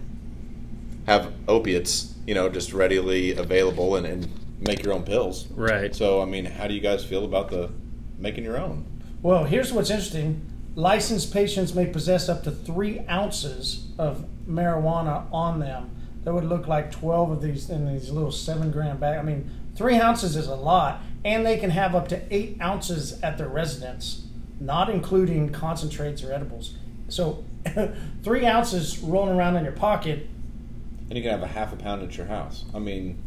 have 1.06 1.32
opiates, 1.48 2.14
you 2.26 2.34
know, 2.34 2.48
just 2.48 2.72
readily 2.72 3.36
available 3.36 3.96
and, 3.96 4.06
and 4.06 4.28
make 4.60 4.82
your 4.82 4.92
own 4.92 5.04
pills. 5.04 5.48
Right. 5.48 5.94
So, 5.94 6.22
I 6.22 6.24
mean, 6.24 6.44
how 6.44 6.66
do 6.66 6.74
you 6.74 6.80
guys 6.80 7.04
feel 7.04 7.24
about 7.24 7.50
the 7.50 7.70
making 8.18 8.44
your 8.44 8.58
own? 8.58 8.84
Well, 9.22 9.44
here's 9.44 9.72
what's 9.72 9.90
interesting. 9.90 10.50
Licensed 10.76 11.32
patients 11.32 11.74
may 11.74 11.86
possess 11.86 12.28
up 12.28 12.42
to 12.44 12.50
three 12.50 13.00
ounces 13.08 13.86
of 13.98 14.26
marijuana 14.48 15.26
on 15.32 15.60
them. 15.60 15.90
That 16.24 16.32
would 16.32 16.44
look 16.44 16.66
like 16.66 16.90
12 16.90 17.30
of 17.32 17.42
these 17.42 17.68
in 17.68 17.86
these 17.92 18.10
little 18.10 18.32
seven 18.32 18.70
gram 18.70 18.98
bag. 18.98 19.18
I 19.18 19.22
mean, 19.22 19.50
three 19.76 19.96
ounces 19.98 20.36
is 20.36 20.46
a 20.46 20.54
lot. 20.54 21.02
And 21.24 21.44
they 21.44 21.58
can 21.58 21.70
have 21.70 21.94
up 21.94 22.08
to 22.08 22.22
eight 22.34 22.58
ounces 22.60 23.20
at 23.22 23.38
their 23.38 23.48
residence, 23.48 24.26
not 24.60 24.90
including 24.90 25.50
concentrates 25.50 26.22
or 26.22 26.32
edibles. 26.32 26.74
So, 27.08 27.44
three 28.22 28.46
ounces 28.46 28.98
rolling 28.98 29.36
around 29.36 29.56
in 29.56 29.64
your 29.64 29.72
pocket. 29.72 30.26
and 31.08 31.16
you 31.16 31.22
can 31.22 31.30
have 31.32 31.42
a 31.42 31.46
half 31.46 31.72
a 31.72 31.76
pound 31.76 32.02
at 32.02 32.16
your 32.16 32.26
house. 32.26 32.64
I 32.74 32.78
mean, 32.78 33.18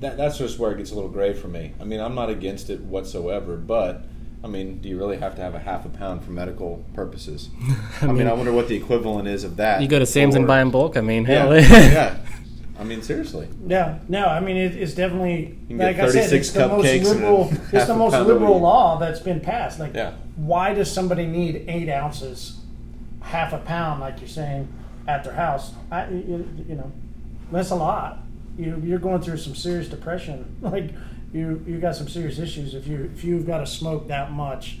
that 0.00 0.16
that's 0.16 0.38
just 0.38 0.58
where 0.58 0.72
it 0.72 0.78
gets 0.78 0.90
a 0.90 0.94
little 0.94 1.10
gray 1.10 1.34
for 1.34 1.48
me. 1.48 1.72
I 1.80 1.84
mean, 1.84 2.00
I'm 2.00 2.14
not 2.14 2.30
against 2.30 2.70
it 2.70 2.80
whatsoever, 2.80 3.56
but 3.56 4.04
I 4.42 4.46
mean, 4.46 4.78
do 4.80 4.88
you 4.88 4.96
really 4.98 5.18
have 5.18 5.34
to 5.36 5.42
have 5.42 5.54
a 5.54 5.58
half 5.58 5.84
a 5.84 5.90
pound 5.90 6.24
for 6.24 6.30
medical 6.30 6.82
purposes? 6.94 7.50
I, 8.00 8.06
mean, 8.06 8.26
I 8.26 8.32
wonder 8.32 8.52
what 8.52 8.68
the 8.68 8.76
equivalent 8.76 9.28
is 9.28 9.44
of 9.44 9.56
that. 9.56 9.82
You 9.82 9.88
go 9.88 9.98
to 9.98 10.06
Sam's 10.06 10.34
and 10.34 10.46
buy 10.46 10.62
in 10.62 10.70
bulk. 10.70 10.96
I 10.96 11.02
mean, 11.02 11.24
Yeah, 11.26 11.52
yeah. 11.54 12.16
I 12.78 12.84
mean, 12.84 13.02
seriously. 13.02 13.46
Yeah, 13.66 13.98
no, 14.08 14.24
I 14.24 14.40
mean 14.40 14.56
it, 14.56 14.74
it's 14.74 14.94
definitely 14.94 15.58
like 15.68 15.98
I 15.98 16.08
said, 16.08 16.30
36 16.30 16.32
it's 16.32 16.50
the 16.52 16.66
most 16.68 16.86
cupcakes 16.86 16.96
and 16.96 17.06
a 17.06 17.10
liberal. 17.10 17.52
It's 17.74 17.86
the 17.86 17.94
most 17.94 18.26
liberal 18.26 18.58
law 18.58 18.98
that's 18.98 19.20
been 19.20 19.40
passed. 19.40 19.78
Like, 19.78 19.92
Yeah. 19.94 20.14
why 20.36 20.72
does 20.72 20.90
somebody 20.90 21.26
need 21.26 21.66
eight 21.68 21.90
ounces, 21.90 22.58
half 23.20 23.52
a 23.52 23.58
pound, 23.58 24.00
like 24.00 24.20
you're 24.20 24.28
saying, 24.28 24.66
at 25.06 25.24
their 25.24 25.34
house? 25.34 25.72
I, 25.90 26.08
you, 26.08 26.48
you 26.66 26.74
know, 26.76 26.90
that's 27.52 27.68
a 27.68 27.74
lot. 27.76 28.20
You 28.56 28.80
you're 28.82 28.98
going 28.98 29.20
through 29.20 29.36
some 29.36 29.54
serious 29.54 29.86
depression. 29.88 30.56
Like, 30.62 30.90
you 31.32 31.62
you 31.66 31.78
got 31.78 31.96
some 31.96 32.08
serious 32.08 32.38
issues 32.38 32.74
if 32.74 32.86
you 32.86 33.10
if 33.14 33.24
you've 33.24 33.46
got 33.46 33.58
to 33.58 33.66
smoke 33.66 34.08
that 34.08 34.32
much. 34.32 34.78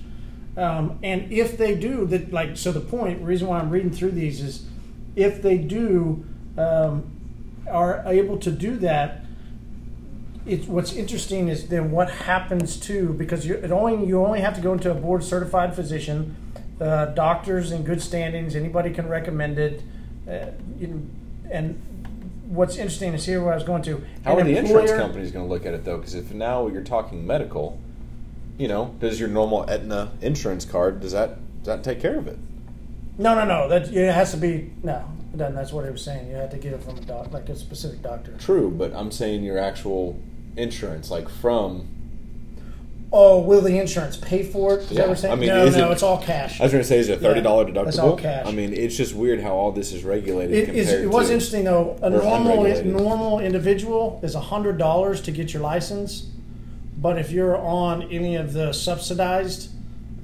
Um, 0.56 0.98
and 1.02 1.32
if 1.32 1.56
they 1.56 1.76
do 1.76 2.06
that, 2.06 2.32
like 2.32 2.56
so, 2.56 2.72
the 2.72 2.80
point 2.80 3.22
reason 3.22 3.48
why 3.48 3.60
I'm 3.60 3.70
reading 3.70 3.92
through 3.92 4.10
these 4.12 4.40
is 4.40 4.66
if 5.14 5.42
they 5.42 5.58
do 5.58 6.24
um, 6.58 7.10
are 7.70 8.02
able 8.06 8.36
to 8.38 8.50
do 8.50 8.76
that, 8.78 9.24
it's 10.44 10.66
what's 10.66 10.92
interesting 10.92 11.48
is 11.48 11.68
then 11.68 11.92
what 11.92 12.10
happens 12.10 12.76
to 12.80 13.12
because 13.12 13.46
you 13.46 13.56
only 13.70 14.06
you 14.06 14.24
only 14.24 14.40
have 14.40 14.54
to 14.56 14.60
go 14.60 14.72
into 14.72 14.90
a 14.90 14.94
board 14.94 15.22
certified 15.22 15.74
physician, 15.74 16.34
uh, 16.80 17.06
doctors 17.06 17.70
in 17.70 17.84
good 17.84 18.02
standings, 18.02 18.56
anybody 18.56 18.90
can 18.90 19.08
recommend 19.08 19.58
it, 19.58 19.82
uh, 20.28 20.46
you 20.78 20.88
know, 20.88 21.02
and 21.50 21.99
what's 22.50 22.76
interesting 22.76 23.14
is 23.14 23.24
here 23.24 23.42
where 23.42 23.52
I 23.52 23.54
was 23.54 23.64
going 23.64 23.82
to. 23.82 24.04
How 24.24 24.36
An 24.36 24.40
are 24.40 24.44
the 24.44 24.56
insurance 24.58 24.90
companies 24.90 25.30
going 25.30 25.46
to 25.46 25.52
look 25.52 25.64
at 25.64 25.72
it 25.72 25.84
though? 25.84 25.96
Because 25.96 26.14
if 26.14 26.32
now 26.32 26.66
you're 26.66 26.82
talking 26.82 27.26
medical, 27.26 27.80
you 28.58 28.68
know, 28.68 28.94
does 28.98 29.18
your 29.18 29.28
normal 29.28 29.68
Aetna 29.70 30.12
insurance 30.20 30.64
card 30.64 31.00
does 31.00 31.12
that 31.12 31.38
does 31.62 31.66
that 31.66 31.84
take 31.84 32.00
care 32.00 32.18
of 32.18 32.26
it? 32.26 32.38
No, 33.16 33.34
no, 33.34 33.44
no. 33.44 33.68
That 33.68 33.92
it 33.92 34.12
has 34.12 34.32
to 34.32 34.36
be 34.36 34.72
no. 34.82 35.04
it 35.32 35.36
doesn't. 35.36 35.54
That's 35.54 35.72
what 35.72 35.84
he 35.84 35.90
was 35.90 36.02
saying. 36.02 36.28
You 36.28 36.34
have 36.34 36.50
to 36.50 36.58
get 36.58 36.72
it 36.72 36.82
from 36.82 36.98
a 36.98 37.00
doc, 37.02 37.32
like 37.32 37.48
a 37.48 37.56
specific 37.56 38.02
doctor. 38.02 38.36
True, 38.38 38.70
but 38.70 38.92
I'm 38.94 39.10
saying 39.10 39.44
your 39.44 39.58
actual 39.58 40.20
insurance, 40.56 41.10
like 41.10 41.28
from. 41.28 41.88
Oh, 43.12 43.40
will 43.40 43.60
the 43.60 43.76
insurance 43.76 44.16
pay 44.16 44.44
for 44.44 44.74
it? 44.74 44.82
Is 44.82 44.88
that 44.90 44.94
Yeah, 44.94 45.00
what 45.00 45.08
we're 45.10 45.14
saying? 45.16 45.32
I 45.32 45.36
mean, 45.36 45.48
no, 45.48 45.68
no, 45.68 45.88
it- 45.90 45.92
it's 45.94 46.02
all 46.04 46.18
cash. 46.22 46.60
I 46.60 46.64
was 46.64 46.72
going 46.72 46.82
to 46.82 46.88
say, 46.88 46.98
is 46.98 47.08
it 47.08 47.18
a 47.18 47.20
thirty 47.20 47.40
dollar 47.40 47.64
Yeah, 47.66 47.74
deductible? 47.74 47.84
that's 47.86 47.98
all 47.98 48.16
cash. 48.16 48.46
I 48.46 48.52
mean, 48.52 48.72
it's 48.72 48.96
just 48.96 49.14
weird 49.14 49.40
how 49.40 49.50
all 49.52 49.72
this 49.72 49.92
is 49.92 50.04
regulated. 50.04 50.54
It, 50.68 50.86
it 50.88 51.10
was 51.10 51.26
to, 51.26 51.32
interesting 51.34 51.64
though. 51.64 51.98
A 52.02 52.10
normal 52.10 52.84
normal 52.84 53.40
individual 53.40 54.20
is 54.22 54.34
hundred 54.34 54.78
dollars 54.78 55.20
to 55.22 55.32
get 55.32 55.52
your 55.52 55.62
license, 55.62 56.30
but 56.98 57.18
if 57.18 57.32
you're 57.32 57.56
on 57.56 58.02
any 58.12 58.36
of 58.36 58.52
the 58.52 58.72
subsidized 58.72 59.70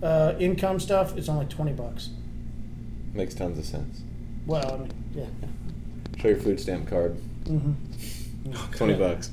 uh, 0.03 0.35
income 0.39 0.79
stuff, 0.79 1.17
it's 1.17 1.29
only 1.29 1.47
twenty 1.47 1.73
bucks. 1.73 2.11
Makes 3.15 3.35
tons 3.35 3.59
of 3.59 3.65
sense. 3.65 4.03
Well, 4.47 4.75
I 4.75 4.77
mean, 4.79 4.93
yeah. 5.13 5.25
Show 6.23 6.29
your 6.29 6.37
food 6.39 6.61
stamp 6.61 6.89
card. 6.89 7.17
Mm-hmm. 7.47 8.53
Twenty 8.77 8.95
bucks. 8.95 9.31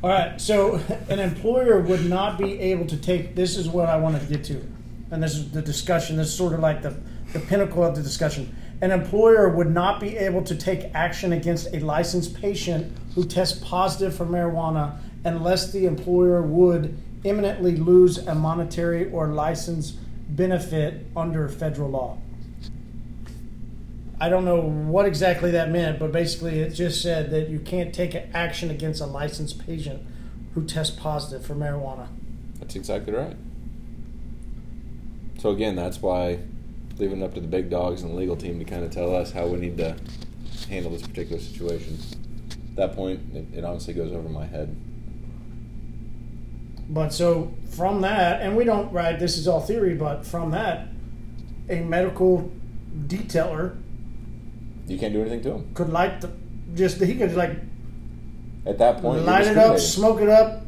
All 0.00 0.10
right, 0.10 0.40
so 0.40 0.76
an 1.08 1.18
employer 1.18 1.80
would 1.80 2.04
not 2.04 2.38
be 2.38 2.58
able 2.60 2.86
to 2.86 2.96
take. 2.96 3.34
This 3.34 3.56
is 3.56 3.68
what 3.68 3.88
I 3.88 3.96
wanted 3.96 4.20
to 4.20 4.26
get 4.26 4.44
to, 4.44 4.64
and 5.10 5.22
this 5.22 5.34
is 5.34 5.50
the 5.50 5.62
discussion. 5.62 6.16
This 6.16 6.28
is 6.28 6.34
sort 6.34 6.52
of 6.52 6.60
like 6.60 6.82
the 6.82 6.96
the 7.32 7.40
pinnacle 7.40 7.84
of 7.84 7.96
the 7.96 8.02
discussion. 8.02 8.54
An 8.80 8.92
employer 8.92 9.48
would 9.48 9.70
not 9.70 10.00
be 10.00 10.16
able 10.16 10.42
to 10.44 10.54
take 10.54 10.90
action 10.94 11.32
against 11.32 11.74
a 11.74 11.80
licensed 11.80 12.40
patient 12.40 12.96
who 13.14 13.24
tests 13.24 13.58
positive 13.64 14.14
for 14.16 14.24
marijuana 14.24 14.98
unless 15.24 15.72
the 15.72 15.84
employer 15.84 16.40
would 16.42 16.96
imminently 17.24 17.76
lose 17.76 18.18
a 18.18 18.34
monetary 18.34 19.10
or 19.10 19.28
license 19.28 19.90
benefit 20.28 21.06
under 21.16 21.48
federal 21.48 21.90
law. 21.90 22.18
I 24.20 24.28
don't 24.28 24.44
know 24.44 24.60
what 24.60 25.06
exactly 25.06 25.52
that 25.52 25.70
meant, 25.70 25.98
but 25.98 26.10
basically 26.10 26.60
it 26.60 26.70
just 26.70 27.00
said 27.00 27.30
that 27.30 27.48
you 27.48 27.60
can't 27.60 27.94
take 27.94 28.16
action 28.34 28.70
against 28.70 29.00
a 29.00 29.06
licensed 29.06 29.64
patient 29.64 30.04
who 30.54 30.64
tests 30.64 30.96
positive 30.96 31.46
for 31.46 31.54
marijuana. 31.54 32.08
That's 32.58 32.74
exactly 32.74 33.12
right. 33.12 33.36
So 35.38 35.50
again, 35.50 35.76
that's 35.76 36.02
why 36.02 36.40
leaving 36.96 37.22
it 37.22 37.24
up 37.24 37.34
to 37.34 37.40
the 37.40 37.46
big 37.46 37.70
dogs 37.70 38.02
and 38.02 38.10
the 38.10 38.16
legal 38.16 38.36
team 38.36 38.58
to 38.58 38.64
kind 38.64 38.84
of 38.84 38.90
tell 38.90 39.14
us 39.14 39.30
how 39.30 39.46
we 39.46 39.58
need 39.58 39.76
to 39.78 39.96
handle 40.68 40.90
this 40.90 41.02
particular 41.02 41.40
situation. 41.40 41.96
At 42.70 42.76
that 42.76 42.96
point, 42.96 43.20
it, 43.34 43.58
it 43.58 43.64
honestly 43.64 43.94
goes 43.94 44.12
over 44.12 44.28
my 44.28 44.46
head. 44.46 44.76
But 46.88 47.12
so 47.12 47.54
from 47.70 48.00
that, 48.00 48.40
and 48.40 48.56
we 48.56 48.64
don't, 48.64 48.92
right, 48.92 49.16
this 49.18 49.36
is 49.36 49.46
all 49.46 49.60
theory, 49.60 49.94
but 49.94 50.26
from 50.26 50.50
that, 50.50 50.88
a 51.68 51.80
medical 51.80 52.50
detailer 53.06 53.76
You 54.88 54.98
can't 54.98 55.12
do 55.12 55.20
anything 55.20 55.42
to 55.42 55.50
them. 55.50 55.70
could 55.74 55.90
light 55.90 56.20
the, 56.20 56.30
just, 56.74 57.00
he 57.00 57.14
could 57.14 57.34
like 57.34 57.50
At 58.66 58.78
that 58.78 59.00
point, 59.00 59.24
light 59.24 59.46
it 59.46 59.56
up, 59.58 59.78
smoke 59.78 60.20
it 60.20 60.28
up. 60.28 60.62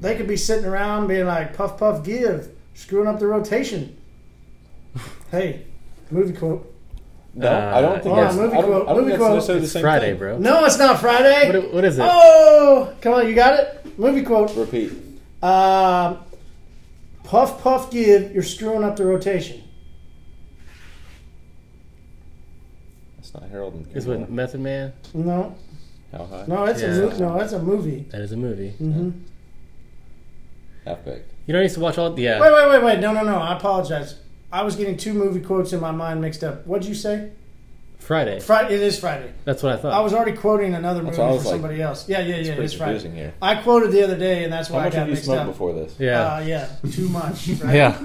They 0.00 0.16
could 0.16 0.26
be 0.28 0.36
sitting 0.36 0.64
around 0.66 1.06
being 1.06 1.26
like, 1.26 1.56
puff, 1.56 1.78
puff, 1.78 2.04
give, 2.04 2.48
screwing 2.74 3.06
up 3.06 3.18
the 3.18 3.26
rotation. 3.26 3.96
hey, 5.30 5.64
movie 6.10 6.32
quote. 6.36 6.72
No, 7.34 7.50
I 7.50 7.80
don't 7.82 8.02
think 8.02 8.16
Uh, 8.16 8.20
that's, 8.24 8.36
movie 8.36 8.56
I 8.56 8.60
don't, 8.62 8.70
quote, 8.70 8.82
I 8.82 8.92
don't 8.92 8.96
movie 8.96 9.10
think 9.10 9.20
quote. 9.20 9.34
necessarily 9.34 9.60
the 9.60 9.64
It's 9.64 9.72
same 9.74 9.82
Friday, 9.82 10.10
thing. 10.10 10.18
bro. 10.18 10.38
No, 10.38 10.64
it's 10.64 10.78
not 10.78 10.98
Friday. 11.00 11.60
What, 11.60 11.74
what 11.74 11.84
is 11.84 11.98
it? 11.98 12.06
Oh, 12.08 12.94
come 13.02 13.12
on, 13.14 13.28
you 13.28 13.34
got 13.34 13.60
it? 13.60 13.98
Movie 13.98 14.22
quote. 14.22 14.54
Repeat. 14.56 14.92
Um, 15.42 16.18
puff, 17.24 17.62
puff, 17.62 17.90
give. 17.90 18.32
You're 18.32 18.42
screwing 18.42 18.84
up 18.84 18.96
the 18.96 19.04
rotation. 19.04 19.62
That's 23.32 23.42
not 23.42 23.50
Harold 23.50 23.74
and 23.74 23.96
Is 23.96 24.04
Kumar. 24.04 24.20
what 24.20 24.30
Method 24.30 24.60
Man? 24.60 24.92
No, 25.14 25.54
How 26.12 26.24
high? 26.26 26.44
no, 26.46 26.64
it's 26.66 26.82
a 26.82 26.86
Yeah. 26.86 27.00
mo- 27.18 27.32
no, 27.32 27.38
that's 27.38 27.52
a 27.52 27.58
movie. 27.60 28.06
That 28.10 28.20
is 28.20 28.32
a 28.32 28.36
movie. 28.36 28.70
hmm 28.70 29.10
Half 30.84 31.04
baked. 31.04 31.30
You 31.46 31.52
don't 31.54 31.62
used 31.62 31.74
to 31.74 31.80
watch 31.80 31.98
all. 31.98 32.12
The 32.12 32.22
Yeah. 32.22 32.40
Wait, 32.40 32.52
wait, 32.52 32.68
wait, 32.70 32.84
wait. 32.84 33.00
No, 33.00 33.12
no, 33.12 33.22
no. 33.24 33.36
I 33.38 33.56
apologize. 33.56 34.16
I 34.52 34.62
was 34.62 34.76
getting 34.76 34.96
two 34.96 35.12
movie 35.14 35.40
quotes 35.40 35.72
in 35.72 35.80
my 35.80 35.90
mind 35.90 36.20
mixed 36.20 36.44
up. 36.44 36.64
What'd 36.66 36.86
you 36.86 36.94
say? 36.94 37.30
Friday. 37.98 38.38
Friday. 38.38 38.76
It 38.76 38.82
is 38.82 38.98
Friday. 39.00 39.32
That's 39.44 39.64
what 39.64 39.72
I 39.72 39.76
thought. 39.78 39.92
I 39.92 40.00
was 40.00 40.14
already 40.14 40.36
quoting 40.36 40.74
another 40.74 41.02
That's 41.02 41.18
movie 41.18 41.22
what 41.22 41.26
I 41.26 41.30
for 41.30 41.36
was 41.38 41.44
like. 41.46 41.52
somebody 41.54 41.82
else. 41.82 42.08
Yeah, 42.08 42.20
yeah, 42.20 42.36
yeah. 42.36 42.44
pretty 42.54 42.62
It's 42.66 42.74
Friday. 42.74 42.92
confusing 42.92 43.16
here. 43.18 43.34
I 43.42 43.56
quoted 43.56 43.90
the 43.90 44.04
other 44.04 44.16
day, 44.16 44.44
and 44.44 44.52
that's 44.52 44.68
How 44.68 44.74
why 44.74 44.80
I 44.80 44.84
much 44.84 44.92
got 44.92 44.98
have 45.00 45.08
you 45.08 45.12
mixed 45.14 45.24
smoked 45.24 45.40
up. 45.40 45.46
before 45.48 45.72
this? 45.72 45.94
yeah. 45.98 46.34
Uh, 46.34 46.38
yeah, 46.40 46.68
too 46.92 47.08
much. 47.08 47.48
Right? 47.64 47.74
yeah. 47.74 47.98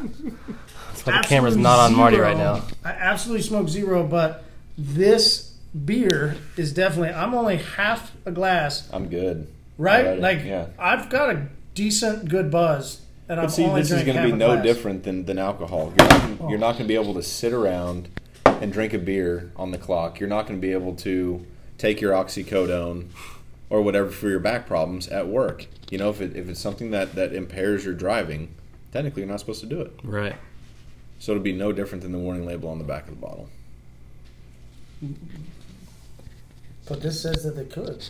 That's 0.87 1.05
why 1.05 1.21
the 1.21 1.27
camera's 1.27 1.53
Absolute 1.53 1.61
not 1.63 1.79
on 1.79 1.95
Marty 1.95 2.15
zero. 2.15 2.27
right 2.27 2.37
now. 2.37 2.63
I 2.83 2.89
absolutely 2.91 3.43
smoke 3.43 3.69
zero, 3.69 4.03
but 4.07 4.43
this 4.81 5.53
beer 5.85 6.35
is 6.57 6.73
definitely. 6.73 7.09
I'm 7.13 7.33
only 7.33 7.57
half 7.57 8.11
a 8.25 8.31
glass, 8.31 8.89
I'm 8.91 9.07
good. 9.07 9.47
right? 9.77 10.05
Alrighty, 10.05 10.19
Like 10.19 10.43
yeah. 10.43 10.67
I've 10.79 11.09
got 11.09 11.29
a 11.35 11.47
decent, 11.75 12.27
good 12.29 12.49
buzz, 12.51 13.01
and 13.29 13.39
I'm 13.39 13.45
But 13.45 13.51
see, 13.53 13.63
only 13.65 13.81
this 13.81 13.91
is 13.91 14.03
going 14.03 14.17
to 14.17 14.23
be 14.23 14.31
no 14.31 14.61
different 14.61 15.03
than, 15.03 15.25
than 15.25 15.37
alcohol. 15.37 15.93
You're 15.97 16.07
not, 16.07 16.21
gonna- 16.21 16.49
you're 16.49 16.59
not 16.59 16.71
going 16.73 16.83
to 16.85 16.87
be 16.87 16.95
able 16.95 17.13
to 17.13 17.23
sit 17.23 17.53
around 17.53 18.09
and 18.45 18.73
drink 18.73 18.93
a 18.93 18.99
beer 18.99 19.51
on 19.55 19.71
the 19.71 19.77
clock. 19.77 20.19
You're 20.19 20.29
not 20.29 20.47
going 20.47 20.59
to 20.59 20.61
be 20.65 20.73
able 20.73 20.95
to 20.97 21.45
take 21.77 22.01
your 22.01 22.13
oxycodone 22.13 23.07
or 23.69 23.81
whatever 23.81 24.09
for 24.09 24.29
your 24.29 24.39
back 24.39 24.67
problems 24.67 25.07
at 25.07 25.27
work. 25.27 25.67
You 25.89 25.97
know, 25.97 26.09
if, 26.09 26.21
it, 26.21 26.35
if 26.35 26.49
it's 26.49 26.59
something 26.59 26.91
that, 26.91 27.15
that 27.15 27.33
impairs 27.33 27.85
your 27.85 27.93
driving, 27.93 28.53
technically 28.91 29.21
you're 29.21 29.29
not 29.31 29.39
supposed 29.39 29.61
to 29.61 29.65
do 29.67 29.81
it. 29.81 29.91
Right. 30.03 30.35
So 31.19 31.31
it'll 31.31 31.43
be 31.43 31.53
no 31.53 31.71
different 31.71 32.01
than 32.03 32.11
the 32.11 32.17
warning 32.19 32.45
label 32.45 32.69
on 32.69 32.77
the 32.79 32.83
back 32.83 33.03
of 33.07 33.11
the 33.11 33.21
bottle. 33.21 33.49
But 36.87 37.01
this 37.01 37.21
says 37.21 37.43
that 37.43 37.55
they 37.55 37.65
could. 37.65 38.05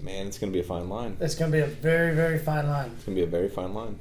Man, 0.00 0.26
it's 0.26 0.38
going 0.38 0.52
to 0.52 0.56
be 0.56 0.60
a 0.60 0.66
fine 0.66 0.88
line. 0.88 1.16
It's 1.20 1.34
going 1.34 1.50
to 1.50 1.56
be 1.56 1.62
a 1.62 1.66
very, 1.66 2.14
very 2.14 2.38
fine 2.38 2.68
line. 2.68 2.92
It's 2.96 3.04
going 3.04 3.16
to 3.16 3.22
be 3.22 3.26
a 3.26 3.30
very 3.30 3.48
fine 3.48 3.72
line. 3.72 3.98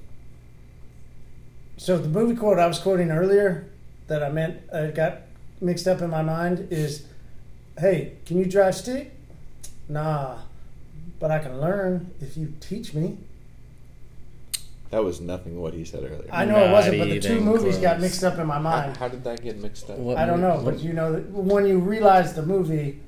So 1.77 1.97
the 1.97 2.09
movie 2.09 2.35
quote 2.35 2.59
I 2.59 2.67
was 2.67 2.79
quoting 2.79 3.11
earlier 3.11 3.69
that 4.07 4.23
I 4.23 4.29
meant 4.29 4.61
uh, 4.71 4.87
got 4.87 5.21
mixed 5.61 5.87
up 5.87 6.01
in 6.01 6.09
my 6.09 6.21
mind 6.21 6.67
is, 6.71 7.05
"Hey, 7.79 8.13
can 8.25 8.37
you 8.37 8.45
drive 8.45 8.75
stick? 8.75 9.11
Nah, 9.89 10.39
but 11.19 11.31
I 11.31 11.39
can 11.39 11.59
learn 11.59 12.11
if 12.21 12.37
you 12.37 12.53
teach 12.59 12.93
me." 12.93 13.17
That 14.93 15.03
was 15.03 15.19
nothing 15.19 15.59
what 15.59 15.73
he 15.73 15.85
said 15.85 16.03
earlier. 16.03 16.29
I 16.31 16.45
know 16.45 16.63
it 16.63 16.71
wasn't, 16.71 16.99
but 16.99 17.09
the 17.09 17.19
two 17.19 17.33
even 17.33 17.45
movies 17.45 17.79
got 17.79 17.99
mixed 17.99 18.23
up 18.23 18.37
in 18.37 18.45
my 18.45 18.59
mind. 18.59 18.95
how 18.95 19.07
did 19.07 19.23
that 19.23 19.41
get 19.41 19.57
mixed 19.57 19.89
up? 19.89 19.97
What 19.97 20.17
I 20.17 20.27
don't 20.27 20.39
know, 20.39 20.61
but 20.63 20.81
you 20.81 20.93
know, 20.93 21.15
when 21.31 21.65
you 21.65 21.79
realize 21.79 22.35
the 22.35 22.43
movie, 22.43 22.99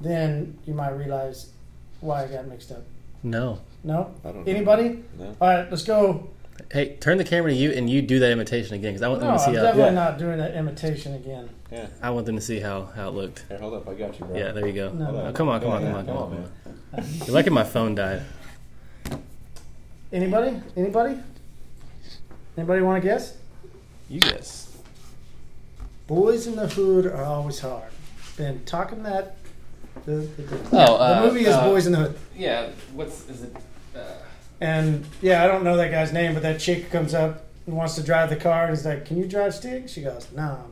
then 0.00 0.58
you 0.64 0.72
might 0.72 0.92
realize 0.92 1.50
why 2.00 2.22
it 2.22 2.32
got 2.32 2.46
mixed 2.48 2.72
up. 2.72 2.84
No. 3.22 3.60
No, 3.84 4.14
I 4.24 4.32
don't 4.32 4.46
know. 4.46 4.50
anybody? 4.50 5.04
No. 5.18 5.36
All 5.38 5.48
right, 5.48 5.70
let's 5.70 5.82
go. 5.84 6.30
Hey, 6.72 6.96
turn 7.00 7.18
the 7.18 7.24
camera 7.24 7.50
to 7.50 7.56
you 7.56 7.70
and 7.70 7.90
you 7.90 8.00
do 8.00 8.18
that 8.18 8.32
imitation 8.32 8.74
again 8.74 8.92
because 8.94 9.02
I 9.02 9.08
want 9.08 9.20
No, 9.20 9.26
them 9.26 9.36
to 9.36 9.40
see. 9.40 9.48
I'm 9.48 9.52
see 9.52 9.58
how 9.58 9.62
definitely 9.66 9.84
Yeah. 9.90 10.04
not 10.04 10.18
doing 10.18 10.38
that 10.38 10.54
imitation 10.54 11.14
again. 11.16 11.50
Yeah. 11.70 11.86
I 12.00 12.08
want 12.10 12.24
them 12.24 12.36
to 12.36 12.40
see 12.40 12.60
how, 12.60 12.86
how 12.96 13.08
it 13.08 13.14
looked. 13.14 13.44
Here, 13.50 13.58
hold 13.58 13.74
up. 13.74 13.86
I 13.86 13.92
got 13.92 14.18
you, 14.18 14.24
bro. 14.24 14.36
Yeah, 14.38 14.52
there 14.52 14.66
you 14.66 14.72
go. 14.72 14.90
No. 14.90 15.26
Oh, 15.28 15.32
come 15.32 15.50
on, 15.50 15.60
come 15.60 15.70
on, 15.72 15.82
come 15.82 15.90
Yeah, 15.90 15.96
on, 15.98 16.06
come 16.06 16.16
come 16.16 16.16
on, 16.16 16.32
on. 16.32 16.50
Come 16.94 17.04
on. 17.04 17.26
You're 17.26 17.34
lucky 17.34 17.50
my 17.50 17.64
phone 17.64 17.94
died. 17.94 18.22
Anybody? 20.20 20.58
Anybody? 20.78 21.18
Anybody 22.56 22.80
want 22.80 23.02
to 23.02 23.06
guess? 23.06 23.36
You 24.08 24.18
guess. 24.20 24.74
Boyz 26.08 26.46
n 26.46 26.56
the 26.56 26.68
Hood 26.68 27.04
are 27.04 27.22
always 27.24 27.58
hard. 27.60 27.90
Been 28.38 28.64
talking 28.64 29.02
that. 29.02 29.36
The, 30.06 30.12
the, 30.12 30.42
the, 30.42 30.58
Oh, 30.72 30.96
uh, 30.96 31.20
the 31.20 31.26
movie 31.28 31.42
is 31.42 31.48
uh, 31.54 31.64
Boyz 31.64 31.84
n 31.84 31.92
the 31.92 31.98
Hood. 31.98 32.18
Yeah, 32.34 32.70
what's 32.94 33.28
is 33.28 33.42
it? 33.42 33.54
Uh, 33.94 33.98
And 34.58 35.04
yeah, 35.20 35.44
I 35.44 35.48
don't 35.48 35.64
know 35.64 35.76
that 35.76 35.90
guy's 35.90 36.14
name, 36.14 36.32
but 36.32 36.42
that 36.44 36.60
chick 36.60 36.90
comes 36.90 37.12
up 37.12 37.44
and 37.66 37.76
wants 37.76 37.94
to 37.96 38.02
drive 38.02 38.30
the 38.30 38.36
car, 38.36 38.62
and 38.68 38.70
he's 38.74 38.86
like, 38.86 39.04
"Can 39.04 39.18
you 39.18 39.26
drive 39.28 39.54
stick?" 39.54 39.86
She 39.86 40.00
goes, 40.00 40.28
"No, 40.34 40.64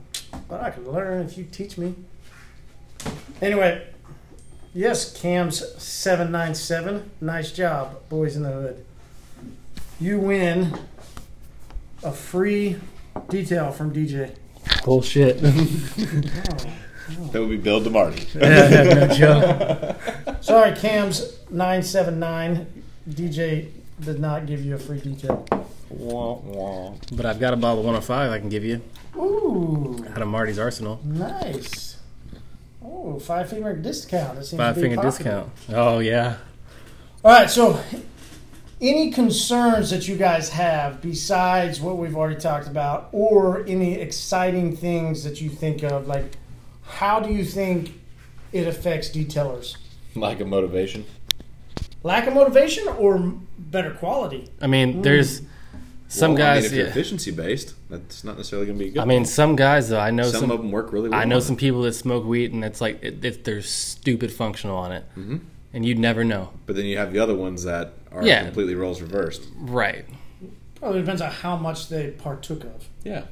but 0.49 0.63
I 0.63 0.71
can 0.71 0.91
learn 0.91 1.21
if 1.27 1.37
you 1.37 1.45
teach 1.45 1.77
me." 1.77 1.95
Anyway, 3.43 3.87
yes, 4.73 5.13
Cam's 5.21 5.61
seven 5.83 6.33
nine 6.33 6.55
seven. 6.55 7.11
Nice 7.21 7.53
job, 7.53 8.01
Boyz 8.09 8.37
n 8.37 8.43
the 8.45 8.53
Hood. 8.53 8.85
You 10.01 10.19
win 10.19 10.79
a 12.03 12.13
free 12.13 12.77
detail 13.29 13.71
from 13.71 13.93
DJ. 13.95 14.35
bullshit. 14.85 15.39
Oh. 15.43 16.57
That 17.33 17.41
would 17.41 17.51
be 17.51 17.59
Bill 17.59 17.83
DeMarty. 17.83 18.35
no 18.41 19.09
joke. 19.15 20.43
Sorry, 20.43 20.75
Cam's 20.75 21.37
nine 21.51 21.83
seven 21.83 22.19
nine. 22.19 22.67
DJ 23.07 23.69
did 24.01 24.19
not 24.21 24.47
give 24.47 24.65
you 24.65 24.75
a 24.77 24.79
free 24.79 25.01
detail. 25.01 25.45
wah, 25.91 26.37
wah. 26.37 26.95
But 27.13 27.27
I've 27.27 27.39
got 27.39 27.53
a 27.53 27.57
bottle 27.57 27.81
of 27.81 27.85
105 27.85 28.31
I 28.33 28.39
can 28.39 28.49
give 28.49 28.65
you 28.65 28.81
Ooh. 29.17 30.03
out 30.11 30.23
of 30.23 30.29
Marty's 30.29 30.59
Arsenal. 30.59 30.99
Nice. 31.05 31.99
Oh, 32.83 33.19
five 33.19 33.51
finger 33.51 33.77
discount. 33.77 34.37
That 34.39 34.47
seems 34.47 34.59
Five 34.59 34.75
to 34.77 34.81
be 34.81 34.89
finger 34.89 34.97
popular. 35.03 35.11
discount. 35.19 35.53
Oh, 35.75 35.99
yeah. 35.99 36.37
All 37.23 37.33
right. 37.33 37.51
So, 37.51 37.79
any 38.81 39.11
concerns 39.11 39.91
that 39.91 40.07
you 40.09 40.17
guys 40.17 40.49
have 40.51 41.01
besides 41.01 41.81
what 41.81 41.97
we've 41.99 42.17
already 42.17 42.41
talked 42.41 42.67
about, 42.67 43.09
or 43.13 43.65
any 43.67 43.95
exciting 43.95 44.77
things 44.77 45.25
that 45.25 45.41
you 45.41 45.49
think 45.51 45.83
of? 45.83 46.07
Like, 46.07 46.37
how 46.83 47.21
do 47.21 47.33
you 47.33 47.45
think 47.45 47.93
it 48.53 48.67
affects 48.67 49.09
detailers? 49.11 49.77
Lack 50.15 50.41
of 50.41 50.49
motivation. 50.49 51.05
Lack 52.03 52.27
of 52.27 52.35
motivation 52.35 52.87
or 52.89 53.33
better 53.59 53.91
quality? 53.93 54.49
I 54.61 54.67
mean, 54.67 55.03
there's 55.03 55.41
some 56.09 56.35
Well, 56.35 56.43
I 56.43 56.55
mean, 56.55 56.55
guys. 56.63 56.65
if 56.67 56.73
you're 56.73 56.85
yeah. 56.85 56.91
efficiency 56.91 57.31
based, 57.31 57.75
that's 57.89 58.23
not 58.23 58.37
necessarily 58.37 58.67
going 58.67 58.79
to 58.79 58.85
be 58.85 58.91
good. 58.91 59.01
I 59.01 59.07
mean, 59.07 59.25
some 59.25 59.57
guys 59.57 59.89
though. 59.89 59.99
I 59.99 60.11
know 60.11 60.25
some, 60.25 60.41
some. 60.43 60.51
of 60.51 60.59
them 60.59 60.71
work 60.71 60.93
really 60.93 61.09
well. 61.09 61.19
I 61.19 61.25
know 61.25 61.41
some 61.41 61.57
people 61.57 61.83
that 61.83 61.95
smoke 61.95 62.25
weed, 62.25 62.53
and 62.53 62.63
it's 62.65 62.81
like 62.81 63.03
it, 63.03 63.25
it, 63.25 63.45
they're 63.45 63.63
stupid 63.63 64.31
functional 64.33 64.77
on 64.77 64.93
it, 64.93 65.05
Mhm. 65.17 65.41
And 65.75 65.85
you'd 65.85 65.99
never 65.99 66.25
know. 66.25 66.51
But 66.67 66.77
then 66.77 66.87
you 66.87 66.97
have 66.97 67.13
the 67.13 67.19
other 67.19 67.35
ones 67.35 67.65
that 67.65 67.93
are 68.13 68.25
Yeah. 68.27 68.45
completely 68.45 68.75
roles 68.75 69.03
reversed. 69.03 69.43
Right. 69.59 70.07
Probably 70.77 71.01
depends 71.01 71.21
on 71.21 71.31
how 71.31 71.57
much 71.57 71.89
they 71.89 72.11
partook 72.13 72.65
of. 72.65 72.89
Yeah. 73.03 73.25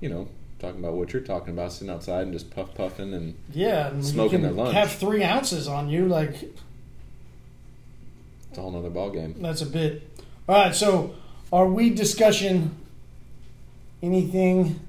You 0.00 0.08
know, 0.08 0.28
talking 0.58 0.80
about 0.80 0.94
what 0.94 1.12
you're 1.12 1.22
talking 1.22 1.52
about, 1.52 1.72
sitting 1.72 1.92
outside 1.92 2.22
and 2.22 2.32
just 2.32 2.50
puff 2.50 2.74
puffing 2.74 3.12
and 3.14 3.34
Yeah, 3.52 3.88
and 3.88 4.04
Smoking 4.04 4.38
you 4.40 4.46
their 4.46 4.50
can 4.54 4.64
lunch. 4.64 4.74
have 4.74 4.90
three 4.92 5.22
ounces 5.22 5.68
on 5.68 5.88
you. 5.88 6.06
Like 6.06 6.42
it's 8.48 8.58
a 8.58 8.60
whole 8.60 8.70
nother 8.70 8.90
ballgame. 8.90 9.40
That's 9.40 9.62
a 9.62 9.66
bit. 9.66 10.02
All 10.48 10.54
right. 10.56 10.74
So, 10.74 11.14
are 11.52 11.66
we 11.66 11.90
discussing 11.90 12.70
anything 14.02 14.80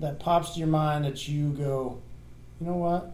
that 0.00 0.18
pops 0.18 0.52
to 0.54 0.58
your 0.58 0.68
mind 0.68 1.04
that 1.04 1.28
you 1.28 1.50
go, 1.50 1.98
you 2.60 2.66
know 2.66 2.76
what? 2.76 3.12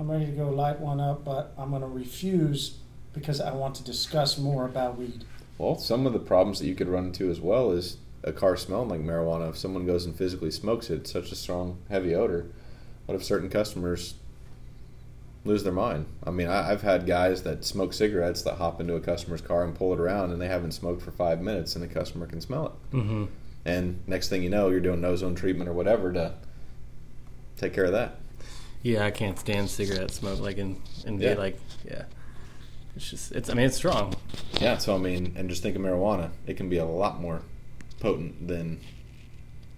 I'm 0.00 0.10
ready 0.10 0.24
to 0.24 0.32
go 0.32 0.48
light 0.48 0.80
one 0.80 0.98
up, 0.98 1.26
but 1.26 1.52
I'm 1.58 1.70
going 1.70 1.82
to 1.82 1.88
refuse 1.88 2.78
because 3.12 3.38
I 3.38 3.52
want 3.52 3.74
to 3.74 3.84
discuss 3.84 4.38
more 4.38 4.64
about 4.64 4.96
weed. 4.96 5.24
Well, 5.58 5.76
some 5.76 6.06
of 6.06 6.14
the 6.14 6.18
problems 6.18 6.58
that 6.58 6.66
you 6.66 6.74
could 6.74 6.88
run 6.88 7.06
into 7.06 7.30
as 7.30 7.38
well 7.38 7.70
is 7.70 7.98
a 8.24 8.32
car 8.32 8.56
smelling 8.56 8.88
like 8.88 9.02
marijuana. 9.02 9.50
If 9.50 9.58
someone 9.58 9.84
goes 9.84 10.06
and 10.06 10.16
physically 10.16 10.50
smokes 10.50 10.88
it, 10.88 11.00
it's 11.00 11.12
such 11.12 11.30
a 11.32 11.34
strong, 11.34 11.82
heavy 11.90 12.14
odor. 12.14 12.46
What 13.04 13.14
if 13.14 13.22
certain 13.22 13.50
customers 13.50 14.14
lose 15.44 15.64
their 15.64 15.72
mind? 15.72 16.06
I 16.24 16.30
mean, 16.30 16.48
I, 16.48 16.70
I've 16.70 16.80
had 16.80 17.06
guys 17.06 17.42
that 17.42 17.66
smoke 17.66 17.92
cigarettes 17.92 18.40
that 18.42 18.54
hop 18.54 18.80
into 18.80 18.94
a 18.94 19.00
customer's 19.00 19.42
car 19.42 19.64
and 19.64 19.74
pull 19.74 19.92
it 19.92 20.00
around, 20.00 20.32
and 20.32 20.40
they 20.40 20.48
haven't 20.48 20.72
smoked 20.72 21.02
for 21.02 21.10
five 21.10 21.42
minutes, 21.42 21.74
and 21.74 21.84
the 21.84 21.88
customer 21.88 22.26
can 22.26 22.40
smell 22.40 22.66
it. 22.68 22.96
Mm-hmm. 22.96 23.24
And 23.66 24.02
next 24.06 24.30
thing 24.30 24.42
you 24.42 24.48
know, 24.48 24.70
you're 24.70 24.80
doing 24.80 25.04
ozone 25.04 25.34
treatment 25.34 25.68
or 25.68 25.74
whatever 25.74 26.10
to 26.14 26.32
take 27.58 27.74
care 27.74 27.84
of 27.84 27.92
that. 27.92 28.16
Yeah, 28.82 29.04
I 29.04 29.10
can't 29.10 29.38
stand 29.38 29.68
cigarette 29.70 30.10
smoke. 30.10 30.40
Like 30.40 30.58
in 30.58 30.80
in 31.06 31.20
Yeah. 31.20 31.34
like 31.34 31.58
yeah. 31.84 32.04
It's 32.96 33.08
just 33.10 33.32
it's. 33.32 33.48
I 33.50 33.54
mean, 33.54 33.66
it's 33.66 33.76
strong. 33.76 34.14
Yeah, 34.60 34.78
so 34.78 34.94
I 34.94 34.98
mean, 34.98 35.32
and 35.36 35.48
just 35.48 35.62
think 35.62 35.76
of 35.76 35.82
marijuana. 35.82 36.30
It 36.46 36.56
can 36.56 36.68
be 36.68 36.78
a 36.78 36.84
lot 36.84 37.20
more 37.20 37.42
potent 38.00 38.48
than 38.48 38.80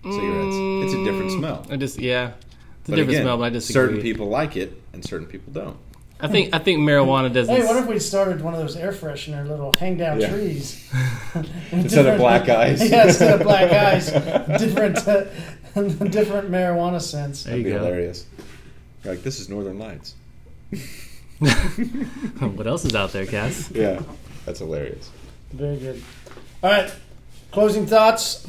cigarettes. 0.03 0.57
It's 0.85 0.95
a 0.95 1.05
different 1.05 1.31
smell. 1.33 1.67
I 1.71 1.77
just 1.77 1.99
yeah. 1.99 2.33
It's 2.81 2.89
a 2.89 2.93
But 2.93 2.97
different 2.97 3.11
again, 3.11 3.23
smell, 3.25 3.39
but 3.39 3.45
I 3.45 3.51
disagree. 3.51 3.75
certain 3.75 4.01
people 4.03 4.29
like 4.29 4.57
it 4.57 4.73
and 4.93 5.05
certain 5.05 5.27
people 5.27 5.53
don't. 5.53 5.77
I 6.21 6.29
think 6.29 6.55
I 6.55 6.59
think 6.59 6.81
marijuana 6.81 7.33
doesn't. 7.33 7.55
Hey, 7.55 7.65
what 7.65 7.77
if 7.77 7.87
we 7.87 7.99
started 7.99 8.41
one 8.43 8.55
of 8.55 8.61
those 8.61 8.77
air 8.77 8.93
freshener 8.93 9.47
little 9.47 9.73
hang 9.79 9.97
down 9.97 10.21
Yeah. 10.21 10.31
trees 10.31 10.89
Instead 11.73 12.07
of 12.07 12.19
black 12.19 12.49
eyes. 12.49 12.81
yeah, 12.91 13.07
instead 13.09 13.41
of 13.41 13.47
black 13.47 13.71
eyes, 13.73 14.07
different, 14.61 14.99
uh, 15.07 15.25
different 15.75 16.51
marijuana 16.51 17.01
scents. 17.01 17.45
there 17.45 17.57
you 17.57 17.65
That'd 17.65 17.65
be 17.65 17.79
go. 17.79 17.79
hilarious. 17.85 18.27
You're 19.05 19.15
like, 19.15 19.23
this 19.23 19.41
is 19.41 19.49
Northern 19.49 19.79
Lights. 19.79 20.15
what 22.39 22.67
else 22.67 22.85
is 22.85 22.95
out 22.95 23.13
there, 23.13 23.27
Cass? 23.27 23.71
Yeah, 23.73 24.01
that's 24.47 24.61
hilarious. 24.61 25.11
Very 25.53 25.77
good. 25.77 26.03
All 26.63 26.71
right, 26.71 26.95
closing 27.51 27.87
thoughts. 27.87 28.47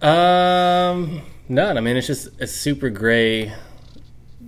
Um, 0.00 1.22
none. 1.48 1.76
I 1.76 1.80
mean, 1.80 1.96
it's 1.96 2.06
just 2.06 2.28
a 2.40 2.46
super 2.46 2.90
gray, 2.90 3.52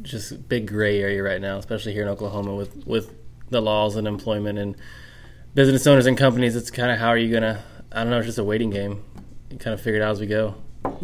just 0.02 0.48
big 0.48 0.66
gray 0.66 1.00
area 1.00 1.22
right 1.22 1.40
now, 1.40 1.58
especially 1.58 1.92
here 1.92 2.02
in 2.02 2.08
Oklahoma 2.08 2.54
with 2.54 2.86
with 2.86 3.14
the 3.50 3.60
laws 3.60 3.94
and 3.96 4.08
employment 4.08 4.58
and 4.58 4.76
business 5.54 5.86
owners 5.86 6.06
and 6.06 6.16
companies. 6.16 6.56
It's 6.56 6.70
kind 6.70 6.90
of 6.90 6.98
how 6.98 7.08
are 7.08 7.18
you 7.18 7.32
gonna? 7.32 7.62
I 7.92 8.02
don't 8.02 8.10
know. 8.10 8.18
It's 8.18 8.26
just 8.26 8.38
a 8.38 8.44
waiting 8.44 8.70
game. 8.70 9.04
You 9.50 9.58
kind 9.58 9.74
of 9.74 9.80
figure 9.80 10.00
it 10.00 10.02
out 10.02 10.12
as 10.12 10.20
we 10.20 10.26
go. 10.26 10.56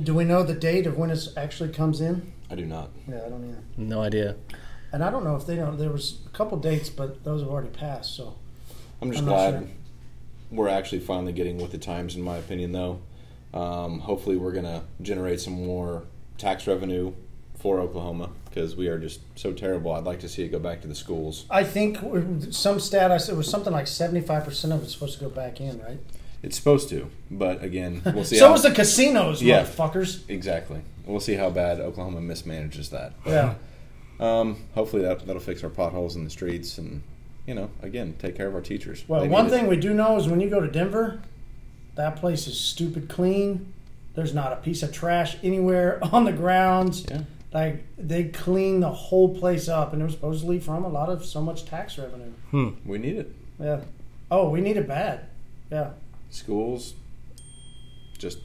Do 0.03 0.15
we 0.15 0.25
know 0.25 0.43
the 0.43 0.55
date 0.55 0.87
of 0.87 0.97
when 0.97 1.11
it 1.11 1.29
actually 1.37 1.69
comes 1.69 2.01
in? 2.01 2.33
I 2.51 2.55
do 2.57 2.67
not. 2.67 2.91
Yeah, 3.09 3.23
I 3.27 3.29
don't 3.29 3.45
either. 3.49 3.63
No 3.77 4.03
idea. 4.03 4.37
And 4.93 5.05
I 5.05 5.11
don't 5.11 5.23
know 5.25 5.37
if 5.37 5.47
they 5.47 5.57
don't. 5.57 5.79
There 5.79 5.91
was 5.91 6.19
a 6.27 6.31
couple 6.31 6.59
dates, 6.59 6.89
but 6.91 7.23
those 7.25 7.43
have 7.43 7.51
already 7.51 7.69
passed. 7.69 8.15
So 8.17 8.35
I'm 9.01 9.11
just 9.11 9.23
I'm 9.23 9.29
not 9.29 9.35
glad 9.51 9.61
sure. 9.61 9.69
we're 10.51 10.69
actually 10.69 11.01
finally 11.01 11.33
getting 11.33 11.59
with 11.59 11.71
the 11.73 11.79
times, 11.79 12.17
in 12.17 12.23
my 12.23 12.37
opinion, 12.39 12.73
though. 12.73 13.01
Um, 13.55 14.01
hopefully, 14.01 14.37
we're 14.37 14.53
going 14.53 14.65
to 14.65 14.83
generate 15.01 15.41
some 15.41 15.53
more 15.65 16.05
tax 16.39 16.67
revenue 16.67 17.13
for 17.59 17.79
Oklahoma 17.79 18.31
because 18.49 18.75
we 18.75 18.89
are 18.89 18.99
just 18.99 19.21
so 19.39 19.53
terrible. 19.53 19.93
I'd 19.93 20.05
like 20.05 20.21
to 20.21 20.29
see 20.29 20.43
it 20.43 20.49
go 20.49 20.59
back 20.59 20.81
to 20.83 20.89
the 20.89 20.95
schools. 20.95 21.45
I 21.51 21.63
think 21.63 21.99
some 22.53 22.81
stat 22.81 23.13
I 23.13 23.19
said 23.19 23.35
it 23.35 23.39
was 23.39 23.49
something 23.49 23.73
like 23.73 23.87
seventy 23.87 24.21
five 24.27 24.45
percent 24.45 24.73
of 24.73 24.83
it's 24.83 24.93
supposed 24.93 25.19
to 25.19 25.25
go 25.25 25.31
back 25.31 25.61
in, 25.61 25.81
right? 25.83 25.99
It's 26.43 26.57
supposed 26.57 26.89
to, 26.89 27.11
but 27.31 27.63
again, 27.63 28.01
we'll 28.05 28.25
see. 28.31 28.37
so 28.39 28.47
how, 28.47 28.53
was 28.53 28.63
the 28.63 28.71
casinos, 28.73 29.43
Yeah. 29.43 29.63
motherfuckers. 29.63 30.23
exactly. 30.29 30.81
We'll 31.11 31.21
see 31.21 31.35
how 31.35 31.51
bad 31.51 31.81
Oklahoma 31.81 32.21
mismanages 32.21 32.91
that. 32.91 33.13
But, 33.25 33.31
Yeah. 33.31 33.55
Um, 34.21 34.65
hopefully 34.75 35.03
that 35.03 35.27
that'll 35.27 35.41
fix 35.41 35.65
our 35.65 35.71
potholes 35.71 36.15
in 36.15 36.25
the 36.25 36.31
streets 36.31 36.77
and 36.77 37.03
you 37.47 37.55
know 37.55 37.71
again 37.83 38.15
take 38.19 38.37
care 38.37 38.47
of 38.49 38.55
our 38.55 38.61
teachers. 38.61 39.03
Well, 39.09 39.23
They 39.23 39.29
one 39.29 39.47
need 39.47 39.53
it. 39.53 39.57
thing 39.57 39.67
we 39.67 39.77
do 39.77 39.95
know 39.95 40.17
is 40.19 40.29
when 40.29 40.41
you 40.41 40.51
go 40.51 40.61
to 40.61 40.69
Denver, 40.71 41.23
that 41.95 42.17
place 42.17 42.47
is 42.47 42.61
stupid 42.61 43.09
clean. 43.09 43.73
There's 44.15 44.35
not 44.35 44.53
a 44.53 44.57
piece 44.57 44.83
of 44.83 44.93
trash 44.93 45.37
anywhere 45.43 45.99
on 46.13 46.25
the 46.25 46.33
grounds. 46.33 47.07
Yeah. 47.11 47.23
Like 47.53 47.83
they 47.97 48.25
clean 48.25 48.81
the 48.81 48.91
whole 48.91 49.35
place 49.35 49.69
up, 49.69 49.93
and 49.95 50.03
it 50.03 50.05
was 50.05 50.15
supposedly 50.15 50.61
from 50.61 50.85
a 50.85 50.89
lot 50.89 51.09
of 51.09 51.25
so 51.25 51.41
much 51.41 51.65
tax 51.65 51.97
revenue. 51.99 52.31
Hmm. 52.51 52.69
we 52.85 52.99
need 52.99 53.17
it. 53.17 53.35
Yeah. 53.59 53.81
Oh, 54.31 54.51
we 54.51 54.61
need 54.61 54.77
it 54.77 54.87
bad. 54.87 55.27
Yeah. 55.71 55.93
Schools, 56.29 56.95
just 58.19 58.39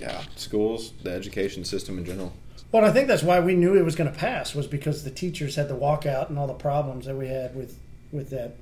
yeah, 0.00 0.22
schools, 0.36 0.92
the 1.02 1.10
education 1.10 1.64
system 1.64 1.98
in 1.98 2.04
general. 2.04 2.32
Well, 2.70 2.84
I 2.84 2.92
think 2.92 3.08
that's 3.08 3.22
why 3.22 3.40
we 3.40 3.54
knew 3.54 3.76
it 3.76 3.84
was 3.84 3.96
going 3.96 4.12
to 4.12 4.18
pass 4.18 4.54
was 4.54 4.66
because 4.66 5.02
the 5.02 5.10
teachers 5.10 5.56
had 5.56 5.68
the 5.68 5.76
walkout 5.76 6.28
and 6.28 6.38
all 6.38 6.46
the 6.46 6.54
problems 6.54 7.06
that 7.06 7.16
we 7.16 7.28
had 7.28 7.54
with 7.56 7.78
with 8.12 8.30
that. 8.30 8.56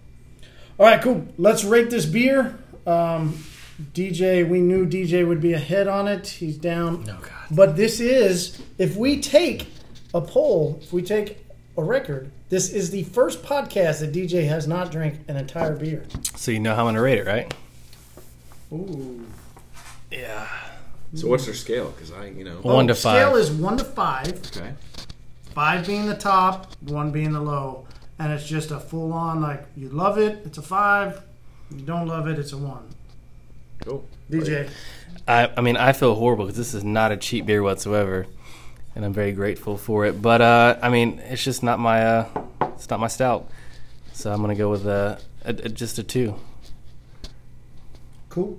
All 0.79 0.87
right, 0.87 1.01
cool. 1.01 1.27
Let's 1.39 1.65
rate 1.65 1.91
this 1.91 2.07
beer. 2.07 2.59
Um, 2.87 3.43
DJ, 3.93 4.49
we 4.49 4.61
knew 4.61 4.87
DJ 4.87 5.27
would 5.27 5.41
be 5.41 5.53
ahead 5.53 5.89
on 5.89 6.07
it. 6.09 6.27
He's 6.27 6.57
down. 6.57 7.05
Oh 7.09 7.21
God. 7.21 7.31
But 7.51 7.77
this 7.77 8.01
is, 8.01 8.61
if 8.79 8.97
we 8.97 9.21
take 9.21 9.69
a 10.15 10.21
poll, 10.21 10.79
if 10.83 10.93
we 10.93 11.03
take 11.03 11.45
a 11.77 11.83
record, 11.83 12.31
this 12.49 12.71
is 12.71 12.91
the 12.91 13.05
first 13.05 13.43
podcast 13.43 14.01
that 14.01 14.13
DJ 14.13 14.47
has 14.49 14.67
not 14.67 14.91
drank 14.91 15.21
an 15.29 15.37
entire 15.37 15.75
beer. 15.75 16.05
So 16.37 16.51
you 16.53 16.61
know 16.61 16.75
how 16.75 16.83
I'm 16.83 16.89
gonna 16.89 17.03
rate 17.03 17.19
it, 17.19 17.27
right? 17.27 17.53
Ooh. 18.73 19.27
Yeah. 20.11 20.47
So 21.15 21.29
what's 21.29 21.47
their 21.47 21.55
scale? 21.55 21.91
Because 21.91 22.13
I, 22.13 22.27
you 22.27 22.45
know, 22.45 22.57
One 22.63 22.87
to 22.89 22.95
five. 22.95 23.23
Scale 23.23 23.37
is 23.37 23.51
one 23.51 23.77
to 23.79 23.85
five. 23.85 24.29
okay. 24.57 24.75
Five 25.55 25.87
being 25.87 26.07
the 26.07 26.17
top, 26.17 26.73
one 26.83 27.11
being 27.13 27.33
the 27.33 27.41
low, 27.41 27.87
and 28.19 28.33
it's 28.33 28.47
just 28.47 28.71
a 28.71 28.79
full 28.79 29.13
on 29.13 29.41
like 29.41 29.65
you 29.77 29.89
love 29.89 30.19
it, 30.19 30.43
it's 30.45 30.59
a 30.59 30.63
five. 30.63 31.23
You 31.75 31.81
don't 31.81 32.07
love 32.07 32.27
it, 32.29 32.39
it's 32.39 32.53
a 32.53 32.59
one. 32.59 32.89
Cool. 33.85 34.05
DJ, 34.31 34.69
I, 35.27 35.51
I 35.57 35.61
mean, 35.61 35.77
I 35.77 35.93
feel 35.93 36.15
horrible 36.15 36.45
because 36.45 36.59
this 36.59 36.75
is 36.75 36.85
not 36.85 37.13
a 37.13 37.17
cheap 37.17 37.47
beer 37.47 37.63
whatsoever, 37.63 38.27
and 38.95 39.05
I'm 39.05 39.13
very 39.13 39.33
grateful 39.33 39.77
for 39.79 40.05
it. 40.05 40.21
But 40.21 40.41
uh, 40.43 40.77
I 40.83 40.89
mean, 40.91 41.21
it's 41.21 41.43
just 41.45 41.63
not 41.63 41.79
my 41.79 42.05
uh, 42.05 42.29
it's 42.75 42.91
not 42.91 43.01
my 43.01 43.09
stout. 43.09 43.49
So 44.13 44.31
I'm 44.33 44.41
gonna 44.43 44.55
go 44.57 44.71
with 44.71 44.87
uh, 44.87 45.17
a, 45.45 45.51
a, 45.51 45.69
just 45.71 45.99
a 45.99 46.03
two. 46.03 46.35
cool. 48.29 48.59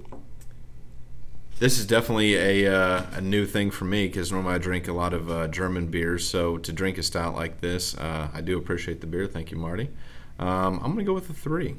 This 1.59 1.79
is 1.79 1.87
definitely 1.87 2.35
a 2.35 2.71
uh, 2.71 3.05
a 3.13 3.21
new 3.21 3.45
thing 3.47 3.71
for 3.71 3.85
me 3.85 4.05
because 4.07 4.31
normally 4.31 4.53
I 4.55 4.57
drink 4.59 4.87
a 4.87 4.93
lot 4.93 5.13
of 5.13 5.29
uh, 5.29 5.47
German 5.47 5.87
beers. 5.87 6.27
So 6.27 6.57
to 6.59 6.71
drink 6.71 6.99
a 6.99 7.03
stout 7.03 7.33
like 7.35 7.61
this, 7.61 7.97
uh, 7.97 8.27
I 8.31 8.41
do 8.41 8.57
appreciate 8.59 9.01
the 9.01 9.07
beer. 9.07 9.25
Thank 9.25 9.49
you, 9.49 9.57
Marty. 9.57 9.89
Um, 10.37 10.75
I'm 10.83 10.91
gonna 10.91 11.03
go 11.03 11.13
with 11.15 11.29
a 11.31 11.33
three, 11.33 11.75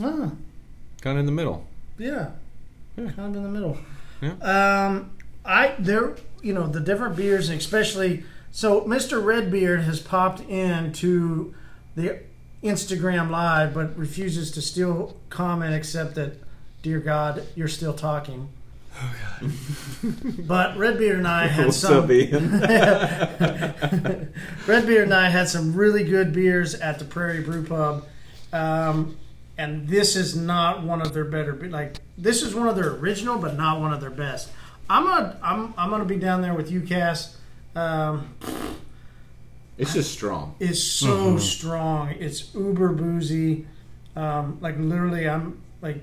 Ah, 0.00 0.32
kind 1.00 1.16
of 1.16 1.18
in 1.18 1.26
the 1.26 1.32
middle. 1.32 1.66
yeah, 1.98 2.30
Yeah. 2.96 3.10
kind 3.12 3.36
of 3.36 3.36
in 3.36 3.42
the 3.44 3.48
middle. 3.48 3.78
Yeah. 4.20 4.32
Um, 4.86 5.10
I 5.44 5.74
there, 5.78 6.16
you 6.42 6.52
know, 6.52 6.66
the 6.66 6.80
different 6.80 7.14
beers, 7.14 7.48
especially. 7.50 8.24
So 8.50 8.80
Mr. 8.82 9.24
Redbeard 9.24 9.82
has 9.82 10.00
popped 10.00 10.40
into 10.48 11.54
the 11.94 12.20
Instagram 12.62 13.30
live, 13.30 13.72
but 13.72 13.96
refuses 13.96 14.50
to 14.52 14.62
still 14.62 15.16
comment, 15.28 15.74
except 15.74 16.16
that, 16.16 16.38
dear 16.82 16.98
God, 16.98 17.44
you're 17.54 17.68
still 17.68 17.92
talking. 17.92 18.48
Oh 18.96 19.14
God! 19.40 19.52
but 20.46 20.76
Redbeard 20.76 21.18
and 21.18 21.28
I 21.28 21.46
had 21.48 21.66
What's 21.66 21.78
some. 21.78 22.04
up, 22.04 22.10
Ian? 22.10 22.60
Redbeard 24.66 25.04
and 25.04 25.14
I 25.14 25.28
had 25.30 25.48
some 25.48 25.74
really 25.74 26.04
good 26.04 26.32
beers 26.32 26.74
at 26.74 26.98
the 26.98 27.04
Prairie 27.04 27.42
Brew 27.42 27.64
Pub, 27.64 28.06
um, 28.52 29.16
and 29.58 29.88
this 29.88 30.16
is 30.16 30.36
not 30.36 30.82
one 30.84 31.00
of 31.02 31.12
their 31.12 31.24
better. 31.24 31.54
Like 31.54 31.96
this 32.16 32.42
is 32.42 32.54
one 32.54 32.68
of 32.68 32.76
their 32.76 32.90
original, 32.94 33.38
but 33.38 33.56
not 33.56 33.80
one 33.80 33.92
of 33.92 34.00
their 34.00 34.10
best. 34.10 34.50
I'm 34.88 35.04
gonna 35.04 35.38
I'm 35.42 35.74
I'm 35.76 35.90
gonna 35.90 36.04
be 36.04 36.16
down 36.16 36.42
there 36.42 36.54
with 36.54 36.70
you, 36.70 36.80
Cass. 36.80 37.36
Um, 37.74 38.28
it's 39.76 39.94
just 39.94 40.12
strong. 40.12 40.54
it's 40.60 40.80
so 40.82 41.36
strong. 41.38 42.10
It's 42.10 42.54
uber 42.54 42.90
boozy. 42.90 43.66
Um, 44.14 44.58
like 44.60 44.76
literally, 44.78 45.28
I'm 45.28 45.60
like, 45.82 45.96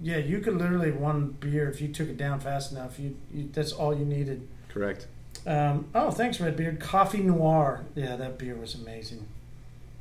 yeah, 0.00 0.18
you 0.18 0.40
could 0.40 0.56
literally 0.56 0.90
one 0.92 1.36
beer 1.40 1.68
if 1.70 1.80
you 1.80 1.88
took 1.88 2.08
it 2.08 2.16
down 2.16 2.40
fast 2.40 2.72
enough. 2.72 2.98
You, 2.98 3.16
you 3.32 3.48
that's 3.52 3.72
all 3.72 3.96
you 3.96 4.04
needed. 4.04 4.46
Correct. 4.68 5.06
Um, 5.46 5.86
oh, 5.94 6.10
thanks, 6.10 6.40
Redbeard. 6.40 6.80
Coffee 6.80 7.20
Noir. 7.22 7.84
Yeah, 7.94 8.16
that 8.16 8.38
beer 8.38 8.54
was 8.56 8.74
amazing. 8.74 9.18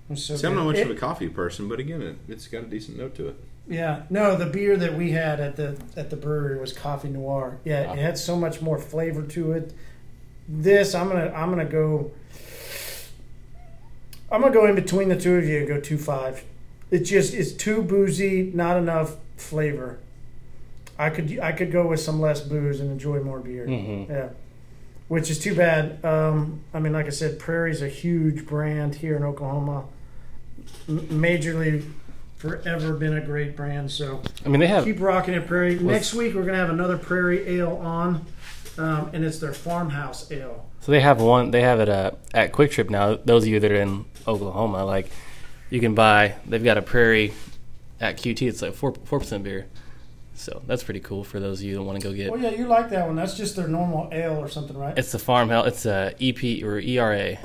It 0.10 0.14
was 0.14 0.26
so 0.26 0.36
See, 0.36 0.48
I'm 0.48 0.56
not 0.56 0.66
much 0.66 0.78
It- 0.78 0.88
of 0.90 0.96
a 0.96 1.00
coffee 1.00 1.30
person, 1.30 1.68
but 1.68 1.80
again, 1.80 2.02
it, 2.02 2.16
it's 2.28 2.48
got 2.48 2.64
a 2.64 2.68
decent 2.68 2.98
note 2.98 3.16
to 3.16 3.30
it. 3.30 3.36
Yeah, 3.68 4.04
no, 4.10 4.36
the 4.36 4.46
beer 4.46 4.76
that 4.76 4.96
we 4.98 5.12
had 5.12 5.40
at 5.40 5.56
the 5.56 5.78
at 5.96 6.10
the 6.10 6.18
brewery 6.18 6.60
was 6.60 6.74
Coffee 6.74 7.08
Noir. 7.10 7.60
Yeah, 7.64 7.86
Ah. 7.90 7.94
it 7.94 8.00
had 8.00 8.18
so 8.18 8.36
much 8.36 8.62
more 8.62 8.78
flavor 8.78 9.22
to 9.24 9.54
it. 9.54 9.74
This, 10.50 10.94
I'm 10.94 11.08
gonna 11.08 11.32
I'm 11.34 11.50
gonna 11.50 11.64
go. 11.64 12.12
I'm 14.32 14.42
gonna 14.42 14.54
go 14.54 14.66
in 14.66 14.76
between 14.76 15.10
the 15.10 15.16
two 15.20 15.36
of 15.36 15.46
you 15.46 15.60
and 15.60 15.68
go 15.68 15.80
two 15.80 15.98
five. 15.98 16.44
It 16.92 17.00
just 17.00 17.34
it's 17.34 17.52
too 17.52 17.82
boozy, 17.82 18.52
not 18.54 18.78
enough 18.78 19.16
flavor. 19.38 20.00
I 20.98 21.10
could 21.10 21.40
I 21.40 21.52
could 21.52 21.72
go 21.72 21.88
with 21.88 22.00
some 22.00 22.22
less 22.22 22.42
booze 22.42 22.80
and 22.80 22.92
enjoy 22.92 23.20
more 23.22 23.40
beer. 23.40 23.66
Mhm. 23.68 24.10
Yeah, 24.10 24.30
which 25.08 25.30
is 25.32 25.40
too 25.40 25.56
bad. 25.56 26.04
Um, 26.06 26.62
I 26.74 26.80
mean, 26.80 26.94
like 26.94 27.08
I 27.08 27.10
said, 27.10 27.40
Prairie's 27.40 27.82
a 27.82 27.88
huge 27.88 28.46
brand 28.46 28.96
here 28.96 29.16
in 29.16 29.24
Oklahoma. 29.24 29.86
M- 30.88 31.00
majorly, 31.10 31.84
forever 32.38 32.94
been 32.94 33.18
a 33.18 33.22
great 33.22 33.56
brand. 33.56 33.90
So 33.90 34.22
I 34.46 34.50
mean, 34.50 34.60
they 34.60 34.68
have 34.68 34.84
keep 34.84 35.00
rocking 35.02 35.34
it, 35.34 35.48
Prairie. 35.48 35.80
Next 35.80 36.14
week 36.14 36.36
we're 36.36 36.44
gonna 36.46 36.58
have 36.58 36.70
another 36.70 36.98
Prairie 36.98 37.48
Ale 37.58 37.76
on, 37.78 38.26
um, 38.78 39.10
and 39.14 39.26
it's 39.26 39.40
their 39.40 39.54
farmhouse 39.54 40.32
ale. 40.32 40.66
so 40.80 40.92
they 40.92 41.00
have 41.00 41.20
one. 41.20 41.50
They 41.52 41.62
have 41.62 41.80
it 41.80 41.90
uh, 41.90 42.12
at 42.36 42.52
QuikTrip 42.54 42.90
now. 42.92 43.16
Those 43.26 43.44
of 43.44 43.50
you 43.50 43.60
that 43.60 43.72
are 43.72 43.82
in 43.82 44.06
Oklahoma, 44.28 44.86
like 44.86 45.10
you 45.72 45.80
can 45.80 45.96
buy. 45.96 46.36
They've 46.46 46.64
got 46.64 46.78
a 46.78 46.82
Prairie 46.84 47.34
at 48.04 48.18
QT. 48.18 48.48
It's 48.48 48.62
like 48.62 48.74
four 48.74 48.94
four 49.06 49.20
percent 49.20 49.44
beer. 49.44 49.68
So 50.36 50.62
that's 50.68 50.84
pretty 50.84 51.00
cool 51.00 51.24
for 51.24 51.40
those 51.40 51.60
of 51.60 51.66
you 51.66 51.76
that 51.76 51.84
want 51.84 52.02
to 52.02 52.08
go 52.08 52.14
get. 52.14 52.32
Oh 52.32 52.36
yeah, 52.36 52.50
you 52.50 52.68
like 52.68 52.90
that 52.90 53.06
one? 53.08 53.16
That's 53.16 53.36
just 53.36 53.56
their 53.56 53.68
normal 53.68 54.10
ale 54.12 54.38
or 54.38 54.50
something, 54.50 54.78
right? 54.78 54.98
It's 54.98 55.12
the 55.12 55.20
farmhouse. 55.20 55.68
It's 55.68 55.86
a 55.86 56.14
EP 56.20 56.64
or 56.64 56.80
ERA, 56.80 57.38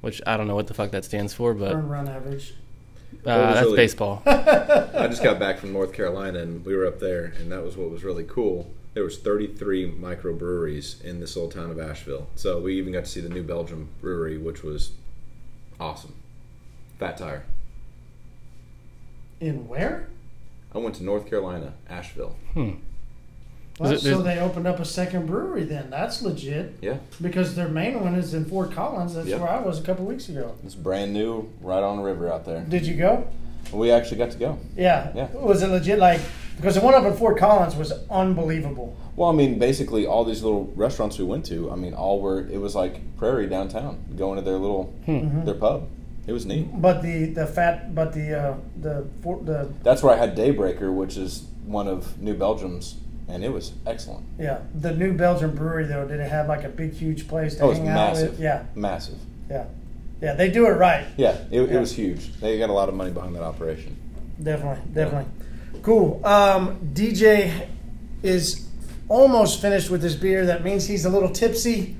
which 0.00 0.22
I 0.26 0.36
don't 0.36 0.46
know 0.46 0.54
what 0.54 0.66
the 0.68 0.74
fuck 0.74 0.90
that 0.92 1.04
stands 1.04 1.34
for, 1.34 1.54
but 1.54 1.72
Burn 1.72 1.88
run 1.88 2.08
average. 2.08 2.54
uh, 2.54 3.16
Well, 3.24 3.38
it 3.42 3.46
was 3.46 3.54
that's 3.56 3.64
really- 3.66 3.76
baseball. 3.76 4.22
I 4.26 5.06
just 5.08 5.22
got 5.24 5.38
back 5.40 5.58
from 5.58 5.72
North 5.72 5.92
Carolina, 5.92 6.38
and 6.38 6.64
we 6.64 6.74
were 6.76 6.86
up 6.86 7.00
there, 7.00 7.32
and 7.38 7.50
that 7.52 7.62
was 7.64 7.76
what 7.76 7.90
was 7.90 8.04
really 8.04 8.24
cool. 8.24 8.70
There 8.94 9.02
was 9.02 9.18
33 9.18 9.90
microbreweries 9.90 11.02
in 11.02 11.18
this 11.18 11.34
little 11.34 11.50
town 11.50 11.72
of 11.72 11.80
Asheville. 11.80 12.28
So 12.36 12.60
we 12.60 12.78
even 12.78 12.92
got 12.92 13.06
to 13.06 13.10
see 13.10 13.20
the 13.20 13.28
New 13.28 13.42
Belgium 13.42 13.88
Brewery, 14.00 14.38
which 14.38 14.62
was 14.62 14.92
awesome. 15.80 16.14
Fat 17.00 17.16
Tire. 17.18 17.42
In 19.40 19.68
where? 19.68 20.08
I 20.74 20.78
went 20.78 20.96
to 20.96 21.04
North 21.04 21.28
Carolina, 21.28 21.74
Asheville. 21.88 22.36
Hmm. 22.54 22.72
Well, 23.78 23.92
it- 23.92 24.00
so 24.00 24.22
they 24.22 24.38
opened 24.38 24.66
up 24.66 24.78
a 24.78 24.84
second 24.84 25.26
brewery 25.26 25.64
then. 25.64 25.90
That's 25.90 26.22
legit 26.22 26.74
Yeah, 26.80 26.98
because 27.20 27.56
their 27.56 27.68
main 27.68 28.00
one 28.00 28.14
is 28.14 28.34
in 28.34 28.44
Fort 28.44 28.72
Collins. 28.72 29.14
That's 29.14 29.28
Yep. 29.28 29.40
where 29.40 29.50
I 29.50 29.60
was 29.60 29.80
a 29.80 29.82
couple 29.82 30.04
weeks 30.04 30.28
ago. 30.28 30.52
it's 30.64 30.74
brand 30.74 31.12
new, 31.12 31.48
right 31.60 31.82
on 31.82 31.96
the 31.96 32.02
river 32.02 32.32
out 32.32 32.44
there. 32.44 32.60
Did 32.60 32.86
you 32.86 32.94
go? 32.94 33.24
We 33.72 33.90
actually 33.90 34.18
got 34.18 34.30
to 34.30 34.38
go. 34.38 34.58
Yeah. 34.76 35.10
Yeah. 35.14 35.28
Was 35.32 35.62
it 35.62 35.68
legit? 35.68 35.98
Like 35.98 36.20
because 36.56 36.76
the 36.76 36.80
one 36.80 36.94
up 36.94 37.04
in 37.04 37.14
Fort 37.14 37.36
Collins 37.36 37.74
was 37.74 37.92
unbelievable. 38.10 38.96
Well, 39.16 39.28
I 39.28 39.32
mean, 39.32 39.58
basically, 39.58 40.06
all 40.06 40.24
these 40.24 40.42
little 40.42 40.72
restaurants 40.76 41.18
we 41.18 41.24
went 41.24 41.44
to, 41.46 41.70
I 41.70 41.76
mean, 41.76 41.94
all 41.94 42.20
were 42.20 42.46
it 42.46 42.60
was 42.60 42.74
like 42.74 43.00
Prairie 43.16 43.48
downtown, 43.48 44.04
going 44.16 44.36
to 44.36 44.42
their 44.42 44.58
little 44.58 44.92
hmm. 45.06 45.44
their 45.44 45.54
pub. 45.54 45.88
It 46.26 46.32
was 46.32 46.46
neat. 46.46 46.68
But 46.80 47.02
the 47.02 47.26
the 47.26 47.46
fat, 47.46 47.94
but 47.94 48.12
the 48.12 48.34
uh, 48.38 48.56
the 48.80 49.06
Fort 49.22 49.44
the 49.46 49.72
That's 49.82 50.02
where 50.02 50.14
I 50.14 50.16
had 50.18 50.36
Daybreaker, 50.36 50.92
which 50.94 51.16
is 51.16 51.46
one 51.66 51.86
of 51.88 52.20
New 52.20 52.34
Belgium's, 52.34 52.96
and 53.28 53.44
it 53.44 53.52
was 53.52 53.72
excellent. 53.86 54.26
yeah 54.38 54.60
the 54.74 54.92
New 54.92 55.12
Belgium 55.14 55.54
brewery 55.54 55.84
though 55.86 56.06
did 56.06 56.20
it 56.20 56.30
have 56.30 56.48
like 56.48 56.64
a 56.64 56.68
big 56.68 56.92
huge 56.92 57.26
place 57.28 57.54
to 57.56 57.62
Oh, 57.64 57.72
hang 57.72 57.88
out 57.88 57.94
massive. 58.12 58.30
with? 58.32 58.40
Yeah, 58.40 58.64
Massive. 58.74 59.18
yeah, 59.50 59.64
yeah. 60.22 60.34
They 60.34 60.50
do 60.50 60.66
it 60.66 60.70
right. 60.72 61.06
Yeah, 61.16 61.30
it, 61.50 61.68
Yeah. 61.68 61.76
it 61.76 61.80
was 61.80 61.92
huge. 61.92 62.32
They 62.40 62.58
got 62.58 62.70
a 62.70 62.72
lot 62.74 62.88
of 62.88 62.94
money 62.94 63.10
behind 63.10 63.34
that 63.36 63.42
operation. 63.42 63.96
Definitely, 64.42 64.82
definitely. 64.92 65.30
Cool. 65.82 66.20
Um, 66.24 66.78
DJ 66.94 67.68
is 68.22 68.66
almost 69.08 69.60
finished 69.60 69.90
with 69.90 70.02
his 70.02 70.16
beer. 70.16 70.46
That 70.46 70.64
means 70.64 70.86
he's 70.86 71.04
a 71.04 71.10
little 71.10 71.28
tipsy. 71.30 71.96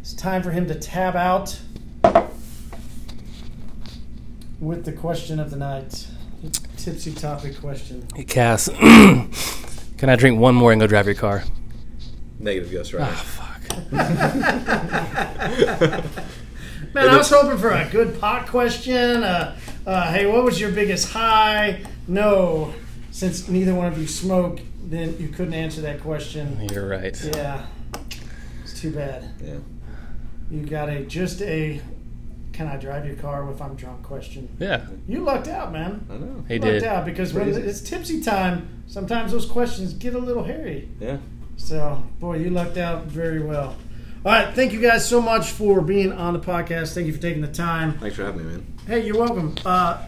It's 0.00 0.12
time 0.14 0.42
for 0.42 0.50
him 0.50 0.66
to 0.68 0.74
tab 0.74 1.16
out 1.16 1.58
with 4.60 4.84
the 4.84 4.92
question 4.92 5.40
of 5.40 5.50
the 5.50 5.56
night. 5.56 6.06
The 6.42 6.50
tipsy 6.76 7.12
topic 7.12 7.58
question. 7.60 8.06
Hey, 8.14 8.24
Cass, 8.24 8.68
can 9.98 10.08
I 10.08 10.14
drink 10.16 10.38
one 10.38 10.54
more 10.54 10.70
and 10.72 10.80
go 10.80 10.86
drive 10.86 11.06
your 11.06 11.14
car? 11.16 11.42
Negative 12.38 12.70
Ghost 12.70 12.92
Rider. 12.92 13.10
Ah, 13.10 13.24
fuck. 13.24 13.46
Man, 16.94 17.08
I 17.08 17.16
was 17.16 17.28
hoping 17.28 17.58
for 17.58 17.70
a 17.70 17.88
good 17.90 18.20
pot 18.20 18.46
question. 18.46 19.22
Uh, 19.24 19.58
uh, 19.86 20.12
hey, 20.12 20.26
what 20.26 20.44
was 20.44 20.60
your 20.60 20.70
biggest 20.70 21.12
high? 21.12 21.84
No, 22.06 22.72
since 23.10 23.48
neither 23.48 23.74
one 23.74 23.88
of 23.88 23.98
you 23.98 24.06
smoke, 24.06 24.60
then 24.84 25.16
you 25.18 25.28
couldn't 25.28 25.54
answer 25.54 25.80
that 25.82 26.00
question. 26.00 26.68
You're 26.72 26.88
right. 26.88 27.20
Yeah, 27.34 27.66
it's 28.62 28.80
too 28.80 28.92
bad. 28.92 29.28
yeah. 29.42 29.56
You 30.50 30.64
got 30.64 30.88
a 30.88 31.04
just 31.04 31.42
a 31.42 31.80
can 32.58 32.66
I 32.66 32.76
drive 32.76 33.06
your 33.06 33.14
car 33.14 33.48
if 33.52 33.62
I'm 33.62 33.76
drunk 33.76 34.02
question. 34.02 34.48
Yeah, 34.58 34.84
You 35.06 35.20
lucked 35.20 35.46
out, 35.46 35.72
man. 35.72 36.04
I 36.10 36.14
know. 36.16 36.44
he 36.48 36.54
You 36.54 36.60
lucked 36.60 36.84
out 36.84 37.04
because 37.04 37.32
when 37.32 37.44
Crazy. 37.52 37.60
it's 37.60 37.80
tipsy 37.80 38.20
time, 38.20 38.82
sometimes 38.88 39.30
those 39.30 39.46
questions 39.46 39.92
get 39.92 40.16
a 40.16 40.18
little 40.18 40.42
hairy. 40.42 40.88
Yeah. 40.98 41.18
So, 41.56 42.02
boy, 42.18 42.38
you 42.38 42.50
lucked 42.50 42.76
out 42.76 43.04
very 43.04 43.38
well. 43.40 43.76
All 44.24 44.32
right, 44.32 44.52
thank 44.56 44.72
you 44.72 44.80
guys 44.80 45.08
so 45.08 45.22
much 45.22 45.50
for 45.52 45.80
being 45.80 46.10
on 46.10 46.32
the 46.32 46.40
podcast. 46.40 46.94
Thank 46.94 47.06
you 47.06 47.12
for 47.12 47.22
taking 47.22 47.42
the 47.42 47.46
time. 47.52 47.96
Thanks 48.00 48.16
for 48.16 48.24
having 48.24 48.44
me, 48.44 48.50
man. 48.54 48.66
Hey, 48.88 49.06
you're 49.06 49.16
welcome. 49.18 49.54
Uh, 49.64 50.04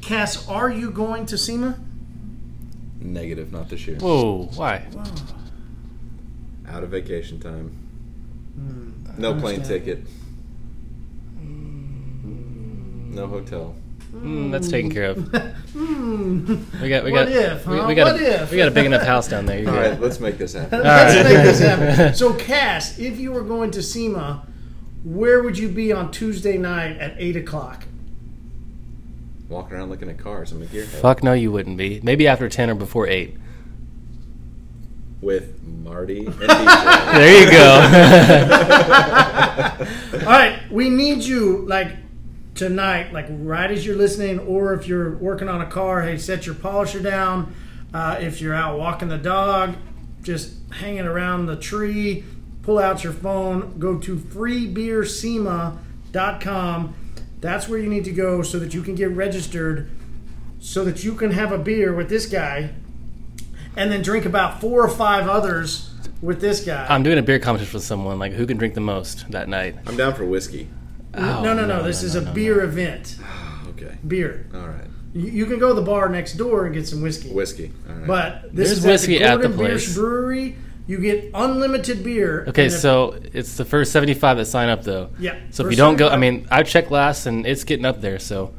Cass, 0.00 0.48
are 0.48 0.70
you 0.70 0.92
going 0.92 1.26
to 1.26 1.36
SEMA? 1.36 1.76
Negative, 3.00 3.50
not 3.50 3.68
this 3.68 3.84
year. 3.84 3.96
Whoa, 3.96 4.44
why? 4.54 4.84
Out 6.68 6.84
of 6.84 6.90
vacation 6.90 7.40
time. 7.40 7.70
Hmm, 8.54 9.20
No 9.20 9.32
plane 9.34 9.56
understand. 9.56 9.66
ticket. 9.84 10.06
No 13.18 13.26
hotel. 13.26 13.74
Mm, 14.12 14.52
that's 14.52 14.70
taken 14.70 14.92
care 14.92 15.06
of. 15.10 15.18
Hmm. 15.78 16.56
We 16.82 16.88
got, 16.88 17.04
we 17.04 17.12
What 17.12 17.28
got, 17.28 17.32
if, 17.32 17.66
we, 17.66 17.76
huh? 17.78 17.84
we 17.86 17.94
got, 17.94 18.12
What 18.12 18.20
a, 18.20 18.42
if? 18.42 18.50
we 18.50 18.56
got 18.56 18.68
a 18.68 18.70
big 18.72 18.86
enough 18.86 19.02
house 19.02 19.28
down 19.28 19.46
there. 19.46 19.60
You're 19.60 19.70
All 19.70 19.76
good. 19.76 19.90
right, 19.92 20.00
let's 20.00 20.18
make 20.18 20.38
this 20.38 20.54
happen. 20.54 20.82
Let's 20.82 21.14
right. 21.14 21.24
make 21.24 21.44
this 21.44 21.60
happen. 21.60 22.14
So, 22.14 22.32
Cass, 22.34 22.98
if 22.98 23.18
you 23.20 23.30
were 23.32 23.42
going 23.42 23.70
to 23.72 23.82
SEMA, 23.82 24.44
where 25.04 25.42
would 25.42 25.56
you 25.58 25.68
be 25.68 25.92
on 25.92 26.10
Tuesday 26.10 26.56
night 26.58 26.96
at 26.98 27.14
8 27.18 27.36
o'clock? 27.36 27.84
Walking 29.48 29.76
around 29.76 29.90
looking 29.90 30.08
at 30.10 30.18
cars. 30.18 30.50
I'm 30.52 30.62
a 30.62 30.66
gearhead. 30.66 31.00
Fuck 31.00 31.22
no, 31.22 31.32
you 31.32 31.52
wouldn't 31.52 31.76
be. 31.76 32.00
Maybe 32.02 32.26
after 32.26 32.48
ten 32.48 32.70
or 32.70 32.74
before 32.74 33.06
eight. 33.06 33.36
With 35.20 35.62
Marty 35.62 36.26
and 36.26 36.34
DJ. 36.34 37.12
There 37.12 37.44
you 37.44 37.50
go. 40.20 40.26
All 40.26 40.32
right, 40.32 40.58
we 40.70 40.88
need 40.90 41.22
you 41.22 41.64
like 41.66 41.96
tonight, 42.58 43.12
like 43.12 43.26
right 43.30 43.70
as 43.70 43.86
you're 43.86 43.96
listening, 43.96 44.40
or 44.40 44.74
if 44.74 44.88
you're 44.88 45.16
working 45.16 45.48
on 45.48 45.60
a 45.60 45.66
car, 45.66 46.02
hey, 46.02 46.18
set 46.18 46.44
your 46.44 46.56
polisher 46.56 47.00
down. 47.00 47.54
Uh, 47.94 48.18
if 48.20 48.40
you're 48.40 48.54
out 48.54 48.76
walking 48.78 49.08
the 49.08 49.16
dog, 49.16 49.76
just 50.22 50.54
hanging 50.72 51.06
around 51.06 51.46
the 51.46 51.56
tree, 51.56 52.24
pull 52.62 52.78
out 52.78 53.04
your 53.04 53.12
phone, 53.12 53.78
go 53.78 53.96
to 53.98 54.16
freebeersema.com. 54.16 56.94
That's 57.40 57.68
where 57.68 57.78
you 57.78 57.88
need 57.88 58.04
to 58.04 58.12
go 58.12 58.42
so 58.42 58.58
that 58.58 58.74
you 58.74 58.82
can 58.82 58.96
get 58.96 59.10
registered, 59.10 59.88
so 60.58 60.84
that 60.84 61.04
you 61.04 61.14
can 61.14 61.30
have 61.30 61.52
a 61.52 61.58
beer 61.58 61.94
with 61.94 62.08
this 62.08 62.26
guy, 62.26 62.70
and 63.76 63.92
then 63.92 64.02
drink 64.02 64.26
about 64.26 64.60
four 64.60 64.84
or 64.84 64.90
five 64.90 65.28
others 65.28 65.94
with 66.20 66.40
this 66.40 66.64
guy. 66.64 66.84
I'm 66.88 67.04
doing 67.04 67.18
a 67.18 67.22
beer 67.22 67.38
competition 67.38 67.74
with 67.74 67.84
someone. 67.84 68.18
Like, 68.18 68.32
who 68.32 68.44
can 68.46 68.56
drink 68.56 68.74
the 68.74 68.80
most 68.80 69.30
that 69.30 69.48
night? 69.48 69.76
I'm 69.86 69.96
down 69.96 70.14
for 70.14 70.24
whiskey. 70.24 70.68
Oh, 71.18 71.42
no, 71.42 71.54
no, 71.54 71.66
no, 71.66 71.82
This 71.82 72.02
is 72.02 72.14
a 72.14 72.22
no, 72.22 72.32
beer 72.32 72.62
event. 72.62 73.16
Okay. 73.70 73.96
Beer. 74.06 74.46
All 74.54 74.66
right. 74.66 74.86
You, 75.14 75.26
you 75.30 75.46
can 75.46 75.60
go 75.60 75.68
to 75.68 75.74
the 75.74 75.82
bar 75.82 76.08
next 76.08 76.32
door 76.34 76.64
and 76.66 76.74
get 76.74 76.88
some 76.88 77.00
whiskey. 77.00 77.28
Whiskey. 77.30 77.70
All 77.88 77.94
right. 77.94 78.06
But 78.08 78.42
this 78.54 78.68
There's 78.70 78.78
is 78.78 78.84
whiskey 78.86 79.22
at 79.22 79.22
the, 79.22 79.32
at 79.34 79.42
the 79.42 79.48
the 79.48 79.54
Gordon 79.56 79.76
Biersch 79.76 79.84
place. 79.84 79.94
Brewery. 79.96 80.56
You 80.88 80.98
get 80.98 81.30
unlimited 81.34 82.02
beer. 82.02 82.44
Okay, 82.48 82.64
and 82.64 82.72
if- 82.72 82.80
so 82.80 83.20
it's 83.32 83.56
the 83.56 83.64
first 83.64 83.92
75 83.92 84.38
that 84.38 84.46
sign 84.46 84.68
up, 84.68 84.82
though. 84.82 85.10
yeah. 85.20 85.36
So 85.50 85.64
if 85.66 85.70
you 85.70 85.76
don't 85.76 85.96
go, 85.96 86.08
I 86.08 86.16
mean, 86.16 86.48
I 86.50 86.62
checked 86.64 86.90
last 86.90 87.26
and 87.26 87.46
it's 87.46 87.62
getting 87.62 87.84
up 87.84 88.00
there. 88.00 88.18
So 88.18 88.52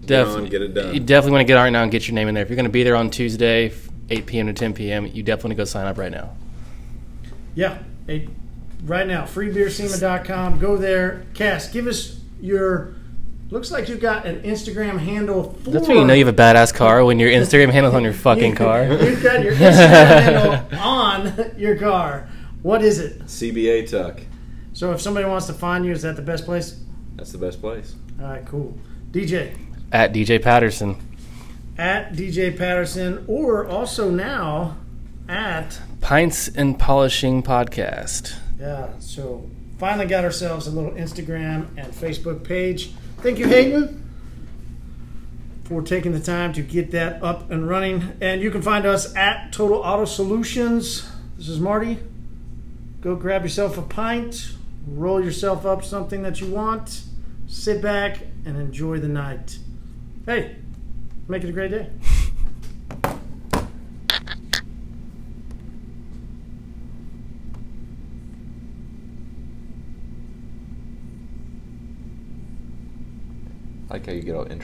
Get 0.00 0.08
definitely 0.08 0.42
on, 0.44 0.48
get 0.50 0.62
it 0.62 0.74
done. 0.74 0.92
You 0.94 1.00
definitely 1.00 1.32
want 1.32 1.40
to 1.42 1.46
get 1.46 1.56
on 1.56 1.64
right 1.64 1.70
now 1.70 1.82
and 1.84 1.90
get 1.92 2.06
your 2.08 2.14
name 2.14 2.28
in 2.28 2.34
there. 2.34 2.42
If 2.42 2.50
you're 2.50 2.56
going 2.56 2.64
to 2.66 2.70
be 2.70 2.82
there 2.82 2.96
on 2.96 3.08
Tuesday, 3.08 3.72
8 4.10 4.26
p.m. 4.26 4.46
to 4.48 4.52
10 4.52 4.74
p.m., 4.74 5.06
you 5.06 5.22
definitely 5.22 5.50
want 5.50 5.56
to 5.56 5.60
go 5.62 5.64
sign 5.64 5.86
up 5.86 5.96
right 5.96 6.12
now. 6.12 6.36
yeah, 7.54 7.78
a, 8.08 8.28
right 8.84 9.06
now, 9.06 9.24
freebeersema.com. 9.24 10.58
Go 10.58 10.76
there. 10.76 11.24
Cass, 11.34 11.68
give 11.70 11.86
us 11.86 12.20
your. 12.40 12.94
Looks 13.50 13.70
like 13.70 13.88
you've 13.90 14.00
got 14.00 14.24
an 14.24 14.40
Instagram 14.42 14.98
handle 14.98 15.52
for. 15.62 15.70
That's 15.70 15.86
when 15.86 15.98
you 15.98 16.04
know 16.06 16.14
you 16.14 16.24
have 16.24 16.34
a 16.34 16.36
badass 16.42 16.72
car 16.72 17.04
when 17.04 17.18
your 17.18 17.30
Instagram 17.30 17.70
handle's 17.70 17.94
on 17.94 18.02
your 18.02 18.14
fucking 18.14 18.54
car. 18.56 18.84
You've 18.84 19.22
got 19.22 19.42
your 19.42 19.52
Instagram 19.52 20.68
handle 20.70 20.78
on 20.80 21.52
your 21.58 21.76
car. 21.76 22.28
What 22.62 22.82
is 22.82 22.98
it? 22.98 23.20
CBA 23.26 23.90
Tuck. 23.90 24.20
So 24.72 24.92
if 24.92 25.02
somebody 25.02 25.26
wants 25.26 25.46
to 25.48 25.52
find 25.52 25.84
you, 25.84 25.92
is 25.92 26.00
that 26.02 26.16
the 26.16 26.22
best 26.22 26.46
place? 26.46 26.80
That's 27.16 27.30
the 27.30 27.36
best 27.38 27.60
place. 27.60 27.94
All 28.20 28.26
right, 28.28 28.46
cool. 28.46 28.74
DJ. 29.10 29.54
At 29.92 30.14
DJ 30.14 30.40
Patterson. 30.42 30.96
at 31.76 32.14
DJ 32.14 32.56
Patterson, 32.56 33.22
or 33.28 33.66
also 33.66 34.08
now 34.10 34.78
at 35.28 35.78
Pints 36.00 36.48
and 36.48 36.78
Polishing 36.78 37.42
Podcast. 37.42 38.38
Yeah. 38.62 38.90
So 39.00 39.50
finally 39.78 40.06
got 40.06 40.24
ourselves 40.24 40.68
a 40.68 40.70
little 40.70 40.92
Instagram 40.92 41.66
and 41.76 41.92
Facebook 41.92 42.44
page. 42.44 42.92
Thank 43.18 43.38
you, 43.38 43.48
Hayden, 43.48 44.08
for 45.64 45.82
taking 45.82 46.12
the 46.12 46.20
time 46.20 46.52
to 46.52 46.62
get 46.62 46.92
that 46.92 47.20
up 47.24 47.50
and 47.50 47.68
running. 47.68 48.16
And 48.20 48.40
you 48.40 48.52
can 48.52 48.62
find 48.62 48.86
us 48.86 49.14
at 49.16 49.52
Total 49.52 49.78
Auto 49.78 50.04
Solutions. 50.04 51.10
This 51.36 51.48
is 51.48 51.58
Marty. 51.58 51.98
Go 53.00 53.16
grab 53.16 53.42
yourself 53.42 53.76
a 53.78 53.82
pint, 53.82 54.52
roll 54.86 55.22
yourself 55.22 55.66
up 55.66 55.82
something 55.82 56.22
that 56.22 56.40
you 56.40 56.46
want, 56.46 57.02
sit 57.48 57.82
back 57.82 58.20
and 58.46 58.56
enjoy 58.56 59.00
the 59.00 59.08
night. 59.08 59.58
Hey, 60.24 60.54
make 61.26 61.42
it 61.42 61.48
a 61.48 61.52
great 61.52 61.72
day. 61.72 61.90
I 63.04 63.18
like 73.92 74.06
how 74.06 74.12
you 74.12 74.22
get 74.22 74.34
all. 74.34 74.48